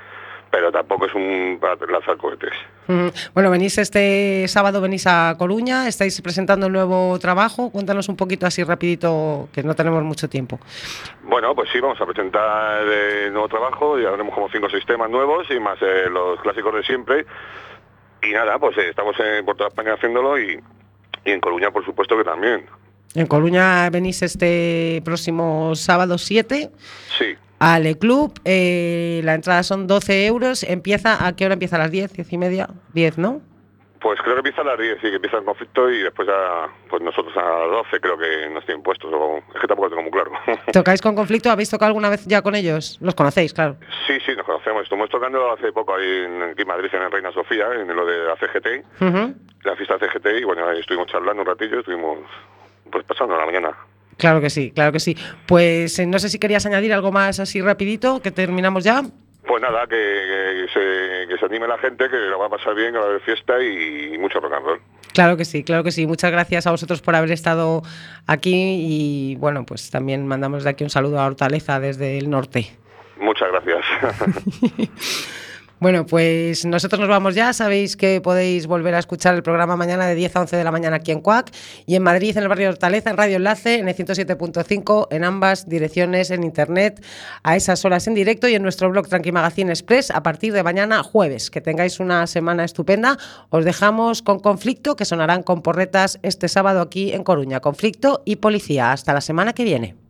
Pero 0.52 0.72
tampoco 0.72 1.06
es 1.06 1.14
un 1.14 1.58
para 1.60 1.76
lanzar 1.92 2.18
cohetes. 2.18 2.54
Bueno, 3.34 3.52
venís 3.52 3.78
este 3.78 4.48
sábado, 4.48 4.80
venís 4.80 5.06
a 5.06 5.36
Coruña, 5.38 5.88
estáis 5.88 6.20
presentando 6.22 6.68
un 6.68 6.74
nuevo 6.74 7.20
trabajo. 7.20 7.70
Cuéntanos 7.70 8.08
un 8.08 8.16
poquito 8.16 8.46
así 8.46 8.64
rapidito, 8.64 9.50
que 9.52 9.62
no 9.64 9.76
tenemos 9.76 10.04
mucho 10.04 10.30
tiempo. 10.30 10.60
Bueno, 11.24 11.54
pues 11.54 11.70
sí, 11.72 11.80
vamos 11.80 12.00
a 12.00 12.06
presentar 12.06 12.84
el 12.88 13.34
nuevo 13.34 13.50
trabajo, 13.50 14.00
ya 14.00 14.12
tenemos 14.12 14.34
como 14.34 14.50
cinco 14.50 14.68
o 14.68 14.70
seis 14.70 14.86
temas 14.86 15.10
nuevos 15.10 15.48
y 15.52 15.60
más 15.60 15.78
eh, 15.82 16.10
los 16.10 16.40
clásicos 16.42 16.74
de 16.76 16.84
siempre. 16.84 17.26
Y 18.24 18.32
nada, 18.32 18.58
pues 18.58 18.78
eh, 18.78 18.90
estamos 18.90 19.20
en, 19.20 19.46
por 19.46 19.58
toda 19.58 19.70
España 19.70 19.94
haciéndolo 19.94 20.40
y, 20.40 20.60
y 21.26 21.32
en 21.32 21.42
Coruña, 21.42 21.72
por 21.72 21.84
supuesto 21.86 22.18
que 22.18 22.24
también. 22.24 22.66
En 23.16 23.28
Coruña 23.28 23.90
venís 23.90 24.22
este 24.22 25.02
próximo 25.04 25.76
sábado 25.76 26.18
7 26.18 26.70
Sí, 27.18 27.36
al 27.60 27.86
E 27.86 27.98
Club. 27.98 28.40
eh, 28.46 29.22
la 29.24 29.34
entrada 29.34 29.64
son 29.64 29.88
12 29.88 30.26
euros. 30.28 30.64
Empieza, 30.64 31.26
¿a 31.26 31.36
qué 31.36 31.46
hora 31.46 31.54
empieza? 31.54 31.76
¿A 31.78 31.80
las 31.80 31.92
10, 31.92 32.14
10 32.14 32.34
y 32.34 32.38
media? 32.38 32.68
10, 32.94 33.18
¿no? 33.18 33.42
Pues 34.00 34.20
creo 34.22 34.36
que 34.36 34.40
empieza 34.42 34.62
a 34.62 34.66
las 34.66 34.78
10, 34.78 34.98
sí, 35.02 35.10
que 35.10 35.16
empieza 35.16 35.38
el 35.38 35.44
conflicto 35.44 35.90
y 35.90 36.04
después 36.04 36.28
ya, 36.28 36.68
pues 36.88 37.02
nosotros 37.02 37.36
a 37.36 37.42
las 37.42 37.72
12 37.90 38.00
creo 38.00 38.16
que 38.16 38.48
nos 38.52 38.64
tienen 38.64 38.84
puestos, 38.84 39.12
o 39.12 39.38
es 39.56 39.60
que 39.60 39.68
tampoco 39.68 39.90
lo 39.90 39.96
tengo 39.96 40.04
muy 40.04 40.12
claro. 40.12 40.32
¿Tocáis 40.72 41.02
con 41.02 41.16
conflicto? 41.16 41.50
¿Habéis 41.50 41.72
tocado 41.72 41.88
alguna 41.88 42.10
vez 42.12 42.24
ya 42.28 42.44
con 42.44 42.54
ellos? 42.54 43.00
Los 43.02 43.16
conocéis, 43.16 43.54
claro. 43.56 43.76
sí, 44.06 44.20
sí, 44.24 44.34
nos 44.36 44.46
conocemos. 44.46 44.84
Estuvimos 44.84 45.10
tocando 45.10 45.52
hace 45.52 45.72
poco 45.72 45.96
ahí 45.96 46.26
en, 46.26 46.44
aquí 46.44 46.62
en 46.62 46.68
Madrid, 46.68 46.90
en 46.94 47.12
Reina 47.12 47.32
Sofía, 47.32 47.74
en 47.74 47.88
lo 47.88 48.06
de 48.06 48.20
la 48.20 48.36
CGT, 48.36 48.68
la 49.66 49.76
fiesta 49.76 49.98
CGT, 49.98 50.28
y 50.42 50.44
bueno, 50.44 50.68
ahí 50.70 50.80
estuvimos 50.80 51.08
charlando 51.08 51.42
un 51.42 51.48
ratillo, 51.48 51.80
estuvimos 51.80 52.20
pues 52.92 53.04
pasando 53.04 53.36
la 53.36 53.48
mañana. 53.48 53.76
Claro 54.18 54.42
que 54.42 54.50
sí, 54.50 54.72
claro 54.72 54.92
que 54.92 55.00
sí. 55.00 55.16
Pues 55.46 55.98
eh, 56.00 56.06
no 56.06 56.20
sé 56.20 56.30
si 56.30 56.40
querías 56.40 56.66
añadir 56.66 56.94
algo 56.94 57.12
más 57.12 57.40
así 57.40 57.62
rapidito, 57.62 58.22
que 58.22 58.32
terminamos 58.32 58.84
ya. 58.84 59.04
Pues 59.48 59.62
nada, 59.62 59.88
que, 59.88 59.96
que 59.96 60.68
se, 60.74 61.28
que 61.28 61.38
se 61.40 61.46
anime 61.46 61.68
la 61.68 61.78
gente, 61.78 62.10
que 62.10 62.18
lo 62.18 62.38
va 62.40 62.48
a 62.48 62.50
pasar 62.50 62.76
bien, 62.76 62.92
que 62.92 62.98
va 62.98 63.06
a 63.06 63.08
haber 63.08 63.22
fiesta 63.22 63.64
y 63.64 64.18
mucho 64.18 64.40
rock 64.40 64.54
and 64.54 64.66
roll. 64.66 64.82
Claro 65.14 65.38
que 65.38 65.46
sí, 65.46 65.64
claro 65.64 65.84
que 65.84 65.92
sí. 65.92 66.06
Muchas 66.06 66.32
gracias 66.32 66.68
a 66.68 66.72
vosotros 66.72 67.02
por 67.02 67.16
haber 67.16 67.32
estado 67.32 67.82
aquí 68.28 68.78
y 68.80 69.36
bueno, 69.38 69.66
pues 69.66 69.90
también 69.90 70.28
mandamos 70.28 70.64
de 70.64 70.72
aquí 70.72 70.84
un 70.84 70.90
saludo 70.90 71.20
a 71.20 71.26
Hortaleza 71.26 71.80
desde 71.80 72.18
el 72.18 72.30
norte. 72.30 72.68
Muchas 73.20 73.50
gracias. 73.52 73.86
Bueno, 75.80 76.08
pues 76.08 76.66
nosotros 76.66 77.00
nos 77.00 77.08
vamos 77.08 77.36
ya. 77.36 77.54
Sabéis 77.54 77.96
que 77.96 78.20
podéis 78.20 78.66
volver 78.66 78.96
a 78.96 79.00
escuchar 79.00 79.36
el 79.36 79.44
programa 79.44 79.76
mañana 79.76 80.08
de 80.08 80.16
10 80.16 80.36
a 80.36 80.42
11 80.42 80.58
de 80.58 80.64
la 80.64 80.72
mañana 80.72 80.96
aquí 80.96 81.12
en 81.12 81.22
Cuac 81.22 81.52
y 81.86 81.94
en 81.94 82.02
Madrid, 82.02 82.36
en 82.36 82.44
el 82.44 82.50
barrio 82.50 82.70
Hortaleza, 82.70 83.12
en 83.12 83.18
Radio 83.18 83.36
Enlace, 83.36 83.76
en 83.76 83.88
el 83.88 83.96
107.5, 83.96 85.08
en 85.12 85.24
ambas 85.24 85.70
direcciones, 85.70 86.32
en 86.32 86.44
internet, 86.44 87.06
a 87.44 87.56
esas 87.56 87.86
horas 87.86 88.08
en 88.08 88.16
directo 88.16 88.48
y 88.48 88.56
en 88.56 88.64
nuestro 88.64 88.90
blog 88.90 89.08
Tranqui 89.08 89.32
Magazine 89.32 89.70
Express 89.70 90.10
a 90.10 90.24
partir 90.24 90.52
de 90.52 90.64
mañana 90.64 91.04
jueves. 91.04 91.52
Que 91.52 91.62
tengáis 91.62 92.00
una 92.00 92.26
semana 92.26 92.64
estupenda. 92.64 93.20
Os 93.52 93.64
dejamos 93.64 94.24
con 94.24 94.40
conflicto 94.40 94.96
que 94.96 95.06
sonarán 95.06 95.44
con 95.44 95.62
porretas 95.62 96.18
este 96.24 96.48
sábado 96.48 96.82
aquí 96.82 97.14
en 97.14 97.24
Coruña. 97.24 97.60
Conflicto 97.60 98.24
y 98.26 98.38
policía. 98.38 98.92
Hasta 98.92 99.14
la 99.14 99.22
semana 99.22 99.54
que 99.54 99.64
viene. 99.64 100.07